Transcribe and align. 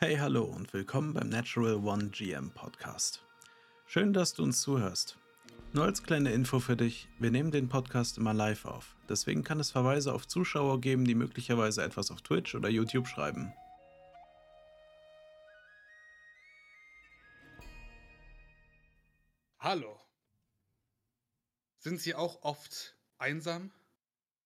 Hey, 0.00 0.16
hallo 0.16 0.44
und 0.44 0.72
willkommen 0.74 1.12
beim 1.12 1.28
Natural 1.28 1.74
One 1.74 2.10
GM 2.10 2.52
Podcast. 2.52 3.24
Schön, 3.84 4.12
dass 4.12 4.32
du 4.32 4.44
uns 4.44 4.60
zuhörst. 4.60 5.18
Nur 5.72 5.86
als 5.86 6.04
kleine 6.04 6.30
Info 6.30 6.60
für 6.60 6.76
dich, 6.76 7.08
wir 7.18 7.32
nehmen 7.32 7.50
den 7.50 7.68
Podcast 7.68 8.16
immer 8.16 8.32
live 8.32 8.64
auf. 8.64 8.94
Deswegen 9.08 9.42
kann 9.42 9.58
es 9.58 9.72
Verweise 9.72 10.14
auf 10.14 10.28
Zuschauer 10.28 10.80
geben, 10.80 11.04
die 11.04 11.16
möglicherweise 11.16 11.82
etwas 11.82 12.12
auf 12.12 12.22
Twitch 12.22 12.54
oder 12.54 12.68
YouTube 12.68 13.08
schreiben. 13.08 13.52
Hallo. 19.58 20.00
Sind 21.78 22.00
Sie 22.00 22.14
auch 22.14 22.42
oft 22.42 22.94
einsam? 23.18 23.72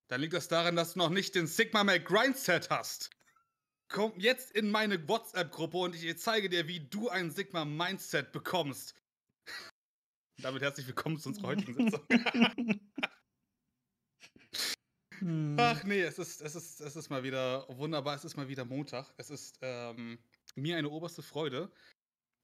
Dann 0.09 0.23
liegt 0.23 0.33
das 0.33 0.49
daran, 0.49 0.77
dass 0.77 0.95
du 0.95 1.01
noch 1.01 1.11
nicht 1.11 1.35
den 1.35 1.47
Sigma 1.47 1.85
Mac 1.85 2.07
Grindset 2.07 2.71
hast. 2.71 3.11
Komm 3.93 4.15
jetzt 4.17 4.53
in 4.53 4.71
meine 4.71 5.07
WhatsApp-Gruppe 5.07 5.77
und 5.77 5.95
ich 5.95 6.19
zeige 6.19 6.49
dir, 6.49 6.67
wie 6.67 6.81
du 6.81 7.11
ein 7.11 7.31
Sigma 7.31 7.67
Mindset 7.67 8.33
bekommst. 8.33 8.95
Damit 10.41 10.63
herzlich 10.63 10.87
willkommen 10.87 11.19
zu 11.19 11.29
unserer 11.29 11.49
heutigen 11.49 11.75
Sitzung. 11.75 12.01
hm. 15.19 15.57
Ach 15.61 15.85
nee, 15.85 16.01
es 16.01 16.19
ist, 16.19 16.41
es, 16.41 16.55
ist, 16.55 16.81
es 16.81 16.97
ist 16.97 17.11
mal 17.11 17.23
wieder 17.23 17.67
wunderbar. 17.69 18.17
Es 18.17 18.25
ist 18.25 18.35
mal 18.35 18.49
wieder 18.49 18.65
Montag. 18.65 19.13
Es 19.19 19.29
ist 19.29 19.59
ähm, 19.61 20.19
mir 20.55 20.79
eine 20.79 20.89
oberste 20.89 21.23
Freude, 21.23 21.71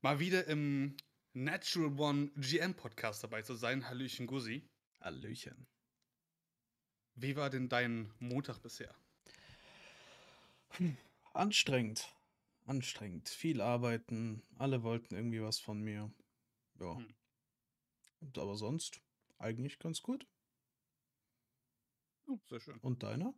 mal 0.02 0.20
wieder 0.20 0.46
im 0.48 0.98
Natural 1.32 1.98
One 1.98 2.30
GM 2.36 2.74
Podcast 2.74 3.24
dabei 3.24 3.40
zu 3.40 3.54
sein. 3.54 3.88
Hallöchen 3.88 4.26
Gusi. 4.26 4.68
Hallöchen. 5.00 5.66
Wie 7.14 7.36
war 7.36 7.48
denn 7.48 7.70
dein 7.70 8.12
Montag 8.18 8.58
bisher? 8.58 8.94
Hm, 10.72 10.98
anstrengend. 11.34 12.14
Anstrengend. 12.66 13.28
Viel 13.28 13.60
arbeiten. 13.60 14.42
Alle 14.56 14.82
wollten 14.82 15.14
irgendwie 15.14 15.42
was 15.42 15.58
von 15.58 15.80
mir. 15.80 16.12
Ja. 16.80 16.96
Hm. 16.96 17.14
Aber 18.36 18.56
sonst 18.56 19.00
eigentlich 19.38 19.78
ganz 19.78 20.02
gut. 20.02 20.26
Oh, 22.26 22.38
sehr 22.48 22.60
schön. 22.60 22.78
Und 22.80 23.02
deiner? 23.02 23.32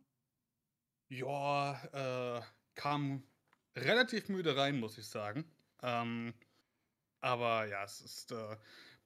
Ja, 1.07 2.39
äh, 2.39 2.41
kam 2.75 3.23
relativ 3.75 4.27
müde 4.29 4.55
rein, 4.55 4.79
muss 4.79 4.97
ich 4.97 5.07
sagen. 5.07 5.45
Ähm, 5.81 6.33
aber 7.21 7.67
ja, 7.67 7.83
es 7.83 8.01
ist, 8.01 8.31
äh, 8.31 8.57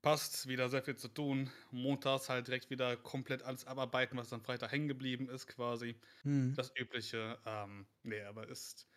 passt, 0.05 0.47
wieder 0.47 0.69
sehr 0.69 0.83
viel 0.83 0.95
zu 0.95 1.07
tun. 1.07 1.49
Montags 1.71 2.29
halt 2.29 2.45
direkt 2.45 2.69
wieder 2.69 2.95
komplett 2.95 3.41
alles 3.41 3.65
abarbeiten, 3.65 4.15
was 4.19 4.29
dann 4.29 4.39
Freitag 4.39 4.71
hängen 4.71 4.87
geblieben 4.87 5.27
ist, 5.27 5.47
quasi. 5.47 5.95
Hm. 6.21 6.53
Das 6.55 6.71
Übliche. 6.77 7.39
Ähm, 7.43 7.87
nee, 8.03 8.21
aber 8.21 8.47
ist, 8.47 8.87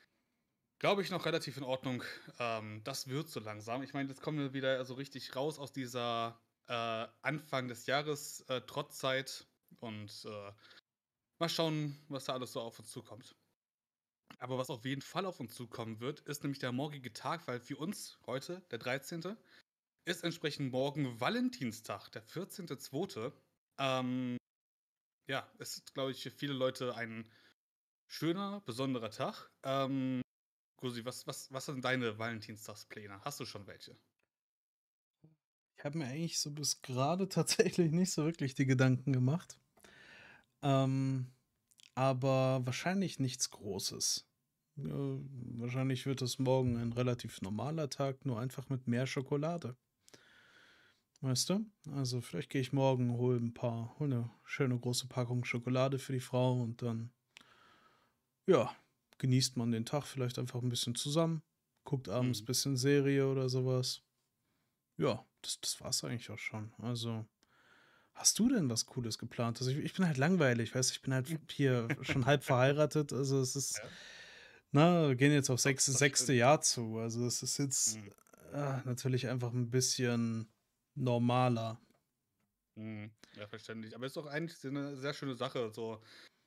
glaube 0.78 1.00
ich, 1.00 1.10
noch 1.10 1.24
relativ 1.24 1.56
in 1.56 1.62
Ordnung. 1.62 2.04
Ähm, 2.38 2.82
das 2.84 3.08
wird 3.08 3.30
so 3.30 3.40
langsam. 3.40 3.82
Ich 3.82 3.94
meine, 3.94 4.10
jetzt 4.10 4.20
kommen 4.20 4.38
wir 4.38 4.52
wieder 4.52 4.84
so 4.84 4.92
richtig 4.94 5.34
raus 5.34 5.58
aus 5.58 5.72
dieser 5.72 6.38
äh, 6.66 7.06
Anfang 7.22 7.68
des 7.68 7.86
Jahres 7.86 8.42
äh, 8.42 8.60
Trotzzeit 8.60 9.46
und 9.80 10.26
äh, 10.26 10.52
mal 11.38 11.48
schauen, 11.48 11.96
was 12.08 12.26
da 12.26 12.34
alles 12.34 12.52
so 12.52 12.60
auf 12.60 12.78
uns 12.78 12.90
zukommt. 12.90 13.34
Aber 14.40 14.58
was 14.58 14.68
auf 14.68 14.84
jeden 14.84 15.00
Fall 15.00 15.24
auf 15.24 15.40
uns 15.40 15.54
zukommen 15.54 16.00
wird, 16.00 16.20
ist 16.20 16.42
nämlich 16.42 16.58
der 16.58 16.72
morgige 16.72 17.14
Tag, 17.14 17.48
weil 17.48 17.60
für 17.60 17.78
uns 17.78 18.18
heute, 18.26 18.60
der 18.70 18.78
13., 18.78 19.38
ist 20.08 20.24
entsprechend 20.24 20.72
morgen 20.72 21.20
Valentinstag, 21.20 22.10
der 22.10 22.24
14.2. 22.26 23.32
Ähm, 23.78 24.36
ja, 25.28 25.48
ist, 25.58 25.94
glaube 25.94 26.12
ich, 26.12 26.22
für 26.22 26.30
viele 26.30 26.54
Leute 26.54 26.94
ein 26.94 27.30
schöner, 28.06 28.62
besonderer 28.62 29.10
Tag. 29.10 29.50
Ähm, 29.62 30.22
Gusi, 30.76 31.04
was, 31.04 31.26
was, 31.26 31.52
was 31.52 31.66
sind 31.66 31.84
deine 31.84 32.18
Valentinstagspläne? 32.18 33.20
Hast 33.22 33.40
du 33.40 33.44
schon 33.44 33.66
welche? 33.66 33.98
Ich 35.76 35.84
habe 35.84 35.98
mir 35.98 36.06
eigentlich 36.06 36.40
so 36.40 36.50
bis 36.50 36.80
gerade 36.80 37.28
tatsächlich 37.28 37.92
nicht 37.92 38.12
so 38.12 38.24
wirklich 38.24 38.54
die 38.54 38.66
Gedanken 38.66 39.12
gemacht. 39.12 39.60
Ähm, 40.62 41.30
aber 41.94 42.64
wahrscheinlich 42.64 43.18
nichts 43.18 43.50
Großes. 43.50 44.26
Ja, 44.76 45.18
wahrscheinlich 45.56 46.06
wird 46.06 46.22
es 46.22 46.38
morgen 46.38 46.76
ein 46.76 46.92
relativ 46.92 47.42
normaler 47.42 47.90
Tag, 47.90 48.24
nur 48.24 48.40
einfach 48.40 48.68
mit 48.68 48.86
mehr 48.86 49.06
Schokolade. 49.06 49.76
Weißt 51.20 51.50
du? 51.50 51.66
Also 51.90 52.20
vielleicht 52.20 52.50
gehe 52.50 52.60
ich 52.60 52.72
morgen, 52.72 53.16
hole 53.16 53.38
ein 53.38 53.52
paar, 53.52 53.98
hole 53.98 54.14
eine 54.14 54.30
schöne 54.44 54.78
große 54.78 55.08
Packung 55.08 55.44
Schokolade 55.44 55.98
für 55.98 56.12
die 56.12 56.20
Frau 56.20 56.62
und 56.62 56.80
dann, 56.82 57.10
ja, 58.46 58.74
genießt 59.18 59.56
man 59.56 59.72
den 59.72 59.84
Tag 59.84 60.04
vielleicht 60.04 60.38
einfach 60.38 60.62
ein 60.62 60.68
bisschen 60.68 60.94
zusammen, 60.94 61.42
guckt 61.84 62.08
abends 62.08 62.40
ein 62.40 62.42
mhm. 62.42 62.46
bisschen 62.46 62.76
Serie 62.76 63.26
oder 63.26 63.48
sowas. 63.48 64.02
Ja, 64.96 65.24
das, 65.42 65.60
das 65.60 65.80
war 65.80 65.90
es 65.90 66.04
eigentlich 66.04 66.30
auch 66.30 66.38
schon. 66.38 66.72
Also, 66.78 67.26
hast 68.14 68.38
du 68.38 68.48
denn 68.48 68.70
was 68.70 68.86
Cooles 68.86 69.18
geplant? 69.18 69.58
Also, 69.58 69.72
ich, 69.72 69.78
ich 69.78 69.94
bin 69.94 70.06
halt 70.06 70.18
langweilig, 70.18 70.72
weißt 70.72 70.90
du, 70.90 70.92
ich 70.92 71.02
bin 71.02 71.14
halt 71.14 71.28
hier 71.50 71.88
schon 72.02 72.26
halb 72.26 72.44
verheiratet. 72.44 73.12
Also, 73.12 73.40
es 73.40 73.56
ist, 73.56 73.78
ja. 73.78 73.84
na, 74.70 75.08
wir 75.08 75.16
gehen 75.16 75.32
jetzt 75.32 75.50
auf 75.50 75.60
sechs, 75.60 75.86
sechste 75.86 76.32
Jahr 76.32 76.60
zu. 76.60 76.98
Also, 76.98 77.26
es 77.26 77.42
ist 77.42 77.58
jetzt 77.58 77.96
mhm. 77.96 78.12
äh, 78.52 78.82
natürlich 78.84 79.28
einfach 79.28 79.52
ein 79.52 79.70
bisschen 79.70 80.48
normaler. 80.98 81.80
Mhm. 82.76 83.10
Ja, 83.36 83.46
verständlich. 83.46 83.94
Aber 83.94 84.06
es 84.06 84.10
ist 84.10 84.16
doch 84.16 84.26
eigentlich 84.26 84.64
eine 84.64 84.96
sehr 84.96 85.14
schöne 85.14 85.34
Sache, 85.34 85.70
so 85.70 86.02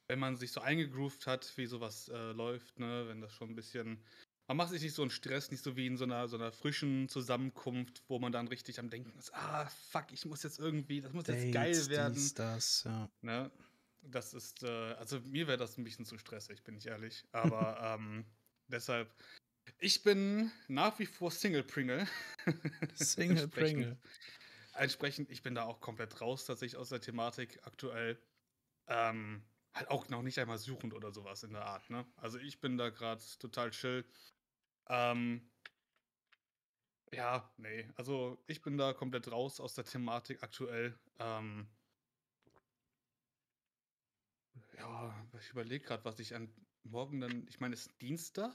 wenn 0.07 0.19
man 0.19 0.35
sich 0.35 0.51
so 0.51 0.61
eingegroovt 0.61 1.25
hat, 1.25 1.55
wie 1.57 1.65
sowas 1.65 2.09
äh, 2.09 2.31
läuft, 2.33 2.79
ne, 2.79 3.07
wenn 3.07 3.21
das 3.21 3.31
schon 3.33 3.49
ein 3.49 3.55
bisschen 3.55 4.03
man 4.51 4.57
macht 4.57 4.71
sich 4.71 4.81
nicht 4.81 4.95
so 4.95 5.01
einen 5.01 5.11
Stress, 5.11 5.49
nicht 5.49 5.63
so 5.63 5.77
wie 5.77 5.87
in 5.87 5.95
so 5.95 6.03
einer, 6.03 6.27
so 6.27 6.35
einer 6.35 6.51
frischen 6.51 7.07
Zusammenkunft, 7.07 8.03
wo 8.09 8.19
man 8.19 8.33
dann 8.33 8.49
richtig 8.49 8.79
am 8.79 8.89
Denken 8.89 9.17
ist, 9.17 9.33
ah, 9.33 9.65
fuck, 9.89 10.11
ich 10.11 10.25
muss 10.25 10.43
jetzt 10.43 10.59
irgendwie, 10.59 10.99
das 10.99 11.13
muss 11.13 11.27
jetzt 11.27 11.53
geil 11.53 11.87
werden. 11.87 12.15
Dies, 12.15 12.33
das, 12.33 12.83
ja. 12.83 13.09
Ne? 13.21 13.49
Das 14.01 14.33
ist, 14.33 14.63
äh, 14.63 14.67
also 14.95 15.21
mir 15.21 15.47
wäre 15.47 15.57
das 15.57 15.77
ein 15.77 15.85
bisschen 15.85 16.03
zu 16.03 16.17
stressig, 16.17 16.63
bin 16.63 16.75
ich 16.75 16.87
ehrlich. 16.87 17.23
Aber 17.31 17.79
ähm, 17.97 18.25
deshalb, 18.67 19.09
ich 19.79 20.03
bin 20.03 20.51
nach 20.67 20.99
wie 20.99 21.05
vor 21.05 21.31
Single 21.31 21.63
Pringle. 21.63 22.05
Single 22.95 23.47
Pringle. 23.47 23.97
Entsprechend, 24.73 25.29
ich 25.29 25.43
bin 25.43 25.55
da 25.55 25.63
auch 25.63 25.81
komplett 25.81 26.21
raus 26.21 26.45
tatsächlich 26.45 26.77
aus 26.77 26.89
der 26.89 27.01
Thematik 27.01 27.59
aktuell. 27.65 28.21
Ähm, 28.87 29.43
halt 29.73 29.89
auch 29.89 30.09
noch 30.09 30.21
nicht 30.23 30.39
einmal 30.39 30.57
suchend 30.57 30.93
oder 30.93 31.11
sowas 31.11 31.43
in 31.43 31.53
der 31.53 31.65
Art, 31.65 31.89
ne? 31.89 32.05
Also 32.17 32.39
ich 32.39 32.61
bin 32.61 32.77
da 32.77 32.89
gerade 32.89 33.23
total 33.39 33.71
chill. 33.71 34.05
Ähm, 34.87 35.51
ja, 37.13 37.53
nee. 37.57 37.89
Also 37.95 38.43
ich 38.47 38.61
bin 38.61 38.77
da 38.77 38.93
komplett 38.93 39.29
raus 39.31 39.59
aus 39.59 39.73
der 39.75 39.85
Thematik 39.85 40.43
aktuell. 40.43 40.97
Ähm, 41.19 41.67
ja, 44.77 45.27
ich 45.39 45.49
überlege 45.49 45.85
gerade, 45.85 46.05
was 46.05 46.19
ich 46.19 46.35
an 46.35 46.53
morgen 46.83 47.21
dann. 47.21 47.47
Ich 47.47 47.59
meine, 47.59 47.73
es 47.75 47.87
ist 47.87 48.01
Dienstag. 48.01 48.53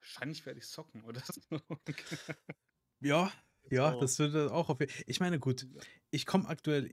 Wahrscheinlich 0.00 0.44
werde 0.46 0.58
ich 0.58 0.66
zocken 0.68 1.04
oder 1.04 1.22
ja, 3.00 3.32
ja, 3.72 3.92
so. 3.92 4.00
das 4.00 4.18
würde 4.18 4.52
auch 4.52 4.68
auf. 4.68 4.78
Ich 5.06 5.20
meine, 5.20 5.38
gut, 5.38 5.66
ich 6.10 6.26
komme 6.26 6.48
aktuell 6.48 6.90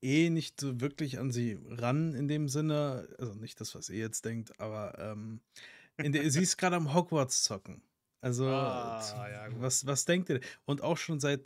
eh 0.00 0.30
nicht 0.30 0.60
so 0.60 0.80
wirklich 0.80 1.18
an 1.18 1.30
sie 1.30 1.58
ran 1.68 2.14
in 2.14 2.28
dem 2.28 2.48
Sinne. 2.48 3.08
Also 3.18 3.34
nicht 3.34 3.60
das, 3.60 3.74
was 3.74 3.88
ihr 3.88 3.98
jetzt 3.98 4.24
denkt, 4.24 4.58
aber 4.60 4.98
ähm, 4.98 5.40
der, 5.98 6.30
sie 6.30 6.42
ist 6.42 6.56
gerade 6.58 6.76
am 6.76 6.94
Hogwarts 6.94 7.42
zocken. 7.42 7.82
Also, 8.22 8.46
ah, 8.48 9.28
ja, 9.30 9.48
was, 9.60 9.86
was 9.86 10.04
denkt 10.04 10.28
ihr? 10.28 10.40
Und 10.66 10.82
auch 10.82 10.98
schon 10.98 11.20
seit, 11.20 11.42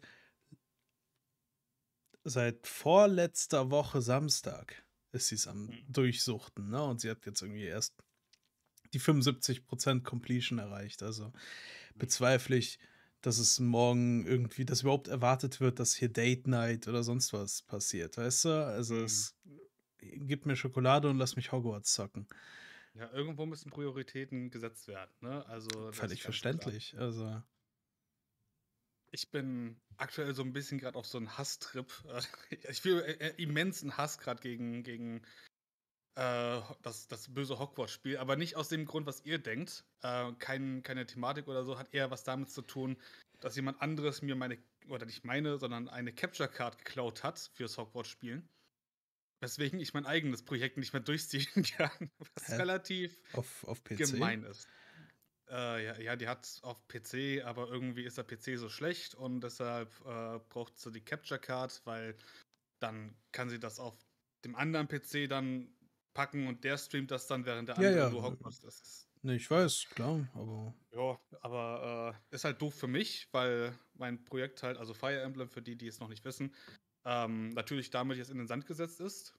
seit 2.25 2.67
vorletzter 2.67 3.71
Woche 3.71 4.03
Samstag 4.03 4.85
ist 5.13 5.29
sie 5.29 5.37
es 5.37 5.47
am 5.47 5.69
hm. 5.69 5.79
Durchsuchten, 5.89 6.71
ne? 6.71 6.83
Und 6.83 7.01
sie 7.01 7.11
hat 7.11 7.25
jetzt 7.27 7.43
irgendwie 7.43 7.65
erst 7.65 7.95
die 8.93 9.01
75% 9.01 10.03
Completion 10.03 10.59
erreicht. 10.59 11.03
Also 11.03 11.27
hm. 11.27 11.33
bezweifle 11.95 12.57
ich, 12.57 12.79
dass 13.27 13.39
es 13.39 13.59
morgen 13.61 14.27
irgendwie, 14.27 14.65
dass 14.65 14.83
überhaupt 14.83 15.09
erwartet 15.09 15.61
wird, 15.61 15.81
dass 15.81 15.95
hier 15.95 16.09
Date 16.09 16.47
Night 16.47 16.89
oder 16.89 17.03
sonst 17.03 17.33
was 17.33 17.63
passiert, 17.63 18.17
weißt 18.17 18.45
du? 18.47 18.67
Also 18.67 18.95
mhm. 18.95 19.05
es 19.05 19.37
gibt 19.99 20.47
mir 20.47 20.57
Schokolade 20.57 21.09
und 21.09 21.19
lass 21.19 21.37
mich 21.37 21.53
Hogwarts 21.53 21.95
zocken. 21.95 22.27
Ja, 22.95 23.11
irgendwo 23.13 23.47
müssen 23.47 23.71
Prioritäten 23.71 24.51
gesetzt 24.51 24.87
werden, 24.87 25.13
ne? 25.21 25.45
Also 25.47 25.93
völlig 25.93 26.23
verständlich. 26.23 26.91
Klar. 26.91 27.03
Also 27.03 27.43
ich 29.11 29.31
bin 29.31 29.81
aktuell 29.97 30.35
so 30.35 30.43
ein 30.43 30.53
bisschen 30.53 30.79
gerade 30.79 30.99
auf 30.99 31.07
so 31.07 31.19
einem 31.19 31.37
Hasstrip. 31.39 31.93
Ich 32.69 32.83
fühle 32.83 33.07
äh, 33.07 33.29
äh, 33.29 33.43
immensen 33.43 33.97
Hass 33.97 34.19
gerade 34.19 34.41
gegen, 34.41 34.83
gegen 34.83 35.23
äh, 36.17 36.61
das, 36.83 37.09
das 37.09 37.33
böse 37.33 37.59
Hogwarts-Spiel, 37.59 38.19
aber 38.19 38.37
nicht 38.37 38.57
aus 38.57 38.69
dem 38.69 38.85
Grund, 38.87 39.07
was 39.07 39.25
ihr 39.25 39.39
denkt. 39.39 39.85
Äh, 40.03 40.33
kein, 40.39 40.83
keine 40.83 41.07
Thematik 41.07 41.49
oder 41.49 41.65
so, 41.65 41.79
hat 41.79 41.93
eher 41.93 42.11
was 42.11 42.23
damit 42.23 42.51
zu 42.51 42.63
tun, 42.63 42.97
dass 43.41 43.57
jemand 43.57 43.83
anderes 43.83 44.23
mir 44.23 44.37
meine, 44.37 44.59
oder 44.89 45.07
nicht 45.07 45.25
meine, 45.25 45.59
sondern 45.59 45.89
eine 45.89 46.13
Capture-Card 46.13 46.79
geklaut 46.79 47.25
hat 47.25 47.39
fürs 47.55 47.79
Hogwarts-Spielen. 47.79 48.49
Weswegen 49.41 49.81
ich 49.81 49.93
mein 49.93 50.07
eigenes 50.07 50.45
Projekt 50.45 50.77
nicht 50.77 50.93
mehr 50.93 51.03
durchziehen 51.03 51.47
kann, 51.77 52.11
was 52.19 52.49
Hä? 52.49 52.57
relativ 52.57 53.21
auf, 53.33 53.65
auf 53.65 53.83
gemein 53.85 54.45
ist. 54.45 54.69
äh, 55.51 55.85
ja, 55.85 55.99
ja, 55.99 56.17
die 56.17 56.29
hat 56.29 56.61
auf 56.63 56.87
PC, 56.87 57.45
aber 57.45 57.69
irgendwie 57.69 58.05
ist 58.05 58.19
der 58.19 58.23
PC 58.23 58.57
so 58.57 58.69
schlecht 58.69 59.15
und 59.15 59.41
deshalb 59.41 59.91
äh, 60.07 60.39
braucht 60.49 60.79
sie 60.79 60.93
die 60.93 61.05
Capture 61.05 61.41
Card, 61.41 61.83
weil 61.85 62.17
dann 62.79 63.17
kann 63.33 63.51
sie 63.51 63.59
das 63.59 63.81
auf 63.81 63.99
dem 64.45 64.55
anderen 64.55 64.87
PC 64.89 65.29
dann 65.29 65.75
packen 66.15 66.47
und 66.49 66.65
der 66.65 66.79
streamt 66.79 67.11
das 67.11 67.27
dann, 67.27 67.45
während 67.47 67.69
der 67.69 67.77
Ja, 67.77 67.91
andere 67.91 68.07
ja. 68.09 68.09
nur 68.09 68.23
Hogwarts. 68.23 68.61
Das 68.61 68.81
ist, 68.81 69.11
Ne, 69.23 69.35
ich 69.37 69.51
weiß, 69.51 69.89
klar, 69.91 70.29
aber 70.35 70.75
ja, 70.93 71.19
aber 71.41 72.23
äh, 72.31 72.35
ist 72.35 72.45
halt 72.45 72.63
doof 72.63 72.75
für 72.75 72.87
mich, 72.87 73.29
weil 73.33 73.79
mein 73.95 74.25
Projekt 74.25 74.63
halt, 74.63 74.79
also 74.79 74.95
Fire 74.95 75.21
Emblem, 75.21 75.49
für 75.49 75.63
die, 75.63 75.77
die 75.77 75.89
es 75.89 75.99
noch 76.01 76.09
nicht 76.09 76.25
wissen, 76.25 76.55
ähm, 77.05 77.51
natürlich 77.51 77.91
damit 77.91 78.17
jetzt 78.19 78.31
in 78.31 78.39
den 78.39 78.47
Sand 78.47 78.67
gesetzt 78.67 79.01
ist. 79.01 79.37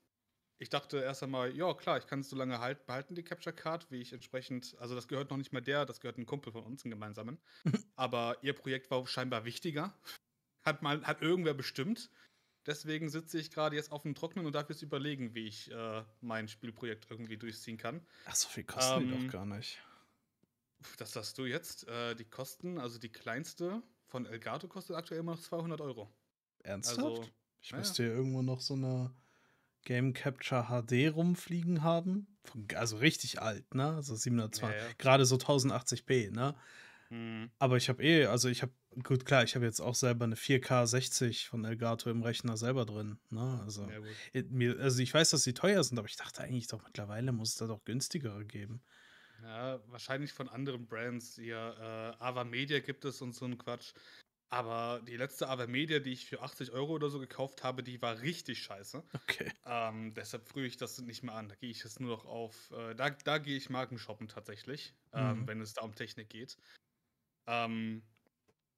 Ich 0.60 0.69
dachte 0.69 1.00
erst 1.00 1.24
einmal, 1.24 1.56
ja 1.56 1.74
klar, 1.75 1.98
ich 2.00 2.07
kann 2.07 2.22
es 2.22 2.30
so 2.30 2.38
lange 2.38 2.60
halt, 2.60 2.86
behalten, 2.88 3.16
die 3.16 3.24
Capture 3.24 3.56
Card, 3.56 3.92
wie 3.92 4.01
ich 4.01 4.13
entsprechend, 4.13 4.75
also 4.80 4.95
das 4.95 5.07
gehört 5.10 5.31
noch 5.31 5.38
nicht 5.38 5.54
mal 5.54 5.62
der, 5.62 5.86
das 5.86 6.01
gehört 6.01 6.18
ein 6.19 6.28
Kumpel 6.28 6.54
von 6.54 6.66
uns, 6.66 6.86
einen 6.86 6.92
gemeinsamen. 6.92 7.39
Aber 7.95 8.38
ihr 8.44 8.54
Projekt 8.54 8.92
war 8.92 9.06
scheinbar 9.07 9.45
wichtiger. 9.45 10.00
Hat 10.63 10.81
mal, 10.81 11.06
hat 11.06 11.21
irgendwer 11.21 11.54
bestimmt. 11.54 12.12
Deswegen 12.65 13.09
sitze 13.09 13.39
ich 13.39 13.51
gerade 13.51 13.75
jetzt 13.75 13.91
auf 13.91 14.01
dem 14.03 14.15
Trocknen 14.15 14.45
und 14.45 14.53
darf 14.53 14.69
jetzt 14.69 14.81
überlegen, 14.81 15.35
wie 15.35 15.47
ich 15.47 15.71
äh, 15.71 16.03
mein 16.21 16.47
Spielprojekt 16.47 17.07
irgendwie 17.12 17.38
durchziehen 17.38 17.77
kann. 17.77 18.01
ach, 18.25 18.35
so 18.35 18.47
viel 18.50 18.63
kosten 18.63 19.00
die 19.00 19.06
Ähm, 19.07 19.27
doch 19.27 19.31
gar 19.31 19.45
nicht. 19.45 19.81
Das 20.97 21.12
sagst 21.13 21.38
du 21.38 21.45
jetzt. 21.45 21.88
Äh, 21.88 22.15
die 22.15 22.25
Kosten, 22.25 22.77
also 22.79 23.00
die 23.00 23.09
kleinste 23.12 23.81
von 24.07 24.25
Elgato 24.25 24.67
kostet 24.67 24.95
aktuell 24.95 25.19
immer 25.19 25.33
noch 25.33 25.41
200 25.41 25.81
Euro. 25.81 26.13
Ernsthaft? 26.63 27.00
Also, 27.00 27.27
ich 27.62 27.71
ja, 27.71 27.77
müsste 27.77 28.03
hier 28.03 28.13
irgendwo 28.13 28.41
noch 28.41 28.62
so 28.62 28.73
eine 28.75 29.11
Game 29.83 30.13
Capture 30.13 30.68
HD 30.69 31.09
rumfliegen 31.09 31.83
haben. 31.83 32.38
Von- 32.45 32.68
Also 32.75 32.97
richtig 32.97 33.41
alt, 33.41 33.73
ne? 33.73 33.95
Also 33.95 34.15
720. 34.15 34.79
Ja, 34.79 34.88
ja. 34.88 34.94
Gerade 34.97 35.25
so 35.25 35.38
1080p, 35.38 36.29
ne? 36.31 36.56
hm, 37.09 37.50
Aber 37.59 37.77
ich 37.77 37.89
habe 37.89 38.03
eh, 38.03 38.25
also 38.25 38.50
ich 38.50 38.61
habe, 38.61 38.73
gut, 39.03 39.25
klar, 39.25 39.44
ich 39.44 39.56
habe 39.56 39.65
jetzt 39.65 39.80
auch 39.81 39.95
selber 39.95 40.25
eine 40.25 40.36
4K 40.36 40.86
60 40.88 41.47
von 41.47 41.65
Elgato 41.65 42.09
im 42.09 42.24
Rechner 42.24 42.57
selber 42.57 42.86
drin, 42.86 43.19
ne? 43.30 43.62
Also, 43.63 43.92
ja 43.92 44.00
gut. 44.00 44.19
äh, 44.33 44.44
mir, 44.44 44.80
also 44.80 45.01
ich 45.01 45.13
weiß, 45.13 45.30
dass 45.31 45.44
sie 45.44 45.53
teuer 45.53 45.83
sind, 45.83 45.97
aber 45.97 46.07
ich 46.07 46.15
dachte 46.18 46.42
eigentlich 46.44 46.68
doch 46.68 46.83
mittlerweile 46.83 47.31
muss 47.31 47.50
es 47.50 47.56
da 47.56 47.68
doch 47.68 47.83
günstigere 47.86 48.45
geben. 48.45 48.83
Ja, 49.42 49.81
wahrscheinlich 49.88 50.33
von 50.33 50.50
anderen 50.50 50.88
Brands. 50.88 51.36
Hier, 51.36 51.57
äh, 52.19 52.24
Ava 52.24 52.44
Media 52.44 52.80
gibt 52.80 53.06
es 53.06 53.21
und 53.21 53.33
so 53.33 53.45
ein 53.45 53.57
Quatsch. 53.57 53.94
Aber 54.50 55.01
die 55.07 55.18
letzte 55.18 55.50
Ava 55.50 55.68
Media, 55.68 56.00
die 56.00 56.12
ich 56.13 56.25
für 56.27 56.42
80 56.42 56.71
Euro 56.71 56.94
oder 56.94 57.09
so 57.09 57.19
gekauft 57.19 57.63
habe, 57.63 57.83
die 57.83 58.01
war 58.01 58.21
richtig 58.21 58.62
scheiße. 58.63 59.03
Okay. 59.15 59.51
Ähm, 59.65 60.13
deshalb 60.15 60.47
frühe 60.47 60.68
ich 60.68 60.77
das 60.77 61.00
nicht 61.01 61.24
mehr 61.24 61.36
an. 61.36 61.50
Da 61.50 61.56
gehe 61.56 61.71
ich 61.71 61.83
jetzt 61.83 62.00
nur 62.01 62.12
noch 62.12 62.25
auf. 62.25 62.71
Äh, 62.71 62.95
da, 62.95 63.12
da 63.12 63.39
gehe 63.39 63.57
ich 63.57 63.69
Marken 63.69 64.00
shoppen 64.00 64.27
tatsächlich, 64.30 64.95
ähm, 65.13 65.36
Mhm. 65.38 65.47
wenn 65.47 65.62
es 65.62 65.74
da 65.74 65.83
um 65.83 65.95
Technik 65.95 66.30
geht. 66.30 66.57
Ähm, 67.47 68.03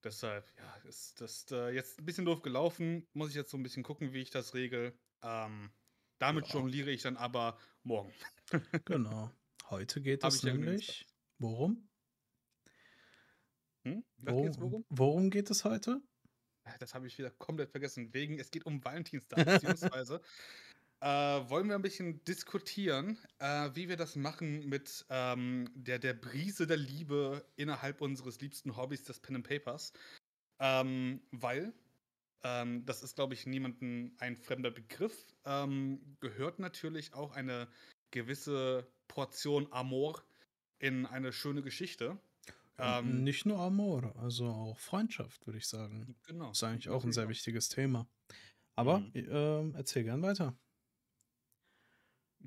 deshalb, 0.04 0.52
ja, 0.58 0.76
ist 0.88 1.20
das 1.22 1.46
äh, 1.52 1.70
jetzt 1.70 2.00
ein 2.00 2.06
bisschen 2.06 2.26
doof 2.26 2.42
gelaufen. 2.42 3.08
Muss 3.14 3.30
ich 3.30 3.36
jetzt 3.36 3.52
so 3.52 3.58
ein 3.58 3.64
bisschen 3.64 3.84
gucken, 3.84 4.14
wie 4.14 4.22
ich 4.22 4.30
das 4.30 4.54
regel. 4.54 4.98
Ähm, 5.24 5.72
damit 6.20 6.48
Ja. 6.48 6.56
jongliere 6.56 6.92
ich 6.92 7.02
dann 7.02 7.18
aber 7.18 7.58
morgen. 7.84 8.14
Genau. 8.86 9.32
Heute 9.70 10.02
geht 10.02 10.24
es 10.24 10.44
nämlich. 10.44 11.06
Worum? 11.40 11.90
Hm? 13.84 14.04
Worum, 14.18 14.62
worum? 14.62 14.86
worum 14.90 15.30
geht 15.30 15.50
es 15.50 15.66
heute? 15.66 16.02
Ah, 16.64 16.78
Das 16.80 16.94
habe 16.94 17.08
ich 17.08 17.18
wieder 17.18 17.32
komplett 17.32 17.72
vergessen. 17.72 18.14
Wegen, 18.14 18.40
es 18.40 18.52
geht 18.52 18.66
um 18.66 18.84
Valentinstag, 18.84 19.46
beziehungsweise 19.46 20.22
äh, 21.02 21.08
wollen 21.08 21.68
wir 21.68 21.76
ein 21.76 21.82
bisschen 21.82 22.24
diskutieren, 22.26 23.18
äh, 23.40 23.70
wie 23.76 23.88
wir 23.90 23.98
das 23.98 24.16
machen 24.16 24.68
mit 24.68 25.06
ähm, 25.10 25.70
der, 25.76 26.00
der 26.00 26.14
Brise 26.14 26.66
der 26.68 26.78
Liebe 26.78 27.46
innerhalb 27.56 28.02
unseres 28.02 28.40
liebsten 28.42 28.76
Hobbys, 28.76 29.04
des 29.04 29.20
Pen 29.20 29.36
and 29.38 29.48
Papers. 29.48 29.94
Ähm, 30.60 31.22
weil, 31.32 31.74
ähm, 32.44 32.86
das 32.86 33.04
ist, 33.04 33.16
glaube 33.16 33.36
ich, 33.36 33.46
niemandem 33.46 34.16
ein 34.20 34.36
fremder 34.38 34.72
Begriff, 34.72 35.36
ähm, 35.46 36.18
gehört 36.20 36.60
natürlich 36.60 37.14
auch 37.14 37.32
eine 37.34 37.68
gewisse 38.12 38.88
Portion 39.08 39.72
Amor 39.72 40.24
in 40.80 41.06
eine 41.06 41.32
schöne 41.32 41.62
Geschichte. 41.62 42.18
Ähm, 42.80 43.24
Nicht 43.24 43.46
nur 43.46 43.60
Amor, 43.60 44.16
also 44.18 44.48
auch 44.48 44.80
Freundschaft, 44.80 45.46
würde 45.48 45.58
ich 45.58 45.68
sagen. 45.68 46.16
genau. 46.26 46.52
Ist 46.52 46.64
eigentlich 46.64 46.90
auch 46.90 47.04
ein 47.04 47.10
natürlich 47.10 47.16
sehr 47.16 47.30
wichtiges 47.30 47.70
Thema. 47.70 48.08
Aber 48.76 49.00
Mhm. 49.00 49.12
ähm, 49.16 49.76
erzähl 49.76 50.04
gern 50.04 50.22
weiter. 50.22 50.56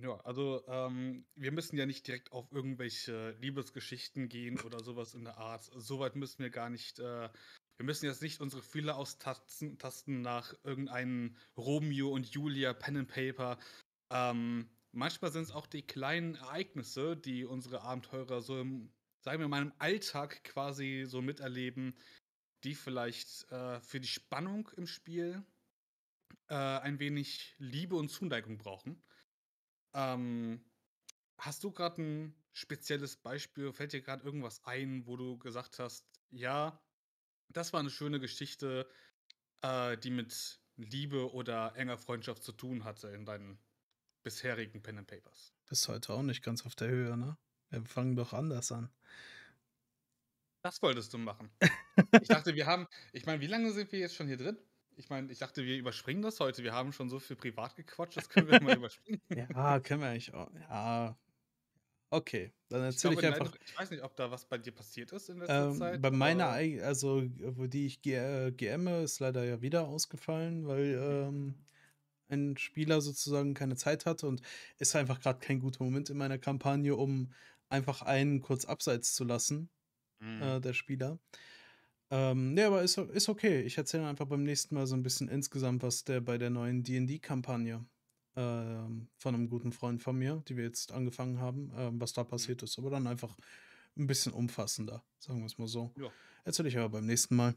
Ja, 0.03 0.17
also 0.21 0.65
ähm, 0.67 1.27
wir 1.35 1.53
müssen 1.53 1.77
ja 1.77 1.85
nicht 1.85 2.07
direkt 2.07 2.33
auf 2.33 2.51
irgendwelche 2.53 3.33
Liebesgeschichten 3.33 4.31
gehen 4.31 4.59
oder 4.61 4.83
sowas 4.83 5.13
in 5.13 5.25
der 5.25 5.37
Art. 5.37 5.71
Soweit 5.75 6.17
müssen 6.17 6.39
wir 6.43 6.49
gar 6.49 6.71
nicht. 6.71 6.99
Äh, 7.01 7.29
wir 7.77 7.85
müssen 7.85 8.07
jetzt 8.07 8.23
nicht 8.23 8.41
unsere 8.41 8.63
Fühler 8.63 8.97
austasten 8.97 9.79
tasten 9.79 10.23
nach 10.23 10.55
irgendeinem 10.65 11.37
Romeo 11.55 12.09
und 12.09 12.27
Julia 12.31 12.73
Pen 12.73 12.97
and 12.97 13.09
Paper. 13.09 13.59
Ähm, 14.11 14.71
manchmal 14.93 15.33
sind 15.33 15.43
es 15.43 15.53
auch 15.53 15.67
die 15.67 15.83
kleinen 15.83 16.35
Ereignisse, 16.35 17.15
die 17.15 17.45
unsere 17.45 17.83
Abenteurer 17.83 18.41
so 18.41 18.59
im, 18.59 18.91
sagen 19.21 19.41
wir 19.41 19.49
mal, 19.49 19.63
im 19.63 19.73
Alltag 19.79 20.45
quasi 20.45 21.05
so 21.07 21.21
miterleben, 21.21 21.95
die 22.65 22.75
vielleicht 22.75 23.51
äh, 23.53 23.81
für 23.81 24.01
die 24.01 24.09
Spannung 24.09 24.71
im 24.77 24.87
Spiel 24.87 25.43
äh, 26.49 26.55
ein 26.55 26.99
wenig 27.01 27.55
Liebe 27.59 27.97
und 27.97 28.09
Zuneigung 28.09 28.57
brauchen. 28.57 29.03
Ähm, 29.95 30.65
hast 31.39 31.65
du 31.65 31.73
gerade 31.73 32.03
ein 32.03 32.35
spezielles 32.53 33.17
Beispiel? 33.17 33.73
Fällt 33.73 33.93
dir 33.93 34.03
gerade 34.03 34.25
irgendwas 34.25 34.65
ein, 34.65 35.07
wo 35.07 35.17
du 35.17 35.39
gesagt 35.39 35.79
hast, 35.79 36.07
ja, 36.31 36.81
das 37.49 37.73
war 37.73 37.81
eine 37.81 37.91
schöne 37.91 38.21
Geschichte, 38.21 38.89
äh, 39.63 39.97
die 39.99 40.11
mit 40.11 40.61
Liebe 40.77 41.33
oder 41.33 41.75
enger 41.77 41.99
Freundschaft 41.99 42.43
zu 42.43 42.53
tun 42.53 42.85
hatte 42.85 43.09
in 43.09 43.25
deinen 43.25 43.59
bisherigen 44.23 44.83
Pen 44.83 44.99
and 44.99 45.09
Papers? 45.09 45.55
Das 45.67 45.81
ist 45.81 45.89
heute 45.89 46.13
auch 46.13 46.23
nicht 46.23 46.43
ganz 46.43 46.65
auf 46.67 46.75
der 46.75 46.89
Höhe, 46.89 47.17
ne? 47.17 47.37
Wir 47.71 47.85
fangen 47.85 48.17
doch 48.17 48.33
anders 48.33 48.73
an. 48.73 48.91
Das 50.63 50.83
wolltest 50.83 51.13
du 51.13 51.19
machen. 51.19 51.51
Ich 52.23 52.29
dachte, 52.29 52.55
wir 52.55 52.67
haben, 52.67 52.87
ich 53.13 53.27
meine, 53.27 53.41
wie 53.41 53.47
lange 53.47 53.73
sind 53.73 53.93
wir 53.93 53.99
jetzt 53.99 54.15
schon 54.17 54.27
hier 54.27 54.39
drin? 54.39 54.59
Ich 55.01 55.09
meine, 55.09 55.33
ich 55.33 55.39
dachte, 55.39 55.65
wir 55.65 55.77
überspringen 55.79 56.23
das 56.23 56.41
heute. 56.41 56.63
Wir 56.63 56.73
haben 56.75 56.93
schon 56.93 57.09
so 57.09 57.19
viel 57.21 57.37
privat 57.37 57.75
gequatscht, 57.77 58.17
das 58.19 58.29
können 58.29 58.49
wir 58.49 58.59
mal 58.61 58.75
überspringen. 58.77 59.21
Ja, 59.31 59.81
können 59.81 60.01
wir 60.03 60.09
eigentlich 60.09 60.35
auch. 60.35 60.51
Ja. 60.55 61.19
Okay, 62.11 62.53
dann 62.69 62.83
Ich 62.89 62.99
erzähle 62.99 63.15
ich, 63.15 63.23
glaube, 63.23 63.27
einfach. 63.27 63.53
nein, 63.53 63.57
ich 63.65 63.75
weiß 63.77 63.91
nicht, 63.91 64.03
ob 64.03 64.17
da 64.17 64.31
was 64.31 64.49
bei 64.49 64.59
dir 64.59 64.73
passiert 64.75 65.13
ist 65.13 65.29
in 65.29 65.39
letzter 65.39 65.69
Ähm, 65.69 65.71
Zeit. 65.71 66.03
bei 66.03 66.11
meiner, 66.11 66.49
also 66.49 67.23
wo 67.57 67.67
die 67.67 67.87
ich 67.87 68.03
G 68.03 68.15
äh, 68.15 69.03
ist 69.03 69.21
leider 69.21 69.45
ja 69.45 69.63
wieder 69.63 69.89
ausgefallen, 69.89 70.67
weil 70.67 70.95
ähm, 71.01 71.67
ein 72.29 72.57
Spieler 72.59 73.01
sozusagen 73.03 73.55
keine 73.55 73.77
Zeit 73.77 74.07
hatte 74.07 74.29
und 74.29 74.43
ist 74.79 74.97
einfach 74.97 75.21
gerade 75.21 75.41
kein 75.41 75.61
guter 75.61 75.85
Moment 75.85 76.11
in 76.11 76.19
meiner 76.19 76.39
Kampagne, 76.39 76.97
um 76.97 77.33
einfach 77.71 78.03
einen 78.03 78.41
kurz 78.43 78.65
abseits 78.67 79.15
zu 79.15 79.25
lassen, 79.25 79.71
Mhm. 80.21 80.41
äh, 80.41 80.61
der 80.61 80.75
Spieler. 80.75 81.21
Ähm, 82.11 82.55
nee, 82.55 82.65
aber 82.65 82.83
ist, 82.83 82.99
ist 82.99 83.29
okay. 83.29 83.63
Ich 83.63 83.79
erzähle 83.79 84.07
einfach 84.07 84.27
beim 84.27 84.43
nächsten 84.43 84.75
Mal 84.75 84.87
so 84.87 84.97
ein 84.97 85.03
bisschen 85.03 85.29
insgesamt, 85.29 85.83
was 85.83 86.05
der 86.05 86.21
bei 86.21 86.39
der 86.39 86.51
neuen 86.51 86.83
D&D-Kampagne 86.83 87.85
ähm, 88.37 89.09
von 89.17 89.35
einem 89.35 89.49
guten 89.49 89.73
Freund 89.73 90.03
von 90.03 90.17
mir, 90.17 90.43
die 90.49 90.57
wir 90.57 90.65
jetzt 90.65 90.93
angefangen 90.93 91.41
haben, 91.41 91.73
ähm, 91.77 92.01
was 92.01 92.13
da 92.13 92.25
passiert 92.25 92.63
ist. 92.63 92.79
Aber 92.79 92.91
dann 92.91 93.07
einfach 93.07 93.37
ein 93.97 94.07
bisschen 94.07 94.33
umfassender, 94.33 95.05
sagen 95.19 95.41
wir 95.41 95.47
es 95.47 95.59
mal 95.59 95.69
so. 95.69 95.93
Ja. 95.97 96.11
Erzähle 96.45 96.69
ich 96.69 96.79
aber 96.79 96.89
beim 96.89 97.07
nächsten 97.07 97.37
Mal. 97.37 97.55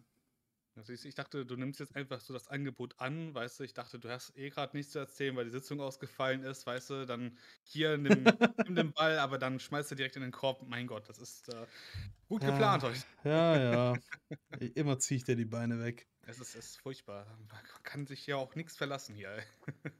Ist, 0.75 1.05
ich 1.05 1.13
dachte, 1.13 1.45
du 1.45 1.55
nimmst 1.55 1.79
jetzt 1.79 1.95
einfach 1.95 2.19
so 2.19 2.33
das 2.33 2.47
Angebot 2.47 2.99
an, 2.99 3.33
weißt 3.33 3.59
du, 3.59 3.63
ich 3.63 3.75
dachte, 3.75 3.99
du 3.99 4.09
hast 4.09 4.35
eh 4.35 4.49
gerade 4.49 4.75
nichts 4.75 4.91
zu 4.91 4.99
erzählen, 4.99 5.35
weil 5.35 5.45
die 5.45 5.51
Sitzung 5.51 5.79
ausgefallen 5.79 6.43
ist, 6.43 6.65
weißt 6.65 6.89
du, 6.89 7.05
dann 7.05 7.37
hier 7.61 7.97
nimm, 7.97 8.23
nimm 8.65 8.75
den 8.75 8.91
Ball, 8.91 9.19
aber 9.19 9.37
dann 9.37 9.59
schmeißt 9.59 9.91
du 9.91 9.95
direkt 9.95 10.15
in 10.15 10.23
den 10.23 10.31
Korb. 10.31 10.63
Mein 10.67 10.87
Gott, 10.87 11.07
das 11.09 11.19
ist 11.19 11.49
äh, 11.49 11.67
gut 12.27 12.41
Ja. 12.41 12.49
geplant 12.49 12.83
heute. 12.83 12.99
Ja, 13.23 13.57
ja. 13.57 13.99
Immer 14.75 14.97
ziehe 14.97 15.17
ich 15.17 15.23
dir 15.23 15.35
die 15.35 15.45
Beine 15.45 15.79
weg. 15.79 16.07
Es 16.25 16.39
ist, 16.39 16.55
ist 16.55 16.77
furchtbar. 16.77 17.37
Man 17.51 17.83
kann 17.83 18.07
sich 18.07 18.25
ja 18.25 18.37
auch 18.37 18.55
nichts 18.55 18.75
verlassen 18.75 19.15
hier. 19.15 19.29
ey. 19.37 19.91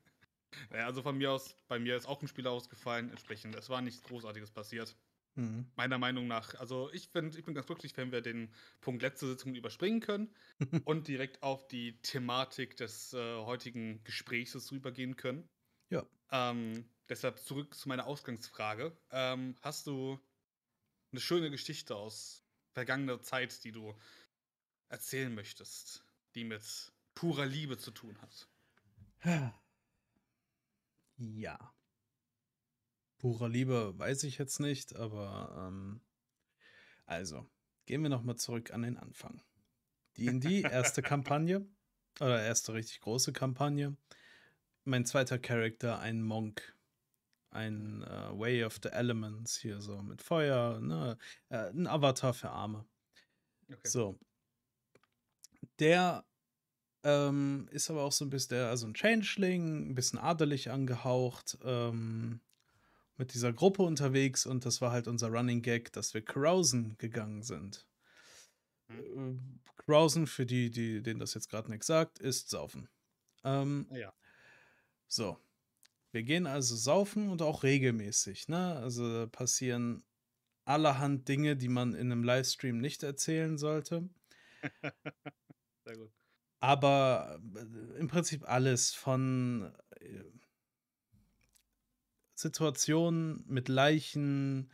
naja, 0.72 0.86
also 0.86 1.04
von 1.04 1.18
mir 1.18 1.32
aus, 1.32 1.56
bei 1.68 1.80
mir 1.80 1.96
ist 1.96 2.08
auch 2.08 2.22
ein 2.22 2.28
Spieler 2.28 2.52
ausgefallen, 2.52 3.10
entsprechend. 3.10 3.56
Es 3.56 3.70
war 3.70 3.82
nichts 3.82 4.02
Großartiges 4.04 4.52
passiert. 4.52 4.96
Mhm. 5.36 5.72
Meiner 5.76 5.98
Meinung 5.98 6.28
nach, 6.28 6.54
also 6.56 6.92
ich, 6.92 7.10
find, 7.10 7.36
ich 7.36 7.44
bin 7.44 7.56
ganz 7.56 7.66
glücklich, 7.66 7.98
wenn 7.98 8.12
wir 8.12 8.22
den 8.22 8.54
Punkt 8.82 9.02
letzte 9.02 9.28
Sitzung 9.28 9.56
überspringen 9.56 10.00
können 10.00 10.36
und 10.86 11.08
direkt 11.08 11.42
auf 11.42 11.68
die 11.68 12.00
Thematik 12.02 12.78
des 12.78 13.14
äh, 13.14 13.38
heutigen 13.38 14.04
Gesprächs 14.04 14.72
rübergehen 14.72 15.16
können. 15.16 15.50
Ja. 15.90 16.06
Ähm, 16.32 16.86
deshalb 17.10 17.40
zurück 17.40 17.74
zu 17.74 17.90
meiner 17.90 18.06
Ausgangsfrage. 18.06 18.96
Ähm, 19.12 19.56
hast 19.62 19.88
du 19.88 20.20
eine 21.12 21.22
schöne 21.22 21.50
Geschichte 21.50 21.96
aus 21.96 22.44
vergangener 22.74 23.22
Zeit, 23.22 23.64
die 23.64 23.72
du 23.72 23.96
erzählen 24.90 25.34
möchtest, 25.34 26.06
die 26.36 26.44
mit 26.44 26.94
purer 27.16 27.46
Liebe 27.46 27.78
zu 27.78 27.92
tun 27.92 28.20
hat? 28.22 28.50
Ja. 31.18 31.74
Purer 33.24 33.48
Liebe 33.48 33.98
weiß 33.98 34.24
ich 34.24 34.38
jetzt 34.38 34.60
nicht, 34.60 34.98
aber 34.98 35.56
ähm, 35.58 36.02
Also, 37.06 37.50
gehen 37.86 38.04
wir 38.04 38.10
nochmal 38.10 38.36
zurück 38.36 38.74
an 38.74 38.82
den 38.82 38.98
Anfang. 38.98 39.42
D&D, 40.18 40.60
erste 40.70 41.02
Kampagne, 41.02 41.66
oder 42.20 42.44
erste 42.44 42.74
richtig 42.74 43.00
große 43.00 43.32
Kampagne. 43.32 43.96
Mein 44.84 45.06
zweiter 45.06 45.40
Charakter, 45.40 46.00
ein 46.00 46.22
Monk. 46.22 46.76
Ein 47.50 48.02
äh, 48.02 48.38
Way 48.38 48.66
of 48.66 48.82
the 48.84 48.90
Elements, 48.90 49.56
hier 49.56 49.80
so 49.80 50.02
mit 50.02 50.22
Feuer, 50.22 50.82
ne? 50.82 51.18
Äh, 51.48 51.70
ein 51.70 51.88
Avatar 51.88 52.34
für 52.34 52.50
Arme. 52.50 52.86
Okay. 53.70 53.88
So. 53.88 54.20
Der 55.80 56.26
ähm, 57.04 57.70
ist 57.72 57.90
aber 57.90 58.04
auch 58.04 58.12
so 58.12 58.26
ein 58.26 58.30
bisschen, 58.30 58.58
der, 58.58 58.68
also 58.68 58.86
ein 58.86 58.96
Changeling, 58.96 59.92
ein 59.92 59.96
bisschen 59.96 60.20
adelig 60.20 60.72
angehaucht, 60.72 61.58
ähm, 61.64 62.42
mit 63.18 63.34
dieser 63.34 63.54
Gruppe 63.54 63.84
unterwegs 63.84 64.46
und 64.46 64.66
das 64.66 64.82
war 64.82 64.92
halt 64.92 65.08
unser 65.08 65.30
Running 65.30 65.62
Gag, 65.62 65.92
dass 65.94 66.14
wir 66.14 66.24
carousen 66.24 66.98
gegangen 66.98 67.44
sind. 67.44 67.88
Hm. 68.88 69.60
Äh, 69.68 69.82
carousen, 69.86 70.28
für 70.28 70.46
die, 70.46 70.72
die, 70.72 71.02
denen 71.02 71.20
das 71.20 71.34
jetzt 71.34 71.50
gerade 71.50 71.70
nichts 71.70 71.88
sagt, 71.88 72.20
ist 72.20 72.50
saufen. 72.50 72.90
Ähm, 73.44 73.88
Ja. 73.92 74.14
so. 75.08 75.38
Wir 76.12 76.22
gehen 76.22 76.46
also 76.46 76.76
saufen 76.76 77.30
und 77.30 77.42
auch 77.42 77.64
regelmäßig, 77.64 78.48
ne? 78.48 78.76
Also 78.76 79.28
passieren 79.32 80.06
allerhand 80.64 81.28
Dinge, 81.28 81.58
die 81.58 81.70
man 81.70 81.96
in 81.96 82.12
einem 82.12 82.24
Livestream 82.24 82.78
nicht 82.78 83.02
erzählen 83.02 83.58
sollte. 83.58 84.10
Sehr 85.86 85.98
gut. 85.98 86.12
Aber 86.60 87.42
äh, 87.56 88.00
im 88.00 88.08
Prinzip 88.08 88.48
alles 88.48 88.94
von 88.94 89.74
äh, 90.00 90.24
Situationen 92.44 93.44
mit 93.48 93.70
Leichen 93.70 94.70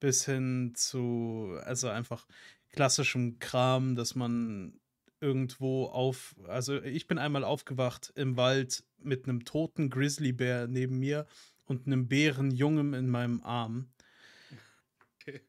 bis 0.00 0.24
hin 0.24 0.72
zu, 0.74 1.56
also 1.64 1.88
einfach 1.88 2.26
klassischem 2.70 3.38
Kram, 3.38 3.94
dass 3.94 4.14
man 4.14 4.80
irgendwo 5.20 5.86
auf, 5.86 6.34
also 6.48 6.82
ich 6.82 7.06
bin 7.06 7.18
einmal 7.18 7.44
aufgewacht 7.44 8.12
im 8.16 8.36
Wald 8.36 8.84
mit 8.98 9.24
einem 9.24 9.44
toten 9.44 9.90
Grizzlybär 9.90 10.66
neben 10.66 10.98
mir 10.98 11.26
und 11.66 11.86
einem 11.86 12.08
Bärenjungen 12.08 12.94
in 12.94 13.08
meinem 13.08 13.42
Arm. 13.42 13.90
Okay. 15.20 15.40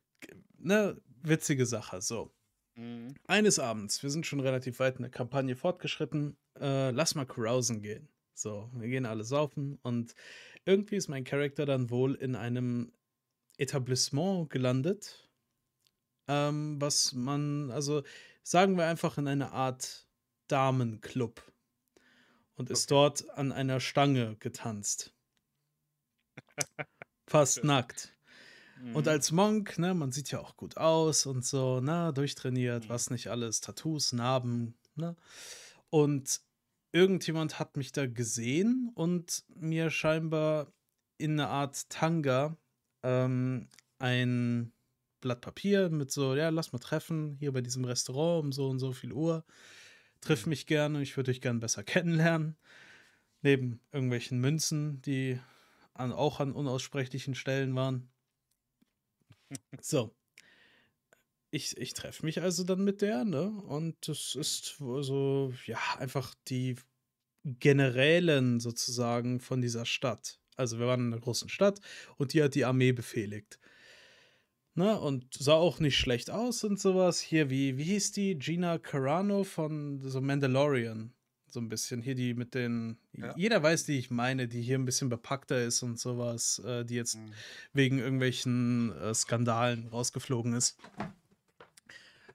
Ne, 0.57 1.01
witzige 1.23 1.65
Sache, 1.65 2.01
so. 2.01 2.31
Mhm. 2.75 3.15
Eines 3.27 3.59
Abends, 3.59 4.03
wir 4.03 4.09
sind 4.09 4.25
schon 4.25 4.41
relativ 4.41 4.79
weit 4.79 4.97
in 4.97 5.03
der 5.03 5.11
Kampagne 5.11 5.55
fortgeschritten, 5.55 6.37
äh, 6.59 6.91
lass 6.91 7.15
mal 7.15 7.25
carousen 7.25 7.81
gehen. 7.81 8.09
So, 8.33 8.69
wir 8.73 8.87
gehen 8.87 9.05
alle 9.05 9.23
saufen 9.23 9.77
und 9.83 10.15
irgendwie 10.65 10.95
ist 10.95 11.07
mein 11.09 11.23
Charakter 11.23 11.65
dann 11.65 11.89
wohl 11.89 12.15
in 12.15 12.35
einem 12.35 12.93
Etablissement 13.57 14.49
gelandet, 14.49 15.29
ähm, 16.27 16.79
was 16.81 17.13
man, 17.13 17.71
also 17.71 18.03
sagen 18.43 18.77
wir 18.77 18.85
einfach 18.87 19.17
in 19.17 19.27
eine 19.27 19.51
Art 19.51 20.07
Damenclub 20.47 21.43
und 22.55 22.69
ist 22.69 22.89
Okay. 22.89 22.91
dort 22.91 23.29
an 23.31 23.51
einer 23.51 23.79
Stange 23.81 24.37
getanzt. 24.37 25.13
Fast 27.27 27.63
nackt. 27.63 28.17
Und 28.91 29.07
Mhm. 29.07 29.09
als 29.09 29.31
Monk, 29.31 29.79
ne, 29.79 29.93
man 29.93 30.11
sieht 30.11 30.31
ja 30.31 30.39
auch 30.41 30.57
gut 30.57 30.77
aus 30.77 31.25
und 31.25 31.45
so, 31.45 31.81
ne, 31.81 32.13
durchtrainiert, 32.13 32.89
Mhm. 32.89 32.89
was 32.89 33.09
nicht 33.09 33.29
alles, 33.29 33.61
Tattoos, 33.61 34.13
Narben, 34.13 34.77
ne? 34.95 35.15
Und 35.89 36.41
irgendjemand 36.91 37.59
hat 37.59 37.77
mich 37.77 37.91
da 37.91 38.05
gesehen 38.07 38.91
und 38.95 39.43
mir 39.55 39.89
scheinbar 39.89 40.73
in 41.17 41.33
eine 41.33 41.47
Art 41.49 41.89
Tanga 41.89 42.57
ähm, 43.03 43.69
ein 43.99 44.73
Blatt 45.21 45.41
Papier 45.41 45.89
mit 45.89 46.11
so, 46.11 46.35
ja, 46.35 46.49
lass 46.49 46.73
mal 46.73 46.79
treffen, 46.79 47.35
hier 47.39 47.51
bei 47.53 47.61
diesem 47.61 47.85
Restaurant 47.85 48.45
um 48.45 48.51
so 48.51 48.67
und 48.69 48.79
so 48.79 48.91
viel 48.91 49.13
Uhr. 49.13 49.45
Triff 50.21 50.45
Mhm. 50.45 50.49
mich 50.51 50.67
gerne, 50.67 51.01
ich 51.01 51.15
würde 51.17 51.31
dich 51.31 51.41
gerne 51.41 51.59
besser 51.59 51.83
kennenlernen. 51.83 52.57
Neben 53.43 53.81
irgendwelchen 53.91 54.39
Münzen, 54.39 55.01
die 55.01 55.39
an, 55.93 56.11
auch 56.11 56.39
an 56.39 56.51
unaussprechlichen 56.53 57.35
Stellen 57.35 57.75
waren. 57.75 58.09
So. 59.81 60.15
Ich, 61.51 61.77
ich 61.77 61.93
treffe 61.93 62.25
mich 62.25 62.41
also 62.41 62.63
dann 62.63 62.83
mit 62.83 63.01
der, 63.01 63.25
ne? 63.25 63.49
Und 63.67 64.07
das 64.07 64.35
ist 64.35 64.77
so, 64.77 65.53
ja, 65.65 65.79
einfach 65.99 66.33
die 66.47 66.77
Generälen 67.43 68.59
sozusagen 68.59 69.39
von 69.39 69.61
dieser 69.61 69.85
Stadt. 69.85 70.39
Also 70.55 70.79
wir 70.79 70.87
waren 70.87 71.07
in 71.07 71.13
einer 71.13 71.21
großen 71.21 71.49
Stadt 71.49 71.79
und 72.17 72.33
die 72.33 72.41
hat 72.41 72.55
die 72.55 72.65
Armee 72.65 72.93
befehligt. 72.93 73.59
Ne? 74.75 74.97
Und 74.99 75.33
sah 75.33 75.53
auch 75.55 75.79
nicht 75.79 75.97
schlecht 75.97 76.29
aus 76.29 76.63
und 76.63 76.79
sowas. 76.79 77.19
Hier, 77.19 77.49
wie, 77.49 77.77
wie 77.77 77.83
hieß 77.83 78.13
die? 78.13 78.35
Gina 78.37 78.77
Carano 78.77 79.43
von 79.43 79.99
so 80.01 80.21
Mandalorian. 80.21 81.13
So 81.47 81.59
ein 81.59 81.67
bisschen. 81.67 82.01
Hier 82.01 82.15
die 82.15 82.33
mit 82.33 82.53
den. 82.53 82.97
Ja. 83.11 83.33
Jeder 83.35 83.61
weiß, 83.61 83.83
die 83.85 83.97
ich 83.97 84.09
meine, 84.09 84.47
die 84.47 84.61
hier 84.61 84.77
ein 84.77 84.85
bisschen 84.85 85.09
bepackter 85.09 85.61
ist 85.61 85.83
und 85.83 85.99
sowas, 85.99 86.59
äh, 86.59 86.85
die 86.85 86.95
jetzt 86.95 87.15
Mhm. 87.15 87.33
wegen 87.73 87.99
irgendwelchen 87.99 88.95
äh, 88.97 89.13
Skandalen 89.13 89.87
rausgeflogen 89.87 90.53
ist. 90.53 90.77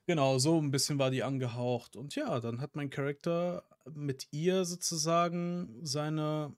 Genau, 0.06 0.38
so 0.38 0.60
ein 0.60 0.70
bisschen 0.70 0.98
war 0.98 1.10
die 1.10 1.24
angehaucht. 1.24 1.96
Und 1.96 2.14
ja, 2.14 2.38
dann 2.40 2.60
hat 2.60 2.76
mein 2.76 2.90
Charakter 2.90 3.64
mit 3.92 4.28
ihr 4.30 4.64
sozusagen 4.64 5.80
seine 5.82 6.54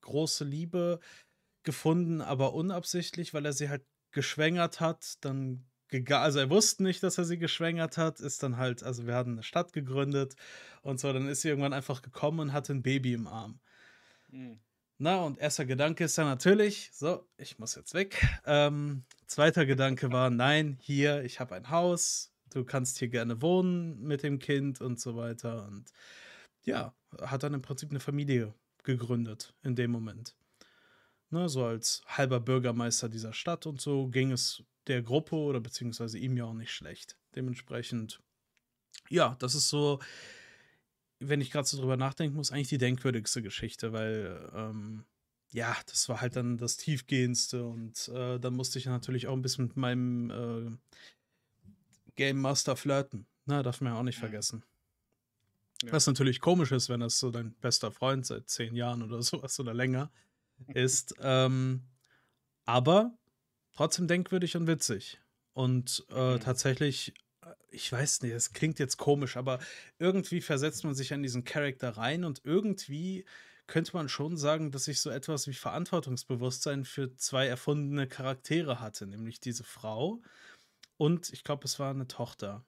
große 0.00 0.44
Liebe 0.44 1.00
gefunden, 1.64 2.22
aber 2.22 2.54
unabsichtlich, 2.54 3.34
weil 3.34 3.44
er 3.44 3.52
sie 3.52 3.68
halt 3.68 3.84
geschwängert 4.10 4.80
hat. 4.80 5.22
Dann 5.24 5.66
also 6.10 6.38
er 6.38 6.50
wusste 6.50 6.82
nicht, 6.82 7.02
dass 7.02 7.18
er 7.18 7.24
sie 7.24 7.38
geschwängert 7.38 7.96
hat, 7.96 8.20
ist 8.20 8.42
dann 8.42 8.56
halt, 8.56 8.82
also 8.82 9.06
wir 9.06 9.14
hatten 9.14 9.32
eine 9.32 9.42
Stadt 9.42 9.72
gegründet 9.72 10.34
und 10.82 10.98
so, 10.98 11.12
dann 11.12 11.28
ist 11.28 11.42
sie 11.42 11.48
irgendwann 11.48 11.72
einfach 11.72 12.02
gekommen 12.02 12.40
und 12.40 12.52
hatte 12.52 12.72
ein 12.72 12.82
Baby 12.82 13.12
im 13.12 13.26
Arm. 13.26 13.60
Mhm. 14.28 14.60
Na, 14.98 15.22
und 15.22 15.38
erster 15.38 15.66
Gedanke 15.66 16.04
ist 16.04 16.16
dann 16.16 16.26
natürlich, 16.26 16.90
so, 16.92 17.28
ich 17.36 17.58
muss 17.58 17.74
jetzt 17.74 17.92
weg. 17.92 18.26
Ähm, 18.46 19.04
zweiter 19.26 19.66
Gedanke 19.66 20.10
war, 20.10 20.30
nein, 20.30 20.78
hier, 20.80 21.22
ich 21.22 21.38
habe 21.38 21.54
ein 21.54 21.68
Haus, 21.70 22.32
du 22.50 22.64
kannst 22.64 22.98
hier 22.98 23.08
gerne 23.08 23.42
wohnen 23.42 24.02
mit 24.02 24.22
dem 24.22 24.38
Kind 24.38 24.80
und 24.80 25.00
so 25.00 25.16
weiter. 25.16 25.66
Und 25.66 25.92
ja, 26.64 26.94
hat 27.20 27.42
dann 27.42 27.54
im 27.54 27.62
Prinzip 27.62 27.90
eine 27.90 28.00
Familie 28.00 28.54
gegründet 28.82 29.54
in 29.62 29.74
dem 29.76 29.90
Moment. 29.90 30.34
Ne, 31.30 31.48
so 31.48 31.64
als 31.64 32.02
halber 32.06 32.38
Bürgermeister 32.38 33.08
dieser 33.08 33.32
Stadt 33.32 33.66
und 33.66 33.80
so 33.80 34.06
ging 34.08 34.30
es 34.30 34.62
der 34.86 35.02
Gruppe 35.02 35.34
oder 35.34 35.60
beziehungsweise 35.60 36.18
ihm 36.18 36.36
ja 36.36 36.44
auch 36.44 36.54
nicht 36.54 36.72
schlecht. 36.72 37.18
Dementsprechend, 37.34 38.20
ja, 39.08 39.34
das 39.40 39.56
ist 39.56 39.68
so, 39.68 39.98
wenn 41.18 41.40
ich 41.40 41.50
gerade 41.50 41.66
so 41.66 41.78
drüber 41.78 41.96
nachdenken 41.96 42.36
muss, 42.36 42.52
eigentlich 42.52 42.68
die 42.68 42.78
denkwürdigste 42.78 43.42
Geschichte, 43.42 43.92
weil 43.92 44.50
ähm, 44.54 45.04
ja, 45.50 45.76
das 45.86 46.08
war 46.08 46.20
halt 46.20 46.36
dann 46.36 46.58
das 46.58 46.76
tiefgehendste 46.76 47.64
und 47.64 48.08
äh, 48.08 48.38
dann 48.38 48.54
musste 48.54 48.78
ich 48.78 48.86
natürlich 48.86 49.26
auch 49.26 49.32
ein 49.32 49.42
bisschen 49.42 49.66
mit 49.66 49.76
meinem 49.76 50.30
äh, 50.30 50.70
Game 52.16 52.40
Master 52.40 52.76
flirten. 52.76 53.26
Na, 53.44 53.62
darf 53.62 53.80
man 53.80 53.92
ja 53.92 53.98
auch 53.98 54.02
nicht 54.02 54.16
Mhm. 54.16 54.20
vergessen. 54.20 54.64
Ja. 55.82 55.92
Was 55.92 56.06
natürlich 56.06 56.40
komisch 56.40 56.72
ist, 56.72 56.88
wenn 56.88 57.00
das 57.00 57.18
so 57.18 57.30
dein 57.30 57.52
bester 57.54 57.92
Freund 57.92 58.24
seit 58.26 58.48
zehn 58.48 58.74
Jahren 58.74 59.02
oder 59.02 59.20
sowas 59.22 59.60
oder 59.60 59.74
länger 59.74 60.10
ist. 60.74 61.14
ähm, 61.20 61.82
aber 62.64 63.16
trotzdem 63.74 64.08
denkwürdig 64.08 64.56
und 64.56 64.66
witzig. 64.66 65.20
Und 65.52 66.04
äh, 66.10 66.34
Mhm. 66.34 66.40
tatsächlich, 66.40 67.14
äh, 67.42 67.52
ich 67.70 67.92
weiß 67.92 68.22
nicht, 68.22 68.32
es 68.32 68.52
klingt 68.52 68.78
jetzt 68.78 68.96
komisch, 68.96 69.36
aber 69.36 69.58
irgendwie 69.98 70.40
versetzt 70.40 70.84
man 70.84 70.94
sich 70.94 71.12
an 71.12 71.22
diesen 71.22 71.44
Charakter 71.44 71.90
rein 71.96 72.24
und 72.24 72.40
irgendwie 72.44 73.24
könnte 73.66 73.94
man 73.94 74.08
schon 74.08 74.36
sagen, 74.36 74.70
dass 74.70 74.88
ich 74.88 75.00
so 75.00 75.10
etwas 75.10 75.46
wie 75.48 75.54
Verantwortungsbewusstsein 75.54 76.84
für 76.84 77.14
zwei 77.16 77.46
erfundene 77.48 78.06
Charaktere 78.06 78.80
hatte, 78.80 79.06
nämlich 79.06 79.40
diese 79.40 79.64
Frau 79.64 80.22
und 80.98 81.32
ich 81.32 81.44
glaube, 81.44 81.64
es 81.64 81.78
war 81.78 81.90
eine 81.90 82.08
Tochter. 82.08 82.66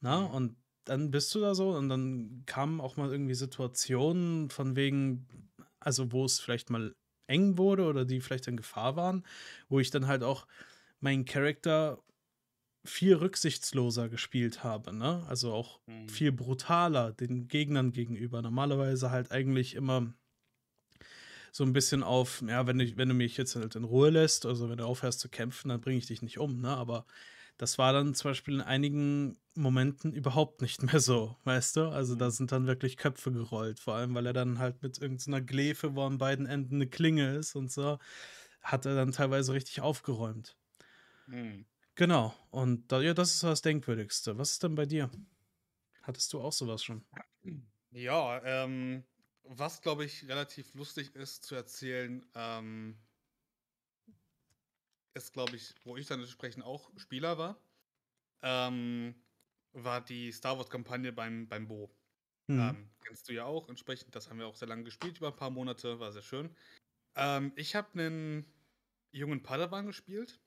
Na, 0.00 0.18
Mhm. 0.18 0.26
und 0.26 0.56
dann 0.84 1.10
bist 1.10 1.34
du 1.34 1.40
da 1.40 1.54
so 1.54 1.70
und 1.72 1.88
dann 1.88 2.44
kamen 2.46 2.80
auch 2.80 2.96
mal 2.96 3.10
irgendwie 3.10 3.34
Situationen 3.34 4.50
von 4.50 4.76
wegen, 4.76 5.50
also 5.80 6.12
wo 6.12 6.24
es 6.24 6.40
vielleicht 6.40 6.70
mal 6.70 6.94
eng 7.28 7.58
wurde 7.58 7.84
oder 7.86 8.04
die 8.04 8.20
vielleicht 8.20 8.46
in 8.48 8.56
Gefahr 8.56 8.96
waren, 8.96 9.24
wo 9.68 9.80
ich 9.80 9.90
dann 9.90 10.06
halt 10.06 10.22
auch 10.22 10.46
meinen 11.00 11.24
Charakter 11.24 12.02
viel 12.86 13.14
rücksichtsloser 13.16 14.08
gespielt 14.08 14.64
habe, 14.64 14.92
ne? 14.94 15.24
Also 15.28 15.52
auch 15.52 15.80
Mhm. 15.88 16.06
viel 16.08 16.32
brutaler 16.32 17.12
den 17.12 17.48
Gegnern 17.48 17.92
gegenüber. 17.92 18.42
Normalerweise 18.42 19.10
halt 19.10 19.32
eigentlich 19.32 19.74
immer 19.74 20.14
so 21.56 21.64
ein 21.64 21.72
bisschen 21.72 22.02
auf, 22.02 22.42
ja, 22.46 22.66
wenn, 22.66 22.78
ich, 22.80 22.96
wenn 22.98 23.08
du 23.08 23.14
mich 23.14 23.36
jetzt 23.38 23.56
halt 23.56 23.74
in 23.76 23.84
Ruhe 23.84 24.10
lässt, 24.10 24.44
also 24.46 24.68
wenn 24.68 24.76
du 24.78 24.84
aufhörst 24.84 25.20
zu 25.20 25.28
kämpfen, 25.30 25.68
dann 25.70 25.80
bringe 25.80 25.98
ich 25.98 26.06
dich 26.06 26.22
nicht 26.22 26.38
um, 26.38 26.60
ne? 26.60 26.68
Aber 26.68 27.06
das 27.58 27.78
war 27.78 27.92
dann 27.94 28.14
zum 28.14 28.30
Beispiel 28.30 28.54
in 28.56 28.60
einigen 28.60 29.38
Momenten 29.54 30.12
überhaupt 30.12 30.60
nicht 30.60 30.82
mehr 30.82 31.00
so, 31.00 31.36
weißt 31.44 31.76
du? 31.76 31.88
Also 31.88 32.14
da 32.14 32.30
Mhm. 32.30 32.32
sind 32.32 32.52
dann 32.52 32.66
wirklich 32.66 32.98
Köpfe 32.98 33.32
gerollt, 33.32 33.80
vor 33.80 33.94
allem 33.94 34.14
weil 34.14 34.26
er 34.26 34.34
dann 34.34 34.58
halt 34.58 34.82
mit 34.82 34.98
irgendeiner 35.00 35.40
Glefe, 35.40 35.94
wo 35.96 36.02
an 36.04 36.18
beiden 36.18 36.46
Enden 36.46 36.76
eine 36.76 36.88
Klinge 36.88 37.34
ist 37.36 37.56
und 37.56 37.72
so, 37.72 37.98
hat 38.62 38.84
er 38.86 38.94
dann 38.96 39.12
teilweise 39.12 39.54
richtig 39.54 39.80
aufgeräumt. 39.80 40.56
Mhm. 41.26 41.66
Genau. 41.94 42.34
Und 42.50 42.90
da 42.92 43.00
ja, 43.00 43.14
das 43.14 43.34
ist 43.34 43.42
das 43.42 43.62
Denkwürdigste. 43.62 44.38
Was 44.38 44.52
ist 44.52 44.62
denn 44.62 44.74
bei 44.74 44.86
dir? 44.86 45.10
Hattest 46.02 46.32
du 46.32 46.40
auch 46.40 46.52
so 46.52 46.66
was 46.68 46.84
schon? 46.84 47.06
Ja, 47.90 48.40
ähm, 48.44 49.04
was, 49.48 49.80
glaube 49.82 50.04
ich, 50.04 50.28
relativ 50.28 50.74
lustig 50.74 51.14
ist 51.14 51.44
zu 51.44 51.54
erzählen, 51.54 52.26
ähm 52.34 53.06
ist, 55.16 55.32
glaube 55.32 55.56
ich, 55.56 55.74
wo 55.84 55.96
ich 55.96 56.06
dann 56.06 56.20
entsprechend 56.20 56.62
auch 56.64 56.90
Spieler 56.98 57.38
war, 57.38 57.66
ähm, 58.42 59.24
war 59.72 60.04
die 60.04 60.32
Star 60.32 60.58
Wars-Kampagne 60.58 61.12
beim 61.12 61.48
beim 61.48 61.68
Bo. 61.68 61.96
Mhm. 62.48 62.76
Ähm, 62.76 62.90
kennst 63.06 63.28
du 63.28 63.34
ja 63.34 63.44
auch 63.46 63.68
entsprechend. 63.70 64.16
Das 64.16 64.30
haben 64.30 64.38
wir 64.40 64.46
auch 64.48 64.56
sehr 64.56 64.68
lange 64.68 64.84
gespielt, 64.84 65.18
über 65.18 65.28
'n 65.30 65.36
paar 65.36 65.50
Monate, 65.50 66.00
war 66.00 66.12
sehr 66.12 66.22
schön. 66.22 66.56
Ähm, 67.16 67.52
ich 67.56 67.76
habe 67.76 67.90
'nen 67.98 68.46
jungen 69.12 69.42
Padawan 69.44 69.86
gespielt 69.86 70.40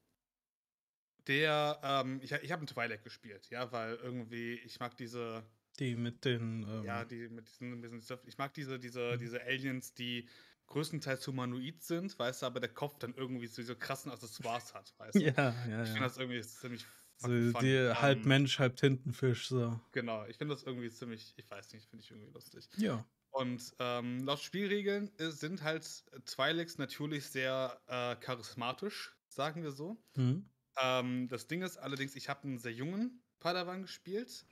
der, 1.28 1.80
ähm 1.84 2.20
ich 2.24 2.32
ich 2.32 2.52
habe 2.52 2.64
'n 2.64 2.68
Twi'lek 2.68 3.04
gespielt, 3.04 3.50
ja, 3.50 3.72
weil 3.72 3.96
irgendwie 3.96 4.54
ich 4.56 4.80
mag 4.80 4.96
diese 4.98 5.46
Die 5.80 5.96
mit 5.96 6.26
den, 6.26 6.64
ja, 6.82 7.04
ähm 7.04 7.06
die 7.06 7.28
mit 7.30 7.50
diesen 7.50 8.02
ich 8.26 8.38
mag 8.38 8.54
diese 8.54 8.80
diese 8.80 9.18
Mhm. 9.18 9.18
diese 9.18 9.42
Aliens, 9.44 9.94
die 9.94 10.30
größtenteils 10.68 11.26
humanoid 11.28 11.82
sind, 11.84 12.18
weißt 12.18 12.42
du, 12.44 12.46
aber 12.46 12.60
der 12.60 12.74
Kopf 12.74 13.00
dann 13.00 13.14
irgendwie 13.16 13.48
so 13.48 13.58
diese 13.62 13.76
krassen 13.76 14.12
Accessoires 14.12 14.74
hat, 14.74 14.94
weißt 14.98 15.26
du? 15.26 15.30
Ja, 15.38 15.66
ja, 15.68 15.84
Ich 15.84 15.92
finde 15.92 16.08
ja. 16.08 16.10
das 16.10 16.18
irgendwie 16.18 16.42
ziemlich 16.42 16.86
So 17.22 17.52
die 17.54 17.78
halb 17.96 18.26
Ähm 18.26 18.26
Mensch, 18.26 18.60
halb 18.60 18.78
Tintenfisch, 18.78 19.50
so. 19.50 19.80
Genau, 19.94 20.26
ich 20.28 20.38
finde 20.38 20.54
das 20.54 20.64
irgendwie 20.64 20.90
ziemlich 20.92 21.34
ich 21.38 21.50
weiß 21.50 21.74
nicht, 21.74 21.90
finde 21.90 22.04
ich 22.04 22.12
irgendwie 22.12 22.32
lustig. 22.32 22.70
Ja. 22.78 23.10
Und, 23.32 23.76
ähm, 23.80 24.24
laut 24.24 24.40
Spielregeln, 24.40 25.12
sind 25.18 25.64
halt 25.64 25.84
Twi'leks 26.26 26.78
natürlich 26.80 27.28
sehr, 27.28 27.82
äh, 27.88 28.16
charismatisch, 28.18 29.18
sagen 29.28 29.64
wir 29.64 29.72
so. 29.72 30.04
Mhm. 30.18 30.50
Ähm, 30.82 31.28
das 31.30 31.48
Ding 31.48 31.64
ist 31.64 31.78
allerdings, 31.78 32.16
ich 32.16 32.30
habe 32.30 32.48
'n 32.48 32.60
sehr 32.60 32.74
jungen 32.74 33.24
Padawan 33.40 33.84
gespielt, 33.84 34.46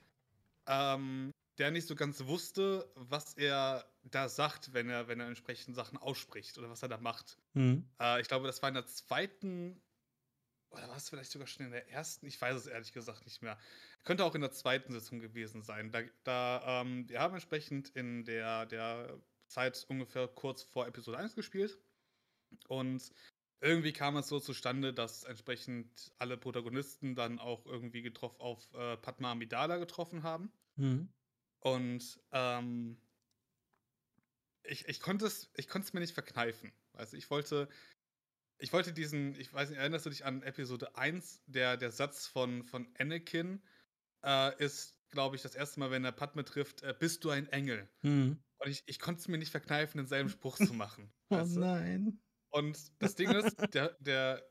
ähm, 0.68 1.32
der 1.58 1.70
nicht 1.70 1.88
so 1.88 1.96
ganz 1.96 2.24
wusste, 2.26 2.90
was 2.94 3.34
er 3.34 3.84
da 4.04 4.28
sagt, 4.28 4.72
wenn 4.72 4.88
er 4.88 5.08
wenn 5.08 5.20
er 5.20 5.26
entsprechend 5.26 5.74
Sachen 5.74 5.98
ausspricht 5.98 6.56
oder 6.58 6.70
was 6.70 6.82
er 6.82 6.88
da 6.88 6.98
macht. 6.98 7.38
Mhm. 7.54 7.88
Äh, 8.00 8.20
ich 8.20 8.28
glaube, 8.28 8.46
das 8.46 8.62
war 8.62 8.68
in 8.68 8.74
der 8.74 8.86
2. 8.86 9.30
oder 10.70 10.88
war's 10.88 11.08
vielleicht 11.08 11.32
sogar 11.32 11.48
schon 11.48 11.66
in 11.66 11.72
der 11.72 11.88
1.? 11.88 12.22
Ich 12.22 12.40
weiß 12.40 12.54
es 12.54 12.66
ehrlich 12.66 12.92
gesagt 12.92 13.24
nicht 13.24 13.42
mehr. 13.42 13.58
Könnte 14.04 14.24
auch 14.24 14.34
in 14.34 14.40
der 14.40 14.52
2. 14.52 14.84
Sitzung 14.88 15.20
gewesen 15.20 15.62
sein. 15.62 15.90
Da 15.90 16.02
da, 16.24 16.82
ähm 16.82 17.08
wir 17.08 17.20
haben 17.20 17.34
entsprechend 17.34 17.88
in 17.90 18.24
der 18.24 18.66
der 18.66 19.20
Zeit 19.48 19.84
ungefähr 19.88 20.28
kurz 20.28 20.62
vor 20.62 20.86
Episode 20.86 21.18
1 21.18 21.34
gespielt. 21.34 21.78
Und 22.68 23.12
irgendwie 23.60 23.92
kam 23.92 24.16
es 24.16 24.28
so 24.28 24.38
zustande, 24.38 24.94
dass 24.94 25.24
entsprechend 25.24 26.12
alle 26.18 26.36
Protagonisten 26.36 27.14
dann 27.14 27.38
auch 27.38 27.66
irgendwie 27.66 28.02
getroff 28.02 28.38
auf, 28.38 28.72
äh, 28.74 28.94
Padmé 28.94 29.26
Amidala 29.26 29.78
getroffen 29.78 30.22
haben. 30.22 30.52
Mhm. 30.78 31.08
Und, 31.62 32.20
ähm 32.32 32.98
ich 34.64 34.88
ich 34.88 35.00
konnte 35.00 35.26
es 35.26 35.50
ich 35.56 35.68
konnte 35.68 35.86
es 35.86 35.92
mir 35.92 36.00
nicht 36.00 36.14
verkneifen. 36.14 36.72
Du, 36.96 37.16
ich 37.16 37.30
wollte 37.30 37.68
ich 38.58 38.72
wollte 38.72 38.92
diesen 38.94 39.36
ich 39.36 39.52
weiß 39.54 39.70
nicht, 39.70 39.78
erinnerst 39.78 40.06
du 40.06 40.10
dich 40.10 40.24
an 40.26 40.42
Episode 40.42 40.96
1? 40.96 41.42
Der 41.46 41.76
der 41.76 41.92
Satz 41.92 42.26
von 42.28 42.64
von 42.64 42.94
Anakin, 42.98 43.64
äh, 44.24 44.56
ist, 44.64 45.00
glaube 45.10 45.36
ich, 45.36 45.42
das 45.42 45.56
1. 45.56 45.80
Mal, 45.80 45.90
wenn 45.90 46.04
er 46.06 46.16
Padmé 46.16 46.44
trifft, 46.44 46.82
äh: 46.82 46.94
„Bist 46.98 47.24
du 47.24 47.30
ein 47.30 47.48
Engel?“ 47.48 47.90
Mhm. 48.04 48.38
Und 48.58 48.70
ich 48.70 48.84
ich 48.86 49.00
konnte 49.00 49.20
es 49.20 49.28
mir 49.28 49.38
nicht 49.38 49.52
verkneifen, 49.52 49.98
denselben 49.98 50.28
Spruch 50.30 50.58
zu 50.60 50.74
machen, 50.74 51.12
Oh 51.30 51.44
weißt 51.44 51.56
du? 51.58 51.66
nein. 51.66 52.20
Und 52.50 53.02
das 53.02 53.16
Ding 53.16 53.32
ist, 53.32 53.58
der 53.74 53.96
der 54.00 54.47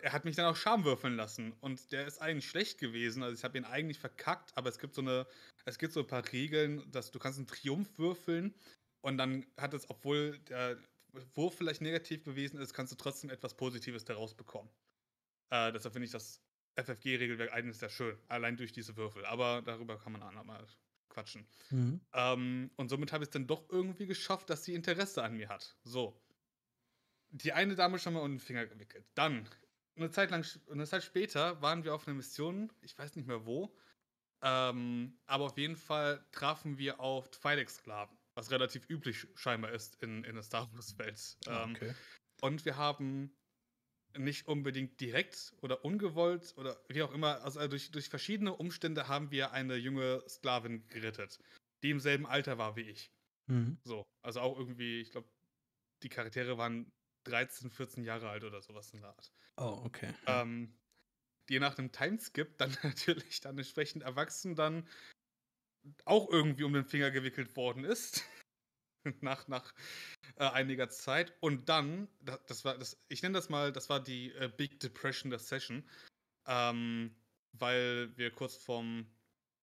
er 0.00 0.12
hat 0.12 0.24
mich 0.24 0.36
dann 0.36 0.46
auch 0.46 0.56
Charme 0.56 0.84
würfeln 0.84 1.16
lassen 1.16 1.52
und 1.60 1.92
der 1.92 2.06
ist 2.06 2.18
eigentlich 2.20 2.48
schlecht 2.48 2.78
gewesen. 2.78 3.22
Also, 3.22 3.36
ich 3.38 3.44
habe 3.44 3.56
ihn 3.58 3.64
eigentlich 3.64 3.98
verkackt, 3.98 4.56
aber 4.56 4.68
es 4.68 4.78
gibt 4.78 4.94
so 4.94 5.02
'ne 5.02 5.26
es 5.64 5.78
gibt 5.78 5.92
so 5.92 6.00
'n 6.00 6.06
paar 6.06 6.30
Regeln, 6.32 6.90
dass 6.90 7.10
du 7.10 7.18
kannst 7.18 7.38
'n 7.38 7.46
Triumph 7.46 7.98
würfeln 7.98 8.54
und 9.02 9.18
dann 9.18 9.46
hat 9.58 9.74
es, 9.74 9.88
obwohl 9.90 10.38
der 10.40 10.78
Wurf 11.34 11.56
vielleicht 11.56 11.80
negativ 11.80 12.24
gewesen 12.24 12.58
ist, 12.60 12.74
kannst 12.74 12.92
du 12.92 12.96
trotzdem 12.96 13.30
etwas 13.30 13.56
Positives 13.56 14.04
daraus 14.04 14.34
bekommen. 14.36 14.70
Äh, 15.50 15.72
deshalb 15.72 15.94
finde 15.94 16.06
ich 16.06 16.12
das 16.12 16.42
FFG-Regelwerk 16.76 17.52
eigentlich 17.52 17.78
sehr 17.78 17.90
schön, 17.90 18.18
allein 18.28 18.56
durch 18.56 18.72
diese 18.72 18.96
Würfel, 18.96 19.24
aber 19.26 19.62
darüber 19.62 19.98
kann 19.98 20.12
man 20.12 20.22
ein 20.22 20.28
andermal 20.30 20.66
quatschen. 21.10 21.48
Mhm. 21.70 22.04
Ähm, 22.14 22.72
und 22.76 22.88
somit 22.90 23.12
habe 23.12 23.24
ich's 23.24 23.32
dann 23.32 23.46
doch 23.48 23.68
irgendwie 23.70 24.06
geschafft, 24.06 24.50
dass 24.50 24.64
sie 24.64 24.74
Interesse 24.74 25.22
an 25.24 25.36
mir 25.36 25.48
hat. 25.50 25.78
So. 25.84 26.22
Die 27.36 27.52
eine 27.52 27.74
Dame 27.74 27.98
schon 27.98 28.14
mal 28.14 28.20
um 28.20 28.30
den 28.34 28.38
Finger 28.38 28.64
gewickelt. 28.66 29.08
Dann, 29.16 29.48
'ne 29.96 30.08
Zeit 30.12 30.30
lang 30.30 30.44
sch 30.44 30.60
'ne 30.68 30.86
Zeit 30.86 31.02
später 31.02 31.60
waren 31.62 31.82
wir 31.82 31.92
auf 31.92 32.06
'ner 32.06 32.14
Mission, 32.14 32.72
ich 32.80 32.96
weiß 32.96 33.16
nicht 33.16 33.26
mehr 33.26 33.44
wo, 33.44 33.76
ähm, 34.42 35.20
aber 35.26 35.46
auf 35.46 35.58
jeden 35.58 35.76
Fall 35.76 36.26
trafen 36.32 36.78
wir 36.78 37.00
auf 37.00 37.28
Twi'lek-Sklaven, 37.30 38.18
was 38.36 38.50
relativ 38.52 38.88
üblich 38.90 39.28
scheinbar 39.36 39.72
ist 39.72 40.02
in 40.02 40.24
in 40.24 40.34
der 40.34 40.44
Star-Wars-Welt. 40.44 41.38
Ah, 41.46 41.64
Ähm, 41.64 41.80
okay. 41.80 41.94
und 42.42 42.64
wir 42.66 42.76
haben 42.76 43.36
nicht 44.18 44.48
unbedingt 44.48 45.00
direkt 45.00 45.54
oder 45.62 45.84
ungewollt 45.84 46.54
oder 46.58 46.84
wie 46.90 47.02
auch 47.02 47.12
immer, 47.14 47.42
also, 47.44 47.66
durch 47.68 47.90
durch 47.92 48.08
verschiedene 48.10 48.54
Umstände 48.56 49.08
haben 49.08 49.30
wir 49.32 49.52
eine 49.52 49.76
junge 49.76 50.24
Sklavin 50.28 50.86
gerettet, 50.88 51.38
die 51.84 51.90
im 51.90 52.00
selben 52.00 52.26
Alter 52.26 52.58
war 52.58 52.76
wie 52.76 52.82
ich. 52.82 53.12
Mhm. 53.48 53.76
So, 53.86 54.04
also, 54.22 54.40
auch 54.40 54.58
irgendwie, 54.58 55.00
ich 55.02 55.12
glaube, 55.12 55.30
die 56.02 56.08
Charaktere 56.10 56.58
waren 56.58 56.92
13, 57.24 57.70
14 57.70 58.04
Jahre 58.04 58.30
alt 58.30 58.44
oder 58.44 58.60
so 58.62 58.74
was 58.74 58.92
in 58.92 59.00
der 59.00 59.10
Art. 59.10 59.32
Oh, 59.58 59.82
okay. 59.86 60.12
Ähm, 60.26 60.78
die 61.48 61.58
nach 61.60 61.78
'nem 61.78 61.92
Timeskip 61.92 62.58
dann 62.58 62.76
natürlich 62.82 63.40
dann 63.40 63.58
entsprechend 63.58 64.02
erwachsen 64.04 64.56
dann 64.56 64.88
auch 66.04 66.30
irgendwie 66.30 66.64
um 66.64 66.72
den 66.72 66.84
Finger 66.84 67.10
gewickelt 67.10 67.56
worden 67.56 67.84
ist 67.84 68.24
nach 69.20 69.48
nach, 69.48 69.74
äh, 70.36 70.46
einiger 70.48 70.88
Zeit. 70.88 71.34
Und 71.40 71.68
dann, 71.68 72.08
da 72.20 72.38
das 72.46 72.64
war 72.64 72.78
das 72.78 73.04
ich 73.08 73.22
nenne 73.22 73.34
das 73.34 73.48
mal, 73.48 73.72
das 73.72 73.90
war 73.90 74.02
die, 74.02 74.32
äh, 74.34 74.50
Big 74.54 74.80
Depression 74.80 75.30
der 75.30 75.38
Session, 75.40 75.88
ähm, 76.46 77.16
weil 77.52 78.16
wir 78.16 78.32
kurz 78.32 78.56
vorm, 78.56 79.08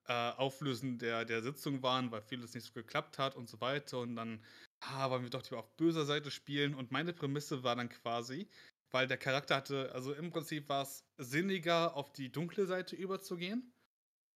äh, 0.08 0.14
Auflösen 0.14 1.00
der 1.00 1.26
der 1.26 1.44
Sitzung 1.44 1.84
waren, 1.84 2.12
weil 2.12 2.22
vieles 2.24 2.54
nicht 2.56 2.66
so 2.66 2.74
geklappt 2.74 3.20
hat 3.20 3.36
und 3.36 3.50
so 3.50 3.62
weiter. 3.62 4.00
Und 4.00 4.16
dann, 4.16 4.46
ah, 4.82 5.10
wollen 5.10 5.24
wir 5.24 5.30
doch 5.30 5.44
lieber 5.44 5.60
auf 5.60 5.76
böser 5.78 6.06
Seite 6.06 6.32
spielen. 6.32 6.76
Und 6.76 6.92
meine 6.92 7.14
Prämisse 7.14 7.64
war 7.64 7.76
dann 7.76 7.90
quasi 7.90 8.48
weil 8.92 9.08
der 9.08 9.18
Charakter 9.18 9.56
hatte 9.56 9.92
also, 9.94 10.14
im 10.14 10.30
Prinzip 10.30 10.70
war's 10.70 11.06
sinniger, 11.18 11.96
auf 11.96 12.12
die 12.12 12.32
dunkle 12.32 12.66
Seite 12.66 12.96
überzugehen, 12.96 13.74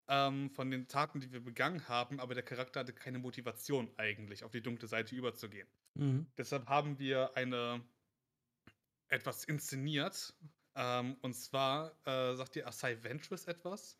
ähm, 0.08 0.50
von 0.50 0.70
den 0.70 0.88
Taten, 0.88 1.20
die 1.20 1.32
wir 1.32 1.40
begangen 1.40 1.88
haben, 1.88 2.20
aber 2.20 2.34
der 2.34 2.44
Charakter 2.44 2.80
hatte 2.80 2.92
keine 2.92 3.18
Motivation 3.18 3.90
eigentlich, 3.96 4.44
auf 4.44 4.52
die 4.52 4.62
dunkle 4.62 4.88
Seite 4.88 5.14
überzugehen. 5.14 5.68
Mhm. 5.94 6.26
Deshalb 6.38 6.66
haben 6.68 6.98
wir 6.98 7.36
eine 7.36 7.82
etwas 9.08 9.44
inszeniert, 9.44 10.34
ähm, 10.76 11.16
und 11.22 11.34
zwar, 11.34 11.96
äh, 12.06 12.34
sagt 12.34 12.54
dir 12.54 12.66
Asajj 12.66 13.02
Ventress 13.02 13.46
etwas? 13.46 13.96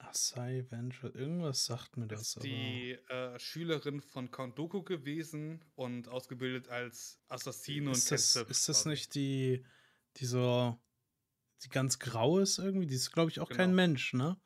Asajj 0.00 0.70
Ventress, 0.70 1.14
irgendwas 1.14 1.64
sagt 1.64 1.96
mir 1.96 2.06
das, 2.06 2.34
Ist 2.34 2.42
die, 2.42 2.92
äh, 3.08 3.38
Schülerin 3.38 4.00
von 4.00 4.30
Count 4.30 4.58
Dooku 4.58 4.82
gewesen 4.82 5.62
und 5.74 6.08
ausgebildet 6.08 6.68
als 6.68 7.20
Assassine 7.28 7.90
und 7.92 8.04
Ist 8.04 8.10
das 8.10 8.32
Cat 8.32 8.32
Sith 8.32 8.48
ist 8.48 8.68
das 8.68 8.84
nicht 8.86 9.14
die 9.14 9.64
die 10.16 10.26
so 10.26 10.78
die 11.64 11.68
ganz 11.70 11.98
grau 11.98 12.38
ist 12.40 12.58
irgendwie? 12.58 12.86
Die 12.86 12.94
ist, 12.96 13.12
glaube 13.12 13.30
ich, 13.30 13.40
auch 13.40 13.50
kein 13.50 13.74
Genau. 13.74 13.76
Mensch, 13.76 14.14
ne? 14.14 14.40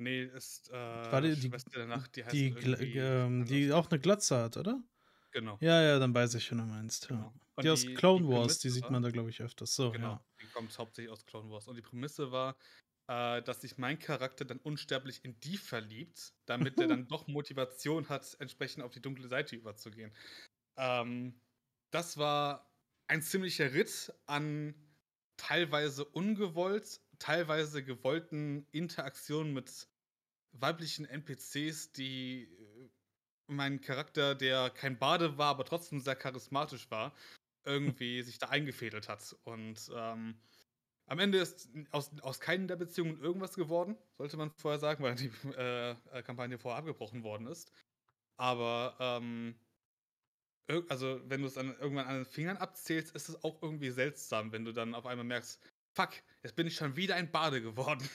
Ne, 0.00 0.22
ist, 0.24 0.70
War 1.10 1.20
äh, 1.20 1.30
die 1.36 1.36
die 1.36 1.54
der 1.74 1.86
Nacht, 1.86 2.16
die 2.16 2.24
heißt 2.24 2.44
die 2.52 2.96
ähm, 2.96 3.44
die 3.46 3.72
auch 3.72 3.90
'ne 3.90 3.98
Glatze 4.00 4.36
hat, 4.38 4.56
oder? 4.56 4.82
Genau. 5.32 5.60
Ja, 5.60 5.82
ja, 5.82 5.98
dann 6.00 6.14
weiß 6.14 6.34
ich, 6.36 6.50
wen 6.52 6.58
du 6.58 6.64
meinst, 6.66 7.10
ja. 7.10 7.16
Genau. 7.16 7.34
Und 7.56 7.64
Die 7.64 7.70
aus 7.70 7.84
die 7.84 7.94
Clone 7.94 8.26
die 8.26 8.28
Wars, 8.28 8.58
die 8.60 8.70
Prämisse 8.70 8.70
sieht 8.70 8.90
war 8.90 8.90
man 8.90 9.02
da, 9.02 9.10
glaube 9.10 9.30
ich, 9.30 9.42
öfters. 9.42 9.74
So, 9.74 9.92
genau, 9.92 9.98
ja. 9.98 10.24
die 10.40 10.48
kommt 10.50 10.76
hauptsächlich 10.78 11.12
aus 11.12 11.26
Clone 11.26 11.50
Wars. 11.50 11.68
Und 11.68 11.76
die 11.76 11.82
Prämisse 11.82 12.32
war, 12.32 12.56
äh, 13.08 13.42
dass 13.42 13.60
sich 13.60 13.78
mein 13.78 13.98
Charakter 13.98 14.44
dann 14.44 14.58
unsterblich 14.58 15.24
in 15.24 15.38
die 15.40 15.56
verliebt, 15.56 16.32
damit 16.46 16.78
der 16.78 16.88
dann 16.88 17.06
doch 17.08 17.26
Motivation 17.26 18.08
hat, 18.08 18.36
entsprechend 18.38 18.82
auf 18.82 18.92
die 18.92 19.02
dunkle 19.02 19.28
Seite 19.28 19.56
überzugehen. 19.56 20.12
Ähm, 20.76 21.40
das 21.90 22.16
war 22.16 22.70
ein 23.08 23.22
ziemlicher 23.22 23.72
Ritt 23.72 24.12
an 24.26 24.74
teilweise 25.36 26.04
ungewollt, 26.04 27.00
teilweise 27.18 27.84
gewollten 27.84 28.66
Interaktionen 28.72 29.52
mit 29.52 29.88
weiblichen 30.52 31.04
NPCs, 31.04 31.92
die, 31.92 32.44
äh, 32.44 32.88
meinen 33.48 33.80
Charakter, 33.80 34.34
der 34.34 34.70
kein 34.70 34.98
Bade 34.98 35.36
war, 35.38 35.48
aber 35.48 35.64
trotzdem 35.64 36.00
sehr 36.00 36.16
charismatisch 36.16 36.90
war, 36.90 37.14
irgendwie 37.64 38.22
sich 38.22 38.38
da 38.38 38.48
eingefädelt 38.48 39.08
hat. 39.08 39.36
Und, 39.44 39.90
ähm, 39.94 40.40
am 41.06 41.18
Ende 41.18 41.38
ist 41.38 41.68
aus 41.90 42.10
aus 42.22 42.40
keinen 42.40 42.68
der 42.68 42.76
Beziehungen 42.76 43.20
irgendwas 43.20 43.54
geworden, 43.54 43.96
sollte 44.18 44.36
man 44.36 44.50
vorher 44.56 44.78
sagen, 44.78 45.02
weil 45.04 45.14
die, 45.14 45.30
äh, 45.56 45.90
äh, 45.90 46.22
Kampagne 46.22 46.58
vorher 46.58 46.78
abgebrochen 46.78 47.22
worden 47.22 47.46
ist. 47.46 47.72
Aber, 48.36 48.96
ähm, 49.00 49.56
also, 50.88 51.20
wenn 51.26 51.42
du's 51.42 51.54
dann 51.54 51.76
irgendwann 51.78 52.06
an 52.06 52.16
den 52.16 52.24
Fingern 52.24 52.56
abzählst, 52.56 53.14
ist 53.14 53.28
es 53.28 53.44
auch 53.44 53.62
irgendwie 53.62 53.90
seltsam, 53.90 54.52
wenn 54.52 54.64
du 54.64 54.72
dann 54.72 54.94
auf 54.94 55.06
einmal 55.06 55.24
merkst: 55.24 55.60
fuck, 55.94 56.10
jetzt 56.42 56.56
bin 56.56 56.66
ich 56.66 56.76
schon 56.76 56.96
wieder 56.96 57.16
ein 57.16 57.30
Bade 57.30 57.60
geworden. 57.60 58.08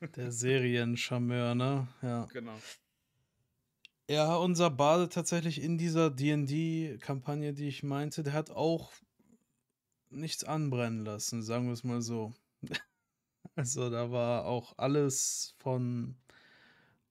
Der 0.16 0.30
Seriencharmeur, 0.30 1.54
ne? 1.54 1.88
Ja. 2.02 2.26
Genau. 2.26 2.58
Ja, 4.08 4.36
unser 4.36 4.70
Bade 4.70 5.08
tatsächlich 5.08 5.60
in 5.60 5.78
dieser 5.78 6.10
D&D-Kampagne, 6.10 7.54
die 7.54 7.66
ich 7.66 7.82
meinte, 7.82 8.22
der 8.22 8.34
hat 8.34 8.50
auch 8.50 8.92
nichts 10.10 10.44
anbrennen 10.44 11.04
lassen, 11.04 11.42
sagen 11.42 11.66
wir 11.66 11.72
es 11.72 11.84
mal 11.84 12.02
so. 12.02 12.34
Also 13.54 13.88
da 13.88 14.10
war 14.10 14.44
auch 14.44 14.76
alles 14.76 15.54
von 15.56 16.16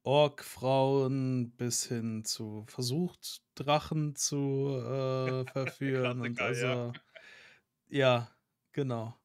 Orkfrauen 0.03 1.49
bis 1.57 1.85
hin 1.85 2.23
zu 2.23 2.65
versucht, 2.67 3.41
Drachen 3.55 4.15
zu 4.15 4.77
äh, 4.77 5.45
verführen. 5.51 6.21
und 6.21 6.35
Klassiker, 6.35 6.67
ja. 6.67 6.83
also, 6.83 6.93
ja, 7.87 8.31
genau. 8.73 9.17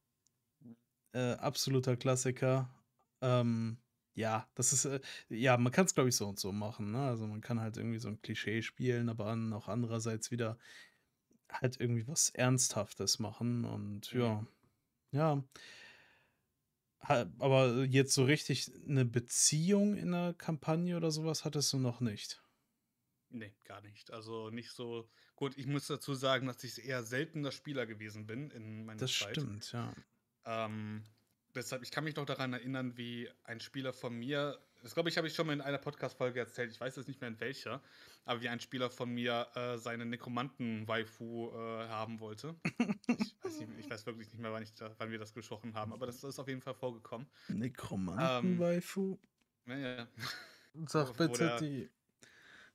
Äh, 1.12 1.32
absoluter 1.32 1.96
Klassiker. 1.96 2.70
Ähm, 3.20 3.76
ja, 4.14 4.48
das 4.54 4.72
ist, 4.72 4.86
äh, 4.86 5.00
ja, 5.28 5.56
man 5.56 5.72
kann 5.72 5.84
es, 5.84 5.94
glaube 5.94 6.08
ich, 6.08 6.16
so 6.16 6.26
und 6.28 6.38
so 6.38 6.52
machen. 6.52 6.92
Ne? 6.92 7.00
Also 7.00 7.26
man 7.26 7.40
kann 7.40 7.60
halt 7.60 7.76
irgendwie 7.76 7.98
so 7.98 8.08
ein 8.08 8.20
Klischee 8.22 8.62
spielen, 8.62 9.08
aber 9.08 9.26
an, 9.26 9.52
auch 9.52 9.68
andererseits 9.68 10.30
wieder 10.30 10.58
halt 11.52 11.80
irgendwie 11.80 12.06
was 12.06 12.30
Ernsthaftes 12.30 13.18
machen. 13.18 13.64
Und 13.64 14.12
Mhm. 14.12 14.20
ja, 14.20 14.46
ja. 15.12 15.44
Ha- 17.02 17.30
Aber 17.38 17.84
jetzt 17.84 18.12
so 18.14 18.24
richtig 18.24 18.70
eine 18.86 19.04
Beziehung 19.04 19.96
in 19.96 20.12
der 20.12 20.34
Kampagne 20.34 20.96
oder 20.96 21.10
sowas 21.10 21.44
hattest 21.44 21.72
du 21.72 21.78
noch 21.78 22.00
nicht. 22.00 22.42
Nee, 23.30 23.54
gar 23.64 23.80
nicht. 23.80 24.10
Also 24.12 24.50
nicht 24.50 24.70
so. 24.72 25.08
Gut, 25.36 25.56
ich 25.56 25.66
muss 25.66 25.86
dazu 25.86 26.14
sagen, 26.14 26.46
dass 26.46 26.62
ich 26.64 26.84
eher 26.84 27.02
seltener 27.04 27.52
Spieler 27.52 27.86
gewesen 27.86 28.26
bin 28.26 28.50
in 28.50 28.84
meiner 28.84 28.98
Das 28.98 29.12
Zeit. 29.12 29.36
stimmt, 29.36 29.72
ja. 29.72 29.94
Ähm, 30.44 31.04
deshalb, 31.54 31.82
ich 31.82 31.90
kann 31.90 32.04
mich 32.04 32.16
noch 32.16 32.26
daran 32.26 32.52
erinnern, 32.52 32.96
wie 32.96 33.30
ein 33.44 33.60
Spieler 33.60 33.92
von 33.92 34.14
mir, 34.18 34.58
das 34.82 34.94
glaube 34.94 35.08
ich, 35.08 35.16
habe 35.16 35.26
ich 35.26 35.34
schon 35.34 35.46
mal 35.46 35.52
in 35.52 35.60
einer 35.60 35.78
Podcast-Folge 35.78 36.40
erzählt, 36.40 36.70
ich 36.70 36.80
weiß 36.80 36.96
jetzt 36.96 37.08
nicht 37.08 37.20
mehr 37.20 37.28
in 37.28 37.40
welcher, 37.40 37.82
aber 38.24 38.40
wie 38.40 38.48
ein 38.48 38.60
Spieler 38.60 38.90
von 38.90 39.10
mir 39.10 39.46
äh, 39.54 39.76
seine 39.78 40.04
Nekromanten-Waifu 40.06 41.50
äh, 41.50 41.88
haben 41.88 42.20
wollte. 42.20 42.54
Ich 43.08 43.36
weiß, 43.42 43.68
nicht, 43.68 43.78
ich 43.80 43.90
weiß 43.90 44.06
wirklich 44.06 44.28
nicht 44.28 44.38
mehr, 44.40 44.52
wann, 44.52 44.62
ich 44.62 44.72
da, 44.74 44.94
wann 44.98 45.10
wir 45.10 45.18
das 45.18 45.34
gesprochen 45.34 45.74
haben, 45.74 45.92
aber 45.92 46.06
das 46.06 46.22
ist 46.22 46.38
auf 46.38 46.46
jeden 46.46 46.60
Fall 46.60 46.74
vorgekommen. 46.74 47.26
Nekromanten-Waifu. 47.48 49.18
Ja, 49.66 49.76
ja, 49.76 49.96
ja. 49.96 50.08
Sag 50.86 51.16
bitte 51.16 51.56
die. 51.60 51.90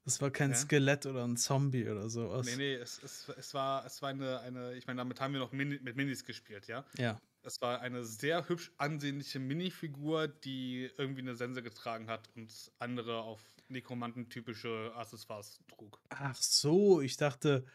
Das 0.03 0.21
war 0.21 0.29
kein 0.29 0.51
Ja? 0.51 0.57
Skelett 0.57 1.05
oder 1.07 1.25
ein 1.25 1.35
Zombie 1.35 1.87
oder 1.87 2.09
sowas. 2.09 2.45
Nee, 2.45 2.55
nee, 2.57 2.75
es, 2.75 3.01
es, 3.01 3.27
es 3.29 3.53
war, 3.53 3.85
es 3.85 4.01
war 4.01 4.09
eine, 4.09 4.39
eine, 4.41 4.75
ich 4.75 4.85
meine, 4.85 4.99
damit 4.99 5.19
haben 5.19 5.33
wir 5.33 5.39
noch 5.39 5.51
Mini, 5.51 5.79
mit 5.81 5.95
Minis 5.95 6.23
gespielt, 6.23 6.67
ja. 6.67 6.85
Ja. 6.97 7.19
Es 7.45 7.61
war 7.61 7.79
eine 7.81 8.03
sehr 8.03 8.49
hübsch 8.49 8.71
ansehnliche 8.77 9.39
Minifigur, 9.39 10.27
die 10.27 10.89
irgendwie 10.97 11.21
eine 11.21 11.35
Sense 11.35 11.61
getragen 11.61 12.09
hat 12.09 12.27
und 12.35 12.71
andere 12.79 13.21
auf 13.21 13.39
Nekromanten-typische 13.69 14.91
Accessoires 14.95 15.59
trug. 15.67 15.99
Ach 16.09 16.35
so, 16.35 17.01
ich 17.01 17.17
dachte. 17.17 17.65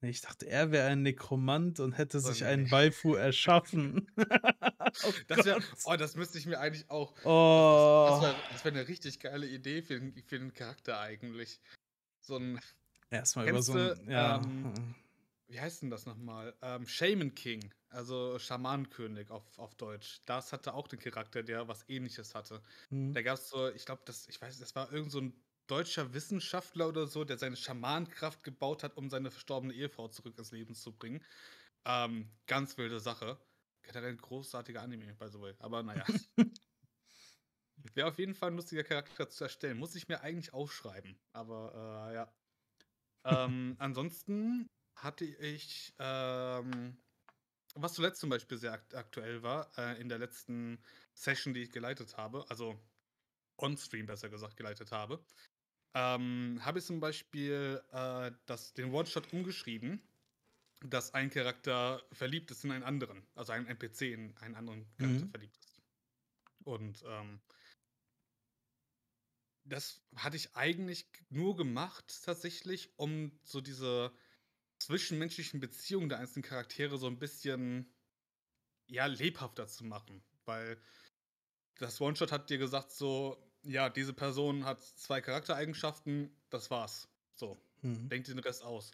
nee, 0.00 0.10
Ich 0.10 0.22
dachte, 0.22 0.46
er 0.48 0.70
wäre 0.72 0.88
ein 0.88 1.02
Nekromant 1.02 1.78
und 1.80 1.92
hätte 1.92 2.20
So, 2.20 2.30
sich 2.30 2.40
nee, 2.40 2.46
einen. 2.46 2.70
Waifu 2.70 3.14
erschaffen. 3.14 4.10
oh 4.16 5.12
Das 5.28 5.44
wäre, 5.44 5.60
Gott. 5.60 5.78
oh, 5.84 5.96
das 5.96 6.16
müsste 6.16 6.38
ich 6.38 6.46
mir 6.46 6.58
eigentlich 6.58 6.88
auch. 6.90 7.12
Oh. 7.24 8.06
Das 8.10 8.22
wäre 8.22 8.36
das 8.50 8.64
wär 8.64 8.72
eine 8.72 8.88
richtig 8.88 9.20
geile 9.20 9.46
Idee 9.46 9.82
für 9.82 10.00
den, 10.00 10.14
für 10.26 10.38
den 10.38 10.52
Charakter 10.54 10.98
eigentlich. 11.00 11.60
So 12.20 12.36
ein, 12.36 12.60
Erstmal 13.10 13.48
über 13.48 13.62
so 13.62 13.74
ein. 13.74 14.08
Ja. 14.10 14.36
ähm, 14.42 14.72
wie 15.48 15.60
heißt 15.60 15.82
denn 15.82 15.90
das 15.90 16.06
nochmal? 16.06 16.54
Ähm, 16.62 16.86
Shaman 16.86 17.34
King, 17.34 17.72
also 17.92 18.38
Schamanenkönig 18.38 19.30
auf, 19.30 19.58
auf 19.58 19.74
Deutsch. 19.76 20.22
Das 20.26 20.52
hatte 20.52 20.74
auch 20.74 20.88
den 20.88 20.98
Charakter, 20.98 21.42
der 21.42 21.68
was 21.68 21.88
ähnliches 21.88 22.34
hatte. 22.34 22.62
hm. 22.88 23.12
Da 23.12 23.22
gab 23.22 23.38
es 23.38 23.48
so, 23.48 23.68
ich 23.70 23.84
glaube, 23.84 24.02
das, 24.04 24.28
ich 24.28 24.40
weiß, 24.40 24.58
das 24.58 24.74
war 24.74 24.92
irgend 24.92 25.12
so 25.12 25.20
ein 25.20 25.44
deutscher 25.66 26.12
Wissenschaftler 26.12 26.88
oder 26.88 27.06
so, 27.06 27.24
der 27.24 27.38
seine 27.38 27.56
Schamanenkraft 27.56 28.42
gebaut 28.42 28.82
hat, 28.82 28.96
um 28.96 29.08
seine 29.08 29.30
verstorbene 29.30 29.72
Ehefrau 29.72 30.08
zurück 30.08 30.36
ins 30.38 30.50
Leben 30.50 30.74
zu 30.74 30.92
bringen. 30.96 31.24
Ähm, 31.84 32.30
ganz 32.46 32.76
wilde 32.78 33.00
Sache. 33.00 33.38
Generell 33.82 34.10
ein 34.10 34.18
großartiger 34.18 34.82
Anime, 34.82 35.14
by 35.14 35.28
the 35.30 35.40
way. 35.40 35.54
Aber 35.58 35.82
naja. 35.82 36.04
Wäre 37.94 38.08
auf 38.08 38.18
jeden 38.18 38.34
Fall 38.34 38.50
ein 38.50 38.56
lustiger 38.56 38.84
Charakter 38.84 39.28
zu 39.28 39.44
erstellen. 39.44 39.78
Muss 39.78 39.94
ich 39.94 40.08
mir 40.08 40.20
eigentlich 40.20 40.52
aufschreiben. 40.52 41.18
Aber 41.32 42.10
äh, 42.10 42.14
ja. 42.14 42.32
ähm, 43.24 43.76
ansonsten 43.78 44.68
hatte 44.96 45.24
ich, 45.24 45.94
ähm, 45.98 47.01
was 47.74 47.94
zuletzt 47.94 48.20
zum 48.20 48.30
Beispiel 48.30 48.58
sehr 48.58 48.72
akt 48.72 48.94
aktuell 48.94 49.42
war, 49.42 49.70
äh, 49.78 50.00
in 50.00 50.08
der 50.08 50.18
letzten 50.18 50.82
Session, 51.14 51.54
die 51.54 51.62
ich 51.62 51.72
geleitet 51.72 52.16
habe, 52.16 52.44
also 52.50 52.78
on-stream 53.58 54.06
besser 54.06 54.28
gesagt 54.30 54.56
geleitet 54.56 54.92
habe, 54.92 55.24
ähm, 55.94 56.60
habe 56.62 56.78
ich 56.80 56.86
zum 56.86 57.00
Beispiel 57.00 57.82
äh, 57.92 58.32
das, 58.46 58.74
den 58.74 58.92
One-Shot 58.92 59.32
umgeschrieben, 59.32 60.02
dass 60.80 61.14
ein 61.14 61.30
Charakter 61.30 62.02
verliebt 62.12 62.50
ist 62.50 62.64
in 62.64 62.72
einen 62.72 62.84
anderen, 62.84 63.26
also 63.34 63.52
ein 63.52 63.66
NPC 63.66 64.12
in 64.12 64.36
einen 64.38 64.56
anderen 64.56 64.96
Charakter 64.98 65.26
Mhm. 65.26 65.32
verliebt 65.32 65.58
ist. 65.58 65.82
Und 66.64 67.04
ähm, 67.06 67.42
das 69.64 70.02
hatte 70.16 70.36
ich 70.36 70.56
eigentlich 70.56 71.10
nur 71.28 71.56
gemacht, 71.56 72.22
tatsächlich, 72.24 72.98
um 72.98 73.38
so 73.44 73.60
diese 73.60 74.12
zwischenmenschlichen 74.84 75.60
Beziehungen 75.60 76.08
der 76.08 76.18
einzelnen 76.18 76.44
Charaktere 76.44 76.98
so 76.98 77.06
ein 77.06 77.18
bisschen 77.18 77.92
ja, 78.86 79.06
lebhafter 79.06 79.66
zu 79.68 79.84
machen. 79.84 80.22
Weil 80.44 80.80
das 81.78 82.00
One-Shot 82.00 82.32
hat 82.32 82.50
dir 82.50 82.58
gesagt, 82.58 82.92
so, 82.92 83.36
ja, 83.62 83.88
diese 83.88 84.12
Person 84.12 84.64
hat 84.64 84.80
zwei 84.80 85.20
Charaktereigenschaften, 85.20 86.36
das 86.50 86.70
war's. 86.70 87.08
So, 87.34 87.60
Hm. 87.80 88.08
denkt 88.08 88.28
den 88.28 88.38
Rest 88.38 88.62
aus. 88.62 88.92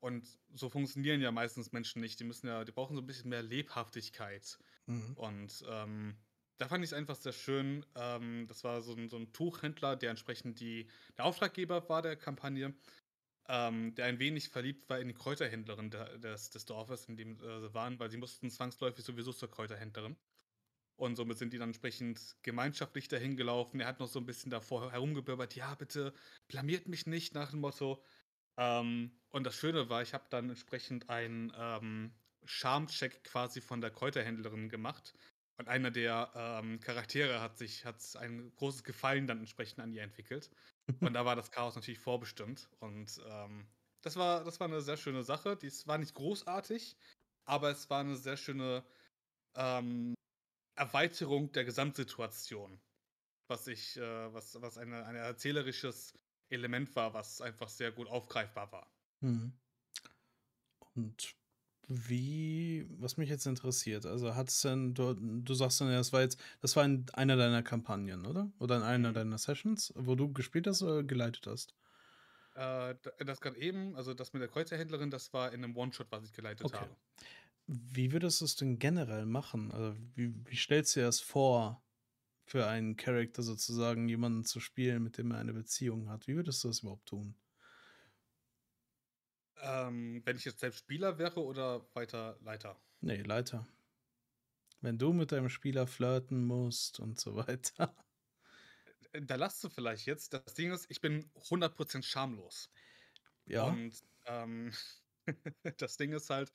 Und 0.00 0.26
so 0.52 0.68
funktionieren 0.68 1.20
ja 1.20 1.30
meistens 1.30 1.72
Menschen 1.72 2.00
nicht. 2.00 2.18
Die 2.18 2.24
müssen 2.24 2.48
ja, 2.48 2.64
die 2.64 2.72
brauchen 2.72 2.96
so 2.96 3.02
ein 3.02 3.06
bisschen 3.06 3.30
mehr 3.30 3.42
Lebhaftigkeit. 3.42 4.58
Hm. 4.86 5.14
Und 5.14 5.64
ähm, 5.68 6.16
da 6.58 6.68
fand 6.68 6.82
ich 6.84 6.90
es 6.90 6.94
einfach 6.94 7.16
sehr 7.16 7.32
schön. 7.32 7.86
Ähm, 7.94 8.46
das 8.48 8.64
war 8.64 8.82
so 8.82 8.94
ein, 8.94 9.08
so 9.08 9.16
ein 9.16 9.32
Tuchhändler, 9.32 9.96
der 9.96 10.10
entsprechend 10.10 10.60
die, 10.60 10.88
der 11.16 11.24
Auftraggeber 11.24 11.88
war 11.88 12.02
der 12.02 12.16
Kampagne, 12.16 12.74
ähm, 13.52 13.94
der 13.94 14.06
ein 14.06 14.18
wenig 14.18 14.48
verliebt 14.48 14.88
war 14.88 14.98
in 14.98 15.08
die 15.08 15.14
Kräuterhändlerin 15.14 15.90
des, 15.90 16.48
des 16.48 16.64
Dorfes, 16.64 17.04
in 17.04 17.18
dem 17.18 17.38
äh, 17.38 17.60
sie 17.60 17.74
waren, 17.74 17.98
weil 17.98 18.10
sie 18.10 18.16
mussten 18.16 18.50
zwangsläufig 18.50 19.04
sowieso 19.04 19.30
zur 19.34 19.50
Kräuterhändlerin. 19.50 20.16
Und 20.96 21.16
somit 21.16 21.36
sind 21.36 21.52
die 21.52 21.58
dann 21.58 21.68
entsprechend 21.68 22.36
gemeinschaftlich 22.42 23.08
dahin 23.08 23.36
gelaufen. 23.36 23.78
Er 23.80 23.88
hat 23.88 24.00
noch 24.00 24.08
so 24.08 24.20
ein 24.20 24.24
bisschen 24.24 24.50
davor 24.50 24.90
herumgebibbert, 24.90 25.54
ja, 25.54 25.74
bitte 25.74 26.14
blamiert 26.48 26.88
mich 26.88 27.06
nicht 27.06 27.34
nach 27.34 27.50
dem 27.50 27.60
Motto. 27.60 28.02
Ähm, 28.56 29.20
und 29.28 29.44
das 29.44 29.54
Schöne 29.54 29.90
war, 29.90 30.00
ich 30.00 30.14
habe 30.14 30.24
dann 30.30 30.48
entsprechend 30.48 31.10
einen 31.10 31.52
ähm, 31.54 32.14
Charmcheck 32.46 33.22
quasi 33.22 33.60
von 33.60 33.82
der 33.82 33.90
Kräuterhändlerin 33.90 34.70
gemacht. 34.70 35.12
Und 35.58 35.68
einer 35.68 35.90
der 35.90 36.32
ähm, 36.34 36.80
Charaktere 36.80 37.40
hat 37.40 37.58
sich 37.58 37.84
hat 37.84 37.96
ein 38.16 38.52
großes 38.56 38.84
Gefallen 38.84 39.26
dann 39.26 39.38
entsprechend 39.38 39.80
an 39.80 39.92
ihr 39.92 40.02
entwickelt. 40.02 40.50
Und 41.00 41.14
da 41.14 41.24
war 41.24 41.36
das 41.36 41.50
Chaos 41.50 41.74
natürlich 41.74 42.00
vorbestimmt. 42.00 42.68
Und 42.80 43.20
ähm, 43.26 43.66
das, 44.02 44.16
war, 44.16 44.44
das 44.44 44.58
war 44.60 44.68
eine 44.68 44.80
sehr 44.80 44.96
schöne 44.96 45.22
Sache. 45.22 45.56
Dies 45.56 45.86
war 45.86 45.98
nicht 45.98 46.14
großartig, 46.14 46.96
aber 47.44 47.70
es 47.70 47.88
war 47.90 48.00
eine 48.00 48.16
sehr 48.16 48.36
schöne 48.36 48.84
ähm, 49.54 50.14
Erweiterung 50.74 51.52
der 51.52 51.64
Gesamtsituation. 51.64 52.80
Was 53.48 53.66
ich, 53.66 53.96
äh, 53.98 54.32
was, 54.32 54.60
was 54.60 54.78
eine, 54.78 55.04
ein 55.04 55.16
erzählerisches 55.16 56.14
Element 56.48 56.94
war, 56.96 57.12
was 57.14 57.40
einfach 57.40 57.68
sehr 57.68 57.92
gut 57.92 58.08
aufgreifbar 58.08 58.72
war. 58.72 58.90
Hm. 59.20 59.52
Und 60.94 61.34
wie, 61.88 62.86
was 62.98 63.16
mich 63.16 63.28
jetzt 63.28 63.46
interessiert, 63.46 64.06
also 64.06 64.34
hat 64.34 64.48
es 64.48 64.60
denn, 64.62 64.94
du, 64.94 65.14
du 65.14 65.54
sagst 65.54 65.80
dann, 65.80 65.88
ja, 65.90 65.98
das 65.98 66.12
war 66.12 66.20
jetzt, 66.22 66.38
das 66.60 66.76
war 66.76 66.84
in 66.84 67.06
einer 67.12 67.36
deiner 67.36 67.62
Kampagnen, 67.62 68.26
oder? 68.26 68.52
Oder 68.58 68.76
in 68.78 68.82
einer 68.82 69.12
Mhm. 69.12 69.14
deiner 69.14 69.38
Sessions, 69.38 69.92
wo 69.96 70.14
du 70.14 70.32
gespielt 70.32 70.66
hast 70.66 70.82
oder 70.82 71.02
geleitet 71.02 71.46
hast? 71.46 71.74
Äh, 72.54 72.96
das 73.24 73.40
gerade 73.40 73.56
eben, 73.58 73.94
also 73.96 74.14
das 74.14 74.32
mit 74.32 74.40
der 74.42 74.48
Kreuzerhändlerin, 74.48 75.10
das 75.10 75.32
war 75.32 75.52
in 75.52 75.64
einem 75.64 75.76
One-Shot, 75.76 76.10
was 76.10 76.24
ich 76.24 76.32
geleitet 76.32 76.72
Okay. 76.72 76.72
habe. 76.72 76.96
Wie 77.66 78.12
würdest 78.12 78.40
du 78.42 78.46
es 78.46 78.56
denn 78.56 78.78
generell 78.78 79.26
machen? 79.26 79.72
Also, 79.72 79.96
wie, 80.16 80.34
wie 80.46 80.56
stellst 80.56 80.96
du 80.96 81.00
dir 81.00 81.06
das 81.06 81.20
vor, 81.20 81.84
für 82.46 82.66
einen 82.68 82.96
Charakter 82.96 83.42
sozusagen 83.42 84.08
jemanden 84.08 84.44
zu 84.44 84.60
spielen, 84.60 85.02
mit 85.04 85.18
dem 85.18 85.32
er 85.32 85.38
eine 85.38 85.54
Beziehung 85.54 86.10
hat? 86.10 86.28
Wie 86.28 86.36
würdest 86.36 86.64
du 86.64 86.68
das 86.68 86.80
überhaupt 86.80 87.06
tun? 87.08 87.36
Ähm, 89.62 90.22
wenn 90.26 90.36
ich 90.36 90.44
jetzt 90.44 90.60
selbst 90.60 90.80
Spieler 90.80 91.18
wäre 91.18 91.42
oder 91.42 91.88
weiter 91.94 92.38
Leiter? 92.42 92.82
Nee, 93.00 93.22
Leiter. 93.22 93.68
Wenn 94.82 94.98
du 94.98 95.14
mit 95.14 95.32
deinem 95.32 95.48
Spieler 95.48 95.86
flirten 95.86 96.44
musst 96.44 97.00
und 97.00 97.18
so 97.18 97.36
weiter. 97.36 97.96
Äh, 99.12 99.22
Da 99.22 99.36
lasst 99.36 99.62
du 99.64 99.68
vielleicht 99.70 100.06
jetzt. 100.06 100.32
Das 100.32 100.54
Ding 100.54 100.72
ist, 100.72 100.86
ich 100.90 101.00
bin 101.00 101.30
100% 101.34 102.04
schamlos. 102.04 102.70
Ja. 103.46 103.64
Und 103.66 104.00
ähm, 104.26 104.72
das 105.78 105.96
Ding 105.96 106.12
ist 106.12 106.30
halt, 106.30 106.52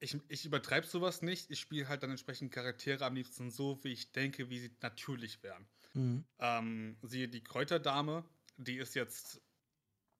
ich, 0.00 0.18
ich 0.28 0.44
übertreibe 0.46 0.86
sowas 0.86 1.22
nicht. 1.22 1.50
Ich 1.50 1.60
spiele 1.60 1.88
halt 1.88 2.02
dann 2.02 2.10
entsprechend 2.10 2.52
Charaktere 2.52 3.04
am 3.06 3.14
liebsten 3.16 3.50
so, 3.50 3.82
wie 3.84 3.92
ich 3.92 4.12
denke, 4.12 4.50
wie 4.50 4.60
sie 4.60 4.76
natürlich 4.82 5.42
wären. 5.42 5.70
Mhm. 5.94 6.26
Ähm, 6.40 6.98
siehe 7.02 7.28
die 7.28 7.44
Kräuterdame, 7.44 8.30
die 8.56 8.78
ist 8.78 8.94
jetzt 8.94 9.42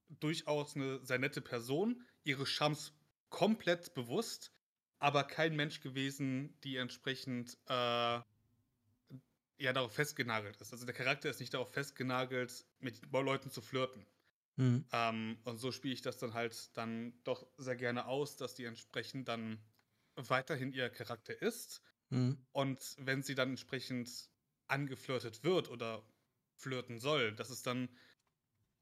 durchaus 0.09 0.77
eine 0.77 1.05
sehr 1.05 1.19
nette 1.19 1.41
Person, 1.41 2.05
ihre 2.25 2.47
Chams 2.47 2.93
komplett 3.29 3.95
bewusst, 3.95 4.53
aber 4.99 5.25
kein 5.25 5.57
Mensch 5.57 5.81
gewesen, 5.81 6.59
die 6.63 6.77
entsprechend 6.77 7.59
äh, 7.67 8.21
ja 9.59 9.73
darauf 9.73 9.93
festgenagelt 9.93 10.57
ist. 10.61 10.73
Also 10.73 10.85
der 10.87 10.95
Charakter 10.95 11.31
ist 11.31 11.41
nicht 11.41 11.55
darauf 11.55 11.73
festgenagelt, 11.73 12.67
mit 12.79 13.01
Leuten 13.13 13.51
zu 13.51 13.61
flirten. 13.61 14.07
Mhm. 14.57 14.87
Ähm, 14.93 15.39
und 15.45 15.59
so 15.59 15.73
spiele 15.73 15.95
ich 15.95 16.03
das 16.03 16.19
dann 16.19 16.35
halt 16.35 16.77
dann 16.77 17.13
doch 17.25 17.47
sehr 17.59 17.77
gerne 17.77 18.07
aus, 18.07 18.37
dass 18.37 18.55
die 18.55 18.65
entsprechend 18.65 19.29
dann 19.29 19.61
weiterhin 20.15 20.73
ihr 20.73 20.89
Charakter 20.89 21.41
ist. 21.41 21.83
Mhm. 22.11 22.39
Und 22.53 22.95
wenn 22.99 23.23
sie 23.23 23.35
dann 23.35 23.51
entsprechend 23.51 24.31
angeflirtet 24.67 25.45
wird 25.45 25.69
oder 25.69 26.03
flirten 26.55 26.99
soll, 26.99 27.35
dass 27.35 27.51
es 27.51 27.63
dann 27.63 27.89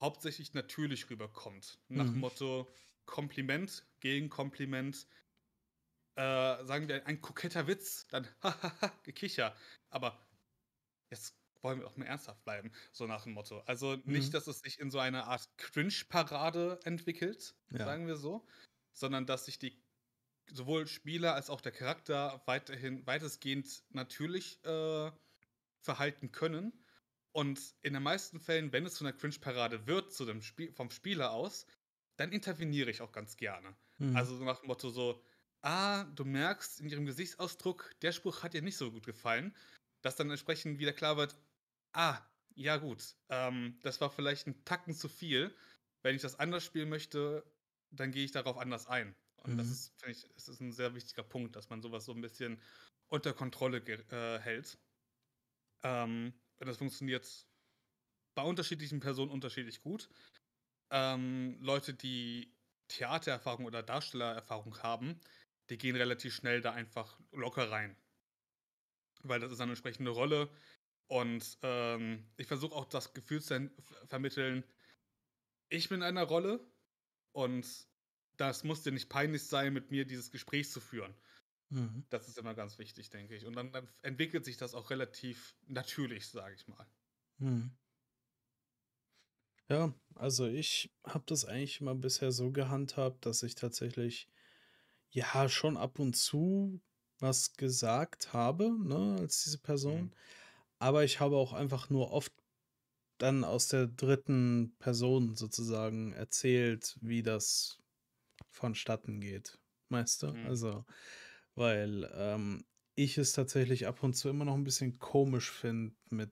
hauptsächlich 0.04 0.54
natürlich 0.54 1.08
rüberkommt. 1.10 1.78
Nach 1.88 2.04
dem 2.04 2.14
Mhm. 2.14 2.20
Motto 2.20 2.70
Kompliment 3.06 3.84
gegen 4.00 4.28
Kompliment. 4.30 5.06
Äh, 6.16 6.64
sagen 6.64 6.86
wir 6.88 7.06
ein 7.06 7.20
koketter 7.20 7.66
Witz, 7.66 8.06
dann 8.08 8.28
hahaha, 8.42 8.92
gekicher. 9.02 9.56
Aber 9.90 10.24
jetzt 11.10 11.36
wollen 11.62 11.80
wir 11.80 11.86
auch 11.88 11.96
mal 11.96 12.06
ernsthaft 12.06 12.44
bleiben, 12.44 12.70
so 12.92 13.06
nach 13.06 13.24
dem 13.24 13.32
Motto. 13.32 13.60
Also 13.66 13.96
nicht, 14.04 14.28
Mhm. 14.28 14.32
dass 14.32 14.46
es 14.46 14.60
sich 14.60 14.78
in 14.78 14.90
so 14.90 14.98
eine 15.00 15.24
Art 15.26 15.48
Cringe-Parade 15.58 16.78
entwickelt, 16.84 17.54
Ja. 17.70 17.84
sagen 17.86 18.06
wir 18.06 18.16
so, 18.16 18.46
sondern 18.92 19.26
dass 19.26 19.46
sich 19.46 19.58
die 19.58 19.82
sowohl 20.52 20.86
Spieler 20.86 21.34
als 21.34 21.48
auch 21.50 21.62
der 21.62 21.72
Charakter 21.72 22.42
weiterhin 22.46 23.06
weitestgehend 23.06 23.82
natürlich 23.90 24.62
äh, 24.64 25.10
verhalten 25.80 26.32
können. 26.32 26.83
Und 27.34 27.74
in 27.82 27.94
den 27.94 28.02
meisten 28.02 28.40
Fällen, 28.40 28.72
wenn 28.72 28.86
es 28.86 28.94
zu 28.94 29.04
einer 29.04 29.12
Cringe-Parade 29.16 29.86
wird, 29.86 30.12
zu 30.12 30.24
dem 30.24 30.40
Spiel, 30.42 30.72
vom 30.72 30.90
Spieler 30.90 31.32
aus, 31.32 31.66
dann 32.16 32.32
interveniere 32.32 32.90
ich 32.90 33.02
auch 33.02 33.12
ganz 33.12 33.36
gerne. 33.36 33.76
Mhm. 33.98 34.16
Also 34.16 34.36
so 34.36 34.44
nach 34.44 34.60
dem 34.60 34.68
Motto 34.68 34.90
so, 34.90 35.24
ah, 35.62 36.04
du 36.04 36.24
merkst 36.24 36.80
in 36.80 36.88
ihrem 36.88 37.06
Gesichtsausdruck, 37.06 37.92
der 38.02 38.12
Spruch 38.12 38.42
hat 38.44 38.54
ihr 38.54 38.62
nicht 38.62 38.76
so 38.76 38.92
gut 38.92 39.04
gefallen, 39.06 39.56
dass 40.02 40.16
dann 40.16 40.30
entsprechend 40.30 40.78
wieder 40.78 40.92
klar 40.92 41.16
wird, 41.16 41.36
ah, 41.92 42.20
ja 42.54 42.76
gut, 42.76 43.16
ähm, 43.30 43.80
das 43.82 44.00
war 44.00 44.10
vielleicht 44.10 44.46
ein 44.46 44.64
Tacken 44.64 44.94
zu 44.94 45.08
viel. 45.08 45.56
Wenn 46.02 46.14
ich 46.14 46.22
das 46.22 46.38
anders 46.38 46.64
spielen 46.64 46.88
möchte, 46.88 47.52
dann 47.90 48.12
gehe 48.12 48.24
ich 48.24 48.32
darauf 48.32 48.58
anders 48.58 48.86
ein. 48.86 49.16
Und 49.42 49.56
das 49.56 49.70
Mhm. 49.70 49.70
ist, 49.70 49.92
finde 50.00 50.12
ich, 50.18 50.24
ist 50.36 50.60
ein 50.60 50.72
sehr 50.72 50.94
wichtiger 50.94 51.24
Punkt, 51.24 51.56
dass 51.56 51.68
man 51.70 51.82
sowas 51.82 52.04
so 52.04 52.12
ein 52.12 52.20
bisschen 52.20 52.62
unter 53.08 53.32
Kontrolle 53.34 53.78
äh, 53.78 54.38
hält. 54.40 54.78
Ähm, 55.82 56.40
das 56.64 56.78
funktioniert 56.78 57.46
bei 58.34 58.42
unterschiedlichen 58.42 59.00
Personen 59.00 59.30
unterschiedlich 59.30 59.80
gut. 59.80 60.08
Ähm, 60.90 61.56
Leute, 61.60 61.94
die 61.94 62.54
Theatererfahrung 62.88 63.64
oder 63.64 63.82
Darstellererfahrung 63.82 64.82
haben, 64.82 65.20
die 65.70 65.78
gehen 65.78 65.96
relativ 65.96 66.34
schnell 66.34 66.60
da 66.60 66.72
einfach 66.72 67.18
locker 67.32 67.70
rein. 67.70 67.96
Weil 69.22 69.40
das 69.40 69.52
ist 69.52 69.60
eine 69.60 69.72
entsprechende 69.72 70.10
Rolle. 70.10 70.50
Und 71.06 71.58
ähm, 71.62 72.26
ich 72.36 72.46
versuche 72.46 72.74
auch 72.74 72.86
das 72.86 73.14
Gefühl 73.14 73.42
zu 73.42 73.70
vermitteln, 74.06 74.64
ich 75.68 75.88
bin 75.88 76.00
in 76.00 76.06
einer 76.06 76.24
Rolle 76.24 76.60
und 77.32 77.66
das 78.36 78.64
muss 78.64 78.82
dir 78.82 78.92
nicht 78.92 79.08
peinlich 79.08 79.44
sein, 79.44 79.72
mit 79.72 79.90
mir 79.90 80.04
dieses 80.04 80.30
Gespräch 80.30 80.70
zu 80.70 80.80
führen. 80.80 81.14
Mhm. 81.70 82.04
Das 82.10 82.28
ist 82.28 82.38
immer 82.38 82.54
ganz 82.54 82.78
wichtig, 82.78 83.10
denke 83.10 83.34
ich. 83.36 83.46
Und 83.46 83.54
dann, 83.54 83.72
dann 83.72 83.88
entwickelt 84.02 84.44
sich 84.44 84.56
das 84.56 84.74
auch 84.74 84.90
relativ 84.90 85.56
natürlich, 85.66 86.28
sage 86.28 86.54
ich 86.54 86.68
mal. 86.68 86.86
Mhm. 87.40 87.76
Ja, 89.68 89.94
also 90.14 90.46
ich 90.46 90.94
habe 91.06 91.24
das 91.26 91.44
eigentlich 91.46 91.80
immer 91.80 91.94
bisher 91.94 92.32
so 92.32 92.50
gehandhabt, 92.52 93.24
dass 93.24 93.42
ich 93.42 93.54
tatsächlich 93.54 94.28
ja 95.10 95.48
schon 95.48 95.76
ab 95.76 95.98
und 95.98 96.14
zu 96.16 96.82
was 97.20 97.54
gesagt 97.54 98.32
habe, 98.32 98.76
ne, 98.78 99.16
als 99.20 99.44
diese 99.44 99.58
Person. 99.60 100.10
Mhm. 100.10 100.14
Aber 100.80 101.04
ich 101.04 101.20
habe 101.20 101.36
auch 101.36 101.52
einfach 101.54 101.90
nur 101.90 102.12
oft 102.12 102.32
dann 103.18 103.44
aus 103.44 103.68
der 103.68 103.86
dritten 103.88 104.76
Person 104.78 105.36
sozusagen 105.36 106.12
erzählt, 106.12 106.98
wie 107.02 107.22
das 107.22 107.78
vonstatten 108.50 109.20
geht. 109.20 109.58
Du? 110.20 110.26
Mhm. 110.32 110.46
Also, 110.48 110.84
weil 111.54 112.10
ähm, 112.14 112.64
ich 112.96 113.18
es 113.18 113.32
tatsächlich 113.32 113.86
ab 113.86 114.02
und 114.02 114.14
zu 114.14 114.28
immer 114.28 114.44
noch 114.44 114.54
ein 114.54 114.64
bisschen 114.64 114.98
komisch 114.98 115.50
finde, 115.50 115.94
mit 116.10 116.30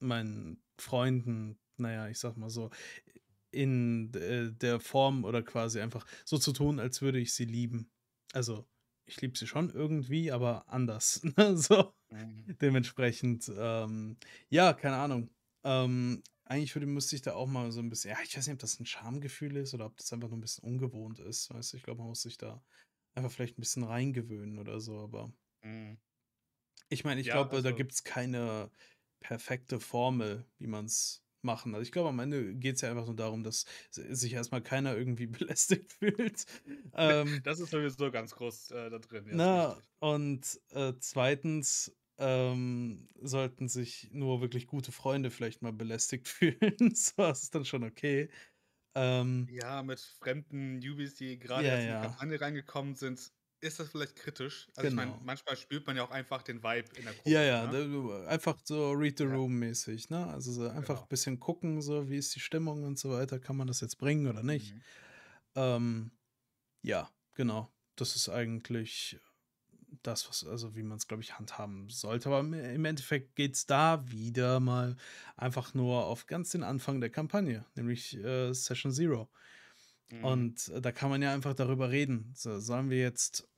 meinen 0.00 0.62
Freunden, 0.78 1.58
naja, 1.76 2.08
ich 2.08 2.18
sag 2.18 2.36
mal 2.36 2.50
so, 2.50 2.70
in 3.50 4.12
äh, 4.14 4.52
der 4.52 4.80
Form 4.80 5.24
oder 5.24 5.42
quasi 5.42 5.80
einfach 5.80 6.06
so 6.24 6.38
zu 6.38 6.52
tun, 6.52 6.80
als 6.80 7.00
würde 7.02 7.18
ich 7.18 7.32
sie 7.32 7.46
lieben. 7.46 7.90
Also, 8.32 8.66
ich 9.06 9.20
liebe 9.20 9.38
sie 9.38 9.46
schon 9.46 9.70
irgendwie, 9.70 10.30
aber 10.30 10.68
anders. 10.68 11.22
ne, 11.36 11.56
so. 11.56 11.94
Mhm. 12.10 12.56
Dementsprechend, 12.60 13.50
ähm, 13.56 14.18
ja, 14.50 14.74
keine 14.74 14.96
Ahnung. 14.96 15.30
Ähm, 15.64 16.22
eigentlich 16.44 16.74
würde, 16.74 16.86
müsste 16.86 17.16
ich 17.16 17.22
da 17.22 17.34
auch 17.34 17.46
mal 17.46 17.72
so 17.72 17.80
ein 17.80 17.90
bisschen, 17.90 18.10
ja, 18.10 18.18
ich 18.22 18.36
weiß 18.36 18.46
nicht, 18.46 18.54
ob 18.54 18.60
das 18.60 18.80
ein 18.80 18.86
Schamgefühl 18.86 19.56
ist 19.56 19.74
oder 19.74 19.86
ob 19.86 19.96
das 19.96 20.12
einfach 20.12 20.28
nur 20.28 20.38
ein 20.38 20.42
bisschen 20.42 20.64
ungewohnt 20.64 21.18
ist. 21.18 21.52
Weißt 21.52 21.72
du, 21.72 21.76
ich 21.76 21.82
glaube, 21.82 21.98
man 21.98 22.08
muss 22.08 22.22
sich 22.22 22.38
da 22.38 22.62
einfach 23.18 23.32
vielleicht 23.32 23.58
ein 23.58 23.62
bisschen 23.62 23.84
reingewöhnen 23.84 24.58
oder 24.58 24.80
so, 24.80 24.98
aber 25.00 25.32
Mhm. 25.62 25.98
ich 26.88 27.04
meine, 27.04 27.20
ich 27.20 27.28
Ja, 27.28 27.30
glaube, 27.30 27.62
da 27.62 27.72
also 27.72 27.72
gibt 27.72 27.92
es 27.92 28.04
keine 28.04 28.70
perfekte 29.20 29.80
Formel, 29.80 30.46
wie 30.58 30.66
man 30.66 30.86
es 30.86 31.24
machen. 31.42 31.74
Also 31.74 31.82
ich 31.82 31.92
glaube, 31.92 32.08
am 32.10 32.18
Ende 32.20 32.54
geht 32.56 32.76
es 32.76 32.80
ja 32.82 32.90
einfach 32.90 33.06
nur 33.06 33.16
darum, 33.16 33.42
dass 33.44 33.64
sich 33.90 34.32
erstmal 34.32 34.62
keiner 34.62 34.96
irgendwie 34.96 35.26
belästigt 35.26 35.92
fühlt. 35.92 36.44
Ähm, 36.92 37.42
das 37.44 37.60
ist 37.60 37.70
sowieso 37.70 38.10
ganz 38.10 38.34
groß 38.34 38.70
äh, 38.70 38.90
da 38.90 38.98
drin, 38.98 39.28
na, 39.30 39.42
richtig. 39.50 39.84
und 40.00 40.60
äh, 40.70 40.94
zweitens 41.00 41.96
ähm, 42.18 43.08
sollten 43.20 43.68
sich 43.68 44.08
nur 44.12 44.40
wirklich 44.40 44.66
gute 44.66 44.90
Freunde 44.92 45.30
vielleicht 45.30 45.62
mal 45.62 45.72
belästigt 45.72 46.28
fühlen. 46.28 46.94
so 46.94 47.12
das 47.18 47.42
ist 47.44 47.54
dann 47.54 47.64
schon 47.64 47.84
okay. 47.84 48.30
Ähm, 48.98 49.50
Ja, 49.50 49.82
mit 49.82 49.98
fremden 50.00 50.78
Newbies, 50.78 51.14
die 51.16 51.38
gerade 51.38 51.68
ja, 51.68 51.70
erst 51.70 51.86
in 51.86 51.92
die 51.92 51.96
ja, 51.96 51.98
Kampagne 51.98 52.40
reingekommen 52.40 52.94
sind, 52.94 53.32
ist 53.60 53.80
das 53.80 53.88
vielleicht 53.90 54.14
kritisch. 54.16 54.70
Also 54.76 54.88
ich 54.90 54.94
meine, 54.96 55.12
genau. 55.12 55.22
manchmal 55.22 55.56
spürt 55.56 55.86
man 55.86 55.96
ja 55.96 56.04
auch 56.04 56.10
einfach 56.10 56.42
den 56.42 56.62
Vibe 56.62 56.94
in 56.96 57.04
der 57.06 57.14
Ja, 57.24 57.42
Gruppe, 57.42 57.42
ja, 57.42 57.66
ne? 57.66 57.68
da, 57.68 57.84
du- 57.84 58.12
einfach 58.26 58.58
so 58.64 58.90
Read 58.92 59.18
the 59.18 59.24
Ja, 59.26 59.38
Room 59.38 59.58
mäßig, 59.58 60.10
ne? 60.10 60.26
Also 60.26 60.52
so 60.52 60.68
einfach 60.68 61.02
ein 61.02 61.06
genau. 61.06 61.08
bisschen 61.08 61.38
gucken, 61.40 61.80
so 61.82 62.08
wie 62.08 62.16
ist 62.16 62.34
die 62.34 62.40
Stimmung 62.40 62.84
und 62.84 62.98
so 62.98 63.10
weiter. 63.10 63.38
Kann 63.38 63.56
man 63.56 63.66
das 63.66 63.80
jetzt 63.80 63.98
bringen 63.98 64.26
oder 64.26 64.42
nicht? 64.42 64.74
Mhm. 64.74 64.84
Ähm, 65.56 66.12
ja, 66.82 67.10
genau. 67.34 67.72
Das 67.96 68.16
ist 68.16 68.28
eigentlich 68.30 69.18
das, 70.02 70.28
was, 70.28 70.44
also 70.46 70.74
wie 70.76 70.82
man 70.82 70.98
es, 70.98 71.06
glaube 71.08 71.22
ich, 71.22 71.38
handhaben 71.38 71.88
sollte. 71.88 72.28
Aber 72.28 72.40
im 72.40 72.84
Endeffekt 72.84 73.36
geht 73.36 73.54
es 73.54 73.66
da 73.66 74.10
wieder 74.10 74.60
mal 74.60 74.96
einfach 75.36 75.74
nur 75.74 76.06
auf 76.06 76.26
ganz 76.26 76.50
den 76.50 76.62
Anfang 76.62 77.00
der 77.00 77.10
Kampagne, 77.10 77.64
nämlich 77.74 78.16
äh, 78.16 78.52
Session 78.52 78.92
Zero. 78.92 79.30
Mhm. 80.10 80.24
Und 80.24 80.68
äh, 80.68 80.80
da 80.80 80.92
kann 80.92 81.10
man 81.10 81.22
ja 81.22 81.32
einfach 81.32 81.54
darüber 81.54 81.90
reden. 81.90 82.32
So, 82.34 82.58
sollen 82.60 82.90
wir 82.90 82.98
jetzt, 82.98 83.48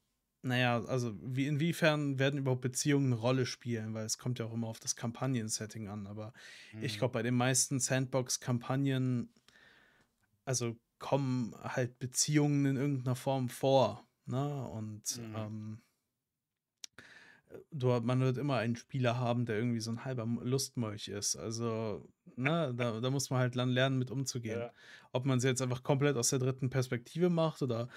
naja, 0.43 0.83
also 0.85 1.15
wie, 1.23 1.47
inwiefern 1.47 2.19
werden 2.19 2.39
überhaupt 2.39 2.63
Beziehungen 2.63 3.13
eine 3.13 3.21
Rolle 3.21 3.47
spielen? 3.47 3.95
Weil 3.95 4.07
es 4.07 4.19
kommt 4.19 4.39
ja 4.39 4.47
auch 4.47 4.55
immer 4.55 4.69
auf 4.69 4.81
das 4.81 4.97
Kampagnen-Setting 4.97 5.89
an. 5.89 6.07
Aber 6.07 6.33
ich 6.81 6.95
Mhm. 6.95 6.99
glaube, 6.99 7.13
bei 7.13 7.23
den 7.23 7.35
meisten 7.35 7.81
Sandbox-Kampagnen, 7.81 9.33
also 10.45 10.77
kommen 10.99 11.55
halt 11.63 11.99
Beziehungen 11.99 12.67
in 12.67 12.77
irgendeiner 12.77 13.17
Form 13.17 13.49
vor. 13.49 14.07
Ne? 14.27 14.69
Und 14.69 15.19
Mhm. 15.19 15.35
ähm, 15.35 15.83
du, 17.71 17.89
man 18.01 18.21
wird 18.21 18.39
immer 18.39 18.57
einen 18.57 18.77
Spieler 18.77 19.19
haben, 19.19 19.47
der 19.47 19.57
irgendwie 19.57 19.81
so 19.81 19.91
ein 19.91 20.05
halber 20.05 20.27
Lustmolch 20.27 21.09
ist. 21.09 21.37
Also, 21.37 22.09
ne, 22.37 22.73
da, 22.77 23.01
da 23.01 23.11
muss 23.11 23.31
man 23.31 23.41
halt 23.41 23.57
dann 23.57 23.71
lernen, 23.71 23.99
mit 23.99 24.11
umzugehen. 24.11 24.61
Ja. 24.61 24.73
Ob 25.13 25.27
man 25.27 25.39
es 25.39 25.45
jetzt 25.45 25.63
einfach 25.63 25.83
komplett 25.83 26.17
aus 26.17 26.31
der 26.31 26.39
dritten 26.39 26.71
Perspektive 26.71 27.31
macht 27.31 27.63
oder 27.63 27.89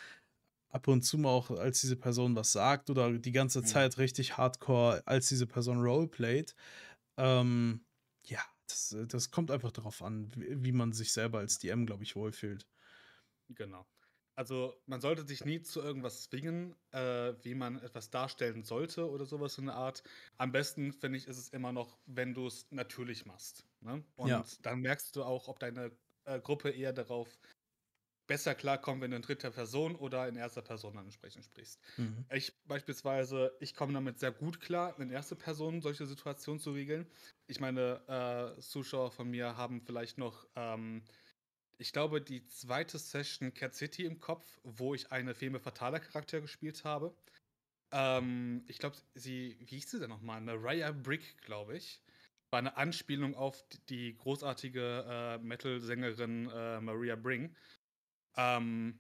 ab 0.70 0.88
und 0.88 1.04
zu 1.04 1.18
mal 1.20 1.30
auch 1.30 1.52
als 1.52 1.82
diese 1.82 1.96
Person 1.96 2.36
was 2.36 2.52
sagt 2.52 2.90
oder 2.90 3.12
die 3.20 3.32
ganze 3.32 3.62
Mhm. 3.62 3.66
Zeit 3.66 3.98
richtig 4.00 4.38
hardcore 4.38 5.04
als 5.06 5.30
diese 5.30 5.46
Person 5.46 5.80
roleplayt. 5.80 6.56
Ähm, 7.18 7.86
ja, 8.26 8.40
das, 8.68 8.96
das 9.08 9.30
kommt 9.30 9.52
einfach 9.52 9.72
darauf 9.72 10.02
an, 10.02 10.32
wie, 10.36 10.64
wie 10.64 10.72
man 10.72 10.92
sich 10.92 11.14
selber 11.14 11.40
als 11.40 11.60
DM, 11.60 11.86
glaube 11.86 12.04
ich, 12.04 12.16
wohlfühlt. 12.16 12.68
Genau. 13.50 13.86
Also 14.36 14.74
man 14.88 15.00
sollte 15.00 15.26
sich 15.28 15.46
nie 15.46 15.62
zu 15.62 15.82
irgendwas 15.82 16.24
zwingen, 16.24 16.76
äh, 16.92 17.34
wie 17.44 17.54
man 17.56 17.80
etwas 17.82 18.10
darstellen 18.10 18.64
sollte 18.64 19.10
oder 19.10 19.26
sowas 19.26 19.58
in 19.58 19.66
der 19.66 19.76
Art. 19.76 20.04
Am 20.38 20.52
besten, 20.52 20.92
finde 20.92 21.18
ich, 21.18 21.28
ist 21.28 21.38
es 21.38 21.50
immer 21.50 21.72
noch, 21.72 22.00
wenn 22.06 22.34
du 22.34 22.48
es 22.48 22.68
natürlich 22.72 23.26
machst. 23.26 23.66
Ne? 23.82 24.04
Ja. 24.18 24.38
Und 24.38 24.66
dann 24.66 24.82
merkst 24.82 25.16
du 25.16 25.24
auch, 25.24 25.48
ob 25.48 25.60
deine 25.60 25.92
äh, 26.26 26.40
Gruppe 26.40 26.72
eher 26.72 26.94
darauf 26.94 27.40
besser 28.28 28.56
klarkommen, 28.56 29.02
wenn 29.02 29.12
du 29.12 29.18
in 29.18 29.22
dritter 29.22 29.52
Person 29.52 29.96
oder 29.96 30.28
in 30.28 30.36
erster 30.36 30.62
Person 30.62 30.96
dann 30.96 31.06
entsprechend 31.06 31.44
sprichst. 31.46 31.80
Mhm. 31.98 32.26
Ich 32.32 32.54
beispielsweise, 32.66 33.52
ich 33.60 33.76
komme 33.76 33.94
damit 33.94 34.20
sehr 34.20 34.32
gut 34.32 34.62
klar, 34.62 34.98
in 35.00 35.12
erster 35.12 35.36
Person 35.36 35.82
solche 35.82 36.06
Situationen 36.06 36.60
zu 36.60 36.72
regeln. 36.72 37.06
Ich 37.48 37.60
meine, 37.60 38.56
äh, 38.58 38.62
Zuschauer 38.62 39.12
von 39.12 39.30
mir 39.30 39.58
haben 39.58 39.82
vielleicht 39.82 40.18
noch, 40.18 40.48
ähm, 40.56 41.04
ich 41.78 41.94
glaube, 41.94 42.22
die 42.22 42.46
zweite 42.48 42.98
Session 42.98 43.54
Cat 43.54 43.76
City 43.76 44.06
im 44.06 44.20
Kopf, 44.20 44.60
wo 44.64 44.94
ich 44.94 45.12
eine 45.12 45.34
Feme 45.34 45.60
Fatale 45.60 46.00
Charakter 46.00 46.42
gespielt 46.42 46.84
habe. 46.84 47.16
Ähm, 47.92 48.64
ich 48.68 48.80
glaube, 48.80 48.98
sie, 49.16 49.58
wie 49.60 49.76
hieß 49.76 49.92
sie 49.92 50.00
denn 50.00 50.10
nochmal? 50.10 50.42
Mariah 50.42 50.92
Brick, 50.92 51.38
glaube 51.42 51.78
ich. 51.78 52.02
War 52.52 52.60
eine 52.60 52.78
Anspielung 52.78 53.36
auf 53.36 53.64
die 53.90 54.16
großartige 54.16 55.06
äh, 55.08 55.38
Metal-Sängerin 55.40 56.50
äh, 56.50 56.82
Maria 56.82 57.16
Bring 57.16 57.56
ähm, 58.36 59.00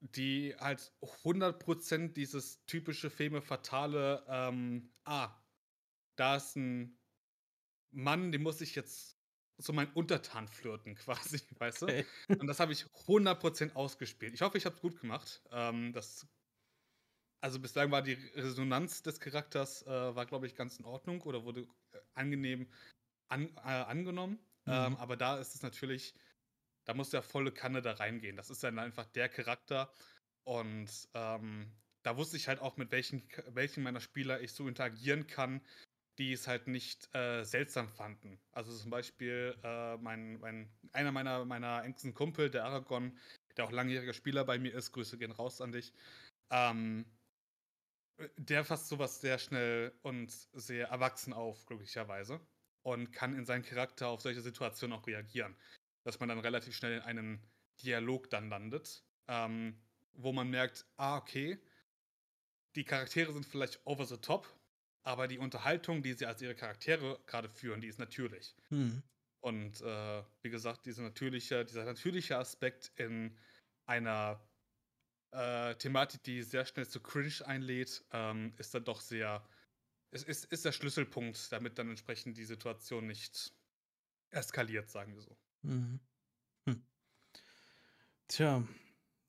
die 0.00 0.54
halt 0.58 0.92
100% 1.00 2.12
dieses 2.12 2.64
typische 2.66 3.10
Feme 3.10 3.40
fatale, 3.40 4.24
ähm, 4.28 4.90
ah, 5.04 5.34
da 6.16 6.36
ist 6.36 6.56
ein 6.56 6.98
Mann, 7.90 8.32
den 8.32 8.42
muss 8.42 8.60
ich 8.60 8.74
jetzt 8.74 9.18
so 9.58 9.72
mein 9.72 9.92
Untertan 9.92 10.48
flirten, 10.48 10.94
quasi, 10.96 11.40
weißt 11.58 11.82
du? 11.82 11.86
Okay. 11.86 12.06
Und 12.28 12.46
das 12.46 12.60
habe 12.60 12.72
ich 12.72 12.84
100% 13.06 13.74
ausgespielt. 13.74 14.34
Ich 14.34 14.42
hoffe, 14.42 14.58
ich 14.58 14.66
habe 14.66 14.76
es 14.76 14.82
gut 14.82 15.00
gemacht. 15.00 15.42
Ähm, 15.50 15.92
das, 15.92 16.26
also 17.40 17.60
bislang 17.60 17.90
war 17.90 18.02
die 18.02 18.14
Resonanz 18.34 19.02
des 19.02 19.20
Charakters, 19.20 19.82
äh, 19.86 20.14
war, 20.14 20.26
glaube 20.26 20.46
ich, 20.46 20.54
ganz 20.54 20.78
in 20.78 20.84
Ordnung 20.84 21.20
oder 21.22 21.44
wurde 21.44 21.62
äh, 21.92 21.98
angenehm 22.14 22.70
an, 23.28 23.54
äh, 23.56 23.60
angenommen. 23.60 24.38
Mhm. 24.66 24.72
Ähm, 24.72 24.96
aber 24.96 25.16
da 25.16 25.38
ist 25.38 25.54
es 25.54 25.62
natürlich 25.62 26.14
da 26.84 26.94
muss 26.94 27.10
der 27.10 27.22
volle 27.22 27.52
Kanne 27.52 27.82
da 27.82 27.92
reingehen. 27.92 28.36
Das 28.36 28.50
ist 28.50 28.62
dann 28.62 28.78
einfach 28.78 29.06
der 29.06 29.28
Charakter. 29.28 29.92
Und 30.44 31.08
ähm, 31.14 31.72
da 32.02 32.16
wusste 32.16 32.36
ich 32.36 32.48
halt 32.48 32.60
auch, 32.60 32.76
mit 32.76 32.90
welchen, 32.90 33.26
welchen 33.48 33.82
meiner 33.82 34.00
Spieler 34.00 34.40
ich 34.40 34.52
so 34.52 34.68
interagieren 34.68 35.26
kann, 35.26 35.62
die 36.18 36.32
es 36.32 36.46
halt 36.46 36.68
nicht 36.68 37.14
äh, 37.14 37.44
seltsam 37.44 37.88
fanden. 37.88 38.38
Also 38.52 38.76
zum 38.76 38.90
Beispiel 38.90 39.56
äh, 39.62 39.96
mein, 39.96 40.38
mein, 40.40 40.70
einer 40.92 41.12
meiner, 41.12 41.44
meiner 41.44 41.82
engsten 41.84 42.14
Kumpel, 42.14 42.50
der 42.50 42.64
Aragon, 42.64 43.18
der 43.56 43.64
auch 43.64 43.72
langjähriger 43.72 44.12
Spieler 44.14 44.44
bei 44.44 44.58
mir 44.58 44.74
ist, 44.74 44.92
Grüße 44.92 45.18
gehen 45.18 45.32
raus 45.32 45.60
an 45.60 45.72
dich, 45.72 45.92
ähm, 46.50 47.04
der 48.36 48.64
fasst 48.64 48.88
sowas 48.88 49.20
sehr 49.20 49.38
schnell 49.38 49.92
und 50.02 50.30
sehr 50.52 50.88
erwachsen 50.88 51.32
auf, 51.32 51.66
glücklicherweise. 51.66 52.40
Und 52.82 53.12
kann 53.12 53.34
in 53.34 53.46
seinen 53.46 53.64
Charakter 53.64 54.08
auf 54.08 54.20
solche 54.20 54.42
Situationen 54.42 54.96
auch 54.96 55.06
reagieren 55.06 55.56
dass 56.04 56.20
man 56.20 56.28
dann 56.28 56.38
relativ 56.38 56.76
schnell 56.76 56.98
in 56.98 57.02
einem 57.02 57.40
Dialog 57.82 58.30
dann 58.30 58.48
landet, 58.48 59.02
ähm, 59.26 59.82
wo 60.12 60.32
man 60.32 60.48
merkt, 60.48 60.86
ah, 60.96 61.16
okay, 61.16 61.58
die 62.76 62.84
Charaktere 62.84 63.32
sind 63.32 63.46
vielleicht 63.46 63.84
over 63.84 64.04
the 64.04 64.18
top, 64.18 64.46
aber 65.04 65.28
die 65.28 65.38
Unterhaltung, 65.38 66.02
die 66.02 66.14
sie 66.14 66.26
als 66.26 66.42
ihre 66.42 66.56
Charaktere 66.56 67.20
gerade 67.26 67.48
führen, 67.50 67.80
die 67.82 67.88
ist 67.88 67.98
natürlich. 68.00 68.56
Mhm. 68.70 69.02
Und 69.40 69.80
äh, 69.82 70.24
wie 70.42 70.50
gesagt, 70.50 70.86
diese 70.86 71.02
natürliche, 71.02 71.64
dieser 71.64 71.84
natürliche 71.84 72.38
Aspekt 72.38 72.92
in 72.96 73.38
einer 73.86 74.48
äh, 75.32 75.74
Thematik, 75.76 76.22
die 76.24 76.42
sehr 76.42 76.66
schnell 76.66 76.88
zu 76.88 77.00
Cringe 77.02 77.34
einlädt, 77.46 78.04
ähm, 78.12 78.54
ist 78.58 78.74
dann 78.74 78.84
doch 78.84 79.00
sehr, 79.00 79.48
es 80.12 80.24
ist, 80.24 80.46
ist 80.46 80.64
der 80.64 80.72
Schlüsselpunkt, 80.72 81.52
damit 81.52 81.78
dann 81.78 81.90
entsprechend 81.90 82.38
die 82.38 82.44
Situation 82.44 83.06
nicht 83.06 83.54
eskaliert, 84.30 84.90
sagen 84.90 85.14
wir 85.14 85.22
so. 85.22 85.38
Mhm. 85.62 86.00
Hm. 86.68 86.86
Tja, 88.28 88.66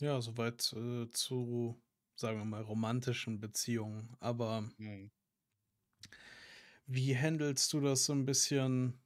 ja, 0.02 0.22
soweit 0.22 0.74
äh, 0.74 1.10
zu, 1.12 1.82
sagen 2.16 2.40
wir 2.40 2.46
mal, 2.46 2.62
romantischen 2.62 3.40
Beziehungen. 3.40 4.16
Aber 4.20 4.70
Mhm. 4.78 5.12
Wie 6.88 7.16
handelst 7.18 7.74
du 7.74 7.82
das 7.82 8.06
so 8.06 8.14
ein 8.14 8.26
bisschen 8.26 9.00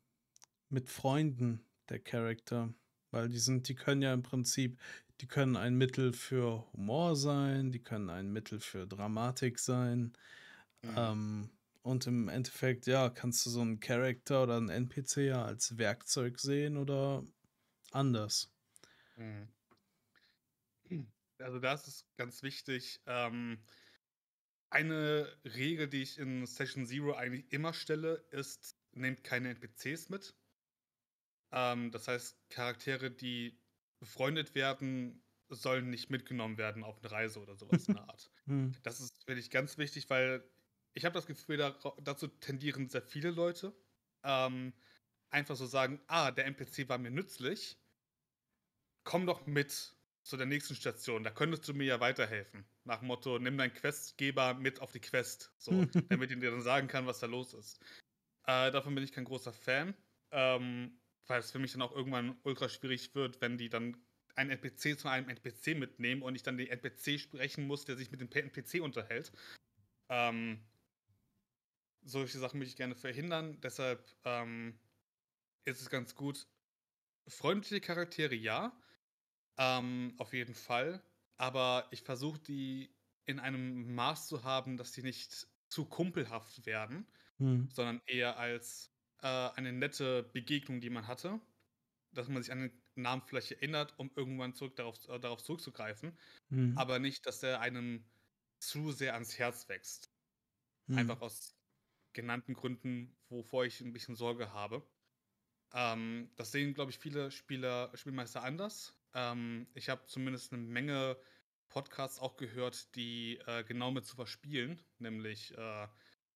mit 0.70 0.90
Freunden, 0.90 1.66
der 1.90 2.00
Charakter? 2.00 2.74
Weil 3.12 3.30
die 3.30 3.40
sind 3.40 3.68
die 3.68 3.76
können 3.76 4.02
ja 4.02 4.14
im 4.14 4.24
Prinzip 4.24 4.80
die 5.22 5.28
können 5.28 5.58
ein 5.58 5.76
Mittel 5.76 6.14
für 6.14 6.72
Humor 6.72 7.16
sein, 7.16 7.72
die 7.72 7.84
können 7.84 8.10
ein 8.10 8.32
Mittel 8.32 8.60
für 8.60 8.88
Dramatik 8.88 9.60
sein. 9.60 10.14
Mhm. 10.82 10.94
Ähm, 10.96 11.50
und 11.82 12.08
im 12.08 12.30
Endeffekt, 12.30 12.88
ja, 12.88 13.10
kannst 13.10 13.46
du 13.46 13.50
so 13.50 13.62
einen 13.62 13.80
Charakter 13.80 14.44
oder 14.44 14.58
einen 14.58 14.70
NPC 14.70 15.18
ja 15.28 15.44
als 15.44 15.78
Werkzeug 15.78 16.40
sehen 16.40 16.78
oder 16.78 17.24
anders. 17.92 18.52
Mhm. 19.18 19.50
Also 21.40 21.60
das 21.60 21.88
ist 21.88 22.06
ganz 22.18 22.44
wichtig. 22.44 23.02
Ähm, 23.06 23.64
eine 24.70 25.28
Regel, 25.44 25.88
die 25.88 26.04
ich 26.04 26.18
in 26.18 26.46
Session 26.46 26.86
Zero 26.86 27.14
eigentlich 27.14 27.52
immer 27.52 27.74
stelle, 27.74 28.16
ist, 28.32 28.78
nehmt 28.92 29.24
keine 29.24 29.50
NPCs 29.50 30.10
mit. 30.10 30.36
Ähm, 31.52 31.92
das 31.92 32.08
heißt, 32.08 32.50
Charaktere, 32.50 33.12
die 33.12 33.60
befreundet 34.00 34.56
werden, 34.56 35.24
sollen 35.50 35.90
nicht 35.90 36.10
mitgenommen 36.10 36.58
werden 36.58 36.84
auf 36.84 37.00
eine 37.00 37.12
Reise 37.12 37.40
oder 37.40 37.56
sowas 37.56 37.88
in 37.88 37.96
der 37.96 38.10
Art. 38.10 38.32
Mhm. 38.46 38.74
Das 38.84 39.00
ist, 39.00 39.24
finde 39.24 39.42
ich, 39.42 39.50
ganz 39.50 39.78
wichtig, 39.78 40.10
weil 40.10 40.44
ich 40.94 41.06
habe 41.06 41.14
das 41.14 41.26
Gefühl, 41.26 41.58
da, 41.58 41.78
dazu 42.02 42.28
tendieren 42.28 42.90
sehr 42.90 43.02
viele 43.02 43.32
Leute. 43.32 43.74
Ähm, 44.24 44.74
einfach 45.30 45.56
so 45.56 45.66
sagen, 45.66 46.02
ah, 46.08 46.32
der 46.32 46.46
NPC 46.46 46.88
war 46.90 46.98
mir 46.98 47.12
nützlich. 47.12 47.78
Komm 49.04 49.26
doch 49.26 49.46
mit 49.48 49.96
zu 50.24 50.38
der 50.38 50.46
nächsten 50.46 50.76
Station, 50.76 51.24
da 51.24 51.32
könntest 51.32 51.68
du 51.68 51.74
mir 51.74 51.86
ja 51.86 52.00
weiterhelfen. 52.00 52.66
Nach 52.84 53.00
dem 53.00 53.08
Motto, 53.08 53.40
nimm 53.40 53.58
deinen 53.58 53.74
Questgeber 53.74 54.54
mit 54.54 54.82
auf 54.82 54.92
die 54.92 55.00
Quest, 55.00 55.54
so, 55.58 55.72
damit 56.10 56.32
ihn 56.32 56.42
dir 56.42 56.52
dann 56.52 56.62
sagen 56.62 56.88
kann, 56.88 57.08
was 57.08 57.20
da 57.20 57.28
los 57.28 57.54
ist. 57.54 57.80
Äh, 58.46 58.72
davon 58.72 58.96
bin 58.96 59.04
ich 59.04 59.12
kein 59.12 59.26
großer 59.26 59.54
Fan, 59.54 59.96
ähm, 60.32 61.00
weil 61.28 61.40
es 61.40 61.52
für 61.52 61.60
mich 61.60 61.72
dann 61.72 61.82
auch 61.82 61.96
irgendwann 61.96 62.38
ultra 62.44 62.70
schwierig 62.70 63.16
wird, 63.16 63.42
wenn 63.42 63.58
die 63.58 63.70
dann 63.70 63.98
einen 64.36 64.52
NPC 64.52 64.98
zu 64.98 65.08
einem 65.08 65.30
NPC 65.30 65.78
mitnehmen 65.78 66.22
und 66.22 66.36
ich 66.36 66.44
dann 66.44 66.58
den 66.58 66.68
NPC 66.68 67.20
sprechen 67.20 67.68
muss, 67.68 67.86
der 67.86 67.98
sich 67.98 68.12
mit 68.12 68.22
dem 68.22 68.30
NPC 68.32 68.82
unterhält. 68.82 69.32
Ähm, 70.10 70.64
solche 72.02 72.40
Sachen 72.40 72.60
möchte 72.60 72.72
ich 72.72 72.78
gerne 72.78 72.96
verhindern. 72.96 73.60
Deshalb 73.62 74.16
ähm, 74.24 74.80
ist 75.66 75.82
es 75.82 75.90
ganz 75.90 76.16
gut. 76.16 76.48
Freundliche 77.28 77.82
Charaktere 77.82 78.36
ja, 78.36 78.76
ähm, 79.60 80.16
auf 80.18 80.34
jeden 80.34 80.56
Fall. 80.56 81.04
Aber 81.38 81.88
ich 81.92 82.02
versuche 82.02 82.40
die 82.40 82.90
in 83.26 83.40
einem 83.40 83.94
Maß 83.94 84.28
zu 84.28 84.44
haben, 84.44 84.78
dass 84.78 84.94
sie 84.94 85.04
nicht 85.04 85.48
zu 85.68 85.86
kumpelhaft 85.86 86.66
werden, 86.66 87.06
mhm. 87.38 87.70
sondern 87.70 88.02
eher 88.08 88.40
als 88.40 88.92
äh, 89.22 89.28
eine 89.28 89.72
nette 89.72 90.24
Begegnung, 90.34 90.82
die 90.82 90.90
man 90.90 91.08
hatte. 91.08 91.40
Dass 92.12 92.28
man 92.28 92.42
sich 92.42 92.52
an 92.52 92.62
den 92.62 92.82
Namen 92.96 93.22
vielleicht 93.22 93.52
erinnert, 93.52 93.94
um 94.00 94.10
irgendwann 94.16 94.56
zurück 94.56 94.76
darauf, 94.76 95.08
äh, 95.10 95.20
darauf 95.20 95.44
zurückzugreifen. 95.44 96.18
Mhm. 96.50 96.76
Aber 96.76 96.98
nicht, 96.98 97.26
dass 97.28 97.44
er 97.44 97.60
einem 97.60 98.04
zu 98.60 98.92
sehr 98.92 99.14
ans 99.14 99.38
Herz 99.38 99.70
wächst. 99.70 100.12
Mhm. 100.88 100.98
Einfach 100.98 101.22
aus 101.22 101.56
genannten 102.14 102.56
Gründen, 102.56 103.16
wovor 103.30 103.66
ich 103.66 103.82
ein 103.82 103.94
bisschen 103.94 104.16
Sorge 104.16 104.54
habe. 104.54 104.84
Ähm, 105.74 106.32
das 106.36 106.52
sehen, 106.52 106.74
glaube 106.74 106.92
ich, 106.92 106.98
viele 106.98 107.30
Spieler, 107.30 107.96
Spielmeister 107.96 108.44
anders. 108.44 108.99
Ähm, 109.14 109.68
ich 109.74 109.90
habe 109.90 110.06
zumindest 110.06 110.54
eine 110.54 110.62
Menge 110.62 111.18
Podcasts 111.70 112.20
auch 112.20 112.38
gehört, 112.38 112.96
die 112.96 113.38
äh, 113.46 113.64
genau 113.64 113.92
mit 113.92 114.06
zu 114.06 114.16
verspielen, 114.16 114.82
nämlich 114.98 115.56
äh, 115.58 115.88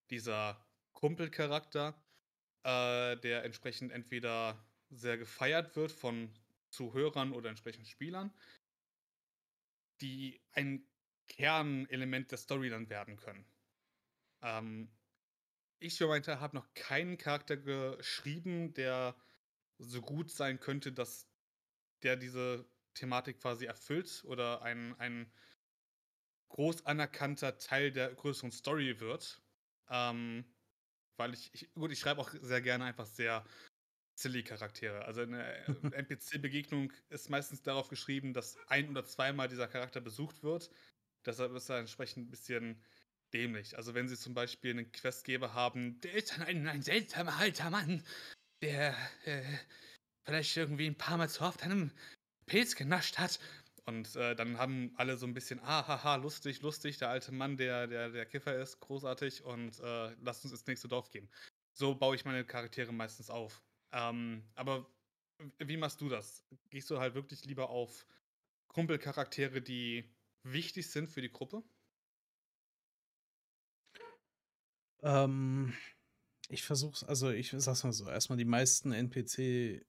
dieser 0.09 0.65
Kumpelcharakter, 0.93 2.01
äh, 2.63 3.17
der 3.17 3.43
entsprechend 3.43 3.91
entweder 3.91 4.63
sehr 4.89 5.17
gefeiert 5.17 5.75
wird 5.75 5.91
von 5.91 6.33
Zuhörern 6.69 7.33
oder 7.33 7.49
entsprechend 7.49 7.87
Spielern, 7.87 8.31
die 10.01 10.41
ein 10.53 10.87
Kernelement 11.27 12.31
der 12.31 12.37
Story 12.37 12.69
dann 12.69 12.89
werden 12.89 13.15
können. 13.17 13.45
Ähm, 14.41 14.91
ich 15.79 15.97
für 15.97 16.07
meinen 16.07 16.23
Teil 16.23 16.39
habe 16.39 16.55
noch 16.55 16.73
keinen 16.73 17.17
Charakter 17.17 17.57
geschrieben, 17.57 18.73
der 18.73 19.15
so 19.79 20.01
gut 20.01 20.31
sein 20.31 20.59
könnte, 20.59 20.93
dass 20.93 21.27
der 22.03 22.15
diese 22.15 22.65
Thematik 22.93 23.39
quasi 23.39 23.65
erfüllt 23.65 24.23
oder 24.25 24.61
ein, 24.61 24.99
ein 24.99 25.31
groß 26.49 26.85
anerkannter 26.85 27.57
Teil 27.57 27.91
der 27.91 28.13
größeren 28.13 28.51
Story 28.51 28.99
wird. 28.99 29.41
Ähm, 29.89 30.45
weil 31.17 31.33
ich, 31.33 31.53
ich, 31.53 31.73
gut, 31.73 31.91
ich 31.91 31.99
schreibe 31.99 32.21
auch 32.21 32.31
sehr 32.41 32.61
gerne 32.61 32.85
einfach 32.85 33.05
sehr 33.05 33.45
silly 34.15 34.43
Charaktere. 34.43 35.05
Also 35.05 35.21
eine 35.21 35.43
NPC-Begegnung 35.93 36.91
ist 37.09 37.29
meistens 37.29 37.61
darauf 37.61 37.89
geschrieben, 37.89 38.33
dass 38.33 38.57
ein 38.67 38.89
oder 38.89 39.05
zweimal 39.05 39.47
dieser 39.47 39.67
Charakter 39.67 40.01
besucht 40.01 40.43
wird. 40.43 40.69
Deshalb 41.25 41.53
ist 41.55 41.69
er 41.69 41.79
entsprechend 41.79 42.27
ein 42.27 42.29
bisschen 42.29 42.83
dämlich. 43.33 43.77
Also 43.77 43.93
wenn 43.93 44.07
sie 44.07 44.17
zum 44.17 44.33
Beispiel 44.33 44.71
einen 44.71 44.91
Questgeber 44.91 45.53
haben, 45.53 45.99
der 46.01 46.13
ist 46.13 46.33
dann 46.33 46.43
ein, 46.43 46.67
ein 46.67 46.81
seltsamer 46.81 47.35
alter 47.37 47.69
Mann, 47.69 48.03
der 48.61 48.95
äh, 49.25 49.43
vielleicht 50.23 50.55
irgendwie 50.57 50.87
ein 50.87 50.97
paar 50.97 51.17
Mal 51.17 51.29
zu 51.29 51.43
oft 51.43 51.63
einem 51.63 51.91
Pilz 52.45 52.75
genascht 52.75 53.17
hat. 53.17 53.39
Und 53.85 54.15
äh, 54.15 54.35
dann 54.35 54.57
haben 54.57 54.93
alle 54.95 55.17
so 55.17 55.25
ein 55.25 55.33
bisschen, 55.33 55.59
ah, 55.59 55.85
haha, 55.85 56.15
lustig, 56.15 56.61
lustig, 56.61 56.97
der 56.97 57.09
alte 57.09 57.33
Mann, 57.33 57.57
der, 57.57 57.87
der, 57.87 58.09
der 58.09 58.25
Kiffer 58.25 58.55
ist, 58.55 58.79
großartig 58.79 59.43
und 59.43 59.79
äh, 59.81 60.15
lasst 60.21 60.45
uns 60.45 60.53
ins 60.53 60.65
nächste 60.65 60.87
Dorf 60.87 61.09
gehen. 61.09 61.29
So 61.73 61.93
baue 61.95 62.15
ich 62.15 62.23
meine 62.23 62.45
Charaktere 62.45 62.93
meistens 62.93 63.29
auf. 63.29 63.61
Ähm, 63.91 64.43
aber 64.55 64.89
wie 65.59 65.75
machst 65.75 65.99
du 65.99 66.07
das? 66.07 66.45
Gehst 66.69 66.89
du 66.89 66.99
halt 66.99 67.13
wirklich 67.13 67.43
lieber 67.45 67.69
auf 67.69 68.05
Kumpelcharaktere, 68.69 69.61
die 69.61 70.09
wichtig 70.43 70.89
sind 70.89 71.09
für 71.09 71.21
die 71.21 71.31
Gruppe? 71.31 71.63
Ähm, 75.01 75.73
ich 76.47 76.63
versuche 76.63 77.05
also 77.07 77.29
ich 77.29 77.53
sag's 77.57 77.83
mal 77.83 77.91
so, 77.91 78.07
erstmal 78.07 78.37
die 78.37 78.45
meisten 78.45 78.93
NPC 78.93 79.85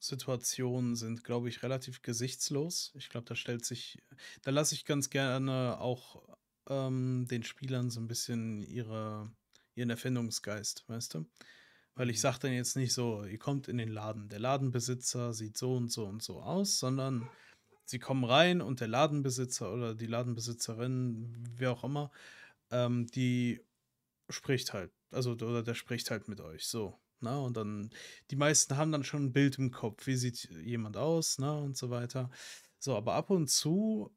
Situationen 0.00 0.94
sind, 0.94 1.24
glaube 1.24 1.48
ich, 1.48 1.62
relativ 1.62 2.02
gesichtslos. 2.02 2.92
Ich 2.94 3.08
glaube, 3.08 3.26
da 3.26 3.34
stellt 3.34 3.64
sich, 3.64 3.98
da 4.42 4.50
lasse 4.50 4.74
ich 4.74 4.84
ganz 4.84 5.10
gerne 5.10 5.78
auch 5.80 6.22
ähm, 6.68 7.26
den 7.28 7.42
Spielern 7.42 7.90
so 7.90 8.00
ein 8.00 8.08
bisschen 8.08 8.62
ihre, 8.62 9.30
ihren 9.74 9.90
Erfindungsgeist, 9.90 10.88
weißt 10.88 11.14
du? 11.14 11.26
Weil 11.94 12.10
ich 12.10 12.18
mhm. 12.18 12.20
sage 12.20 12.38
dann 12.42 12.52
jetzt 12.52 12.76
nicht 12.76 12.92
so, 12.92 13.24
ihr 13.24 13.38
kommt 13.38 13.68
in 13.68 13.78
den 13.78 13.88
Laden, 13.88 14.28
der 14.28 14.38
Ladenbesitzer 14.38 15.32
sieht 15.32 15.58
so 15.58 15.74
und 15.74 15.90
so 15.90 16.06
und 16.06 16.22
so 16.22 16.40
aus, 16.40 16.78
sondern 16.78 17.28
sie 17.84 17.98
kommen 17.98 18.24
rein 18.24 18.60
und 18.60 18.80
der 18.80 18.88
Ladenbesitzer 18.88 19.72
oder 19.72 19.94
die 19.94 20.06
Ladenbesitzerin, 20.06 21.34
wer 21.56 21.72
auch 21.72 21.84
immer, 21.84 22.10
ähm, 22.70 23.06
die 23.08 23.60
spricht 24.28 24.72
halt, 24.72 24.92
also 25.10 25.32
oder 25.32 25.62
der 25.62 25.74
spricht 25.74 26.10
halt 26.10 26.28
mit 26.28 26.40
euch, 26.40 26.66
so. 26.66 26.98
Ne? 27.20 27.40
Und 27.40 27.56
dann, 27.56 27.90
die 28.30 28.36
meisten 28.36 28.76
haben 28.76 28.92
dann 28.92 29.04
schon 29.04 29.26
ein 29.26 29.32
Bild 29.32 29.58
im 29.58 29.70
Kopf, 29.70 30.06
wie 30.06 30.16
sieht 30.16 30.48
jemand 30.64 30.96
aus, 30.96 31.38
ne? 31.38 31.56
Und 31.58 31.76
so 31.76 31.90
weiter. 31.90 32.30
So, 32.78 32.96
aber 32.96 33.14
ab 33.14 33.30
und 33.30 33.48
zu, 33.50 34.14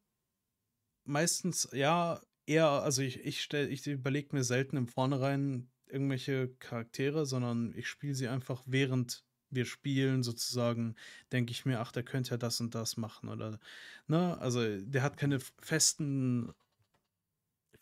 meistens, 1.04 1.68
ja, 1.72 2.20
eher, 2.46 2.68
also 2.68 3.02
ich, 3.02 3.20
ich 3.20 3.42
stelle, 3.42 3.68
ich 3.68 3.86
überlege 3.86 4.34
mir 4.34 4.44
selten 4.44 4.76
im 4.76 4.88
Vornherein 4.88 5.70
irgendwelche 5.86 6.48
Charaktere, 6.58 7.26
sondern 7.26 7.74
ich 7.76 7.88
spiele 7.88 8.14
sie 8.14 8.28
einfach 8.28 8.62
während 8.66 9.24
wir 9.50 9.66
spielen, 9.66 10.22
sozusagen, 10.22 10.96
denke 11.30 11.52
ich 11.52 11.66
mir, 11.66 11.80
ach, 11.80 11.92
der 11.92 12.02
könnte 12.02 12.30
ja 12.30 12.36
das 12.38 12.60
und 12.60 12.74
das 12.74 12.96
machen 12.96 13.28
oder, 13.28 13.60
ne? 14.06 14.38
Also 14.38 14.80
der 14.80 15.02
hat 15.02 15.18
keine 15.18 15.40
festen 15.40 16.52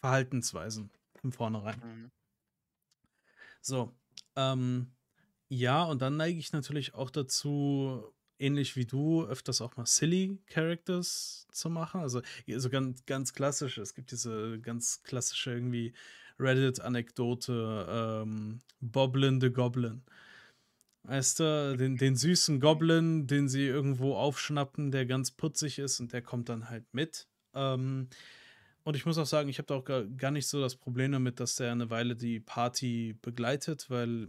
Verhaltensweisen 0.01 0.91
im 1.23 1.33
Vornherein. 1.33 1.81
Mhm. 1.81 2.11
So, 3.61 3.95
ähm, 4.37 4.91
ja, 5.51 5.83
und 5.83 6.01
dann 6.01 6.17
neige 6.17 6.39
ich 6.39 6.53
natürlich 6.53 6.95
auch 6.95 7.11
dazu, 7.11 8.05
ähnlich 8.39 8.77
wie 8.77 8.87
du, 8.87 9.25
öfters 9.25 9.61
auch 9.61 9.77
mal 9.77 9.85
silly 9.85 10.39
Characters 10.47 11.49
zu 11.51 11.69
machen. 11.69 12.01
Also 12.01 12.23
so 12.57 12.71
ganz, 12.71 13.05
ganz 13.05 13.35
klassisch. 13.35 13.77
Es 13.79 13.95
gibt 13.95 14.13
diese 14.13 14.61
ganz 14.61 15.03
klassische 15.03 15.53
irgendwie 15.53 15.93
Reddit-Anekdote, 16.39 17.87
ähm, 17.91 18.61
Boblin 18.81 19.41
the 19.41 19.51
Goblin. 19.51 20.03
Weißt 21.03 21.41
du, 21.41 21.77
den, 21.77 21.97
den 21.97 22.15
süßen 22.15 22.61
Goblin, 22.61 23.27
den 23.27 23.49
sie 23.49 23.67
irgendwo 23.67 24.15
aufschnappen, 24.15 24.93
der 24.93 25.05
ganz 25.05 25.33
putzig 25.33 25.81
ist 25.81 25.99
und 25.99 26.13
der 26.13 26.23
kommt 26.23 26.49
dann 26.49 26.71
halt 26.71 26.85
mit. 26.93 27.27
Ähm, 27.55 28.09
und 28.85 28.95
ich 28.97 29.05
muss 29.05 29.19
auch 29.19 29.27
sagen, 29.27 29.49
ich 29.49 29.59
habe 29.59 29.67
da 29.67 29.75
auch 29.75 29.85
gar, 29.85 30.05
gar 30.05 30.31
nicht 30.31 30.47
so 30.47 30.61
das 30.61 30.77
Problem 30.77 31.11
damit, 31.11 31.41
dass 31.41 31.57
der 31.57 31.73
eine 31.73 31.91
Weile 31.91 32.15
die 32.15 32.39
Party 32.39 33.17
begleitet, 33.21 33.91
weil 33.91 34.29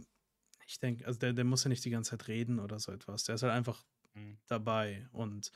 ich 0.66 0.78
denke, 0.78 1.06
also 1.06 1.18
der, 1.18 1.32
der 1.32 1.44
muss 1.44 1.64
ja 1.64 1.68
nicht 1.68 1.84
die 1.84 1.90
ganze 1.90 2.10
Zeit 2.10 2.28
reden 2.28 2.58
oder 2.58 2.78
so 2.78 2.92
etwas. 2.92 3.24
Der 3.24 3.34
ist 3.34 3.42
halt 3.42 3.52
einfach 3.52 3.84
mhm. 4.14 4.38
dabei. 4.46 5.06
Und 5.12 5.52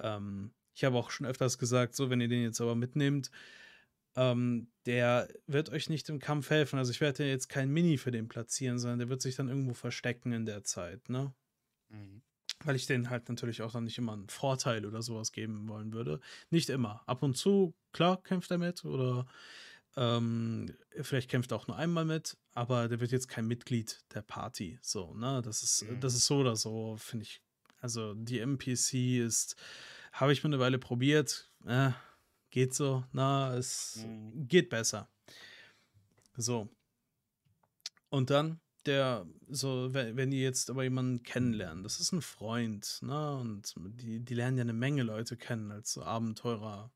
ähm, 0.00 0.52
ich 0.74 0.84
habe 0.84 0.96
auch 0.96 1.10
schon 1.10 1.26
öfters 1.26 1.58
gesagt, 1.58 1.96
so, 1.96 2.10
wenn 2.10 2.20
ihr 2.20 2.28
den 2.28 2.42
jetzt 2.42 2.60
aber 2.60 2.74
mitnehmt, 2.74 3.30
ähm, 4.14 4.68
der 4.86 5.28
wird 5.46 5.70
euch 5.70 5.88
nicht 5.88 6.08
im 6.08 6.18
Kampf 6.18 6.50
helfen. 6.50 6.78
Also 6.78 6.90
ich 6.90 7.00
werde 7.00 7.26
jetzt 7.26 7.48
kein 7.48 7.70
Mini 7.70 7.98
für 7.98 8.10
den 8.10 8.28
platzieren, 8.28 8.78
sondern 8.78 8.98
der 8.98 9.08
wird 9.08 9.22
sich 9.22 9.36
dann 9.36 9.48
irgendwo 9.48 9.74
verstecken 9.74 10.32
in 10.32 10.46
der 10.46 10.64
Zeit, 10.64 11.08
ne? 11.08 11.34
Mhm. 11.88 12.22
Weil 12.64 12.76
ich 12.76 12.86
den 12.86 13.10
halt 13.10 13.28
natürlich 13.28 13.60
auch 13.60 13.72
dann 13.72 13.84
nicht 13.84 13.98
immer 13.98 14.14
einen 14.14 14.28
Vorteil 14.28 14.86
oder 14.86 15.02
sowas 15.02 15.32
geben 15.32 15.68
wollen 15.68 15.92
würde. 15.92 16.20
Nicht 16.48 16.70
immer. 16.70 17.02
Ab 17.06 17.22
und 17.22 17.36
zu, 17.36 17.74
klar, 17.92 18.22
kämpft 18.22 18.50
er 18.50 18.58
mit 18.58 18.84
oder 18.84 19.26
ähm, 19.96 20.74
vielleicht 21.00 21.30
kämpft 21.30 21.52
er 21.52 21.56
auch 21.56 21.68
nur 21.68 21.76
einmal 21.76 22.04
mit, 22.04 22.36
aber 22.54 22.88
der 22.88 23.00
wird 23.00 23.12
jetzt 23.12 23.28
kein 23.28 23.46
Mitglied 23.46 24.04
der 24.14 24.22
Party. 24.22 24.78
So, 24.82 25.14
ne? 25.14 25.40
Das 25.42 25.62
ist, 25.62 25.84
mhm. 25.84 26.00
das 26.00 26.14
ist 26.14 26.26
so 26.26 26.38
oder 26.38 26.56
so, 26.56 26.96
finde 26.98 27.24
ich. 27.24 27.42
Also 27.80 28.14
die 28.14 28.40
MPC 28.40 29.20
ist, 29.24 29.56
habe 30.12 30.32
ich 30.32 30.42
mir 30.42 30.48
eine 30.48 30.58
Weile 30.58 30.78
probiert. 30.78 31.50
Äh, 31.66 31.90
geht 32.50 32.74
so, 32.74 33.04
na, 33.12 33.54
es 33.56 34.04
mhm. 34.06 34.48
geht 34.48 34.70
besser. 34.70 35.08
So. 36.36 36.68
Und 38.10 38.30
dann 38.30 38.60
der, 38.86 39.26
so, 39.48 39.92
wenn, 39.92 40.16
wenn 40.16 40.30
die 40.30 40.40
jetzt 40.40 40.70
aber 40.70 40.84
jemanden 40.84 41.22
kennenlernen, 41.22 41.82
das 41.82 42.00
ist 42.00 42.12
ein 42.12 42.22
Freund, 42.22 42.98
ne? 43.02 43.36
Und 43.36 43.74
die, 44.00 44.20
die 44.20 44.34
lernen 44.34 44.58
ja 44.58 44.62
eine 44.62 44.72
Menge 44.72 45.02
Leute 45.02 45.36
kennen 45.36 45.70
als 45.72 45.92
so 45.92 46.02
Abenteurer 46.02 46.92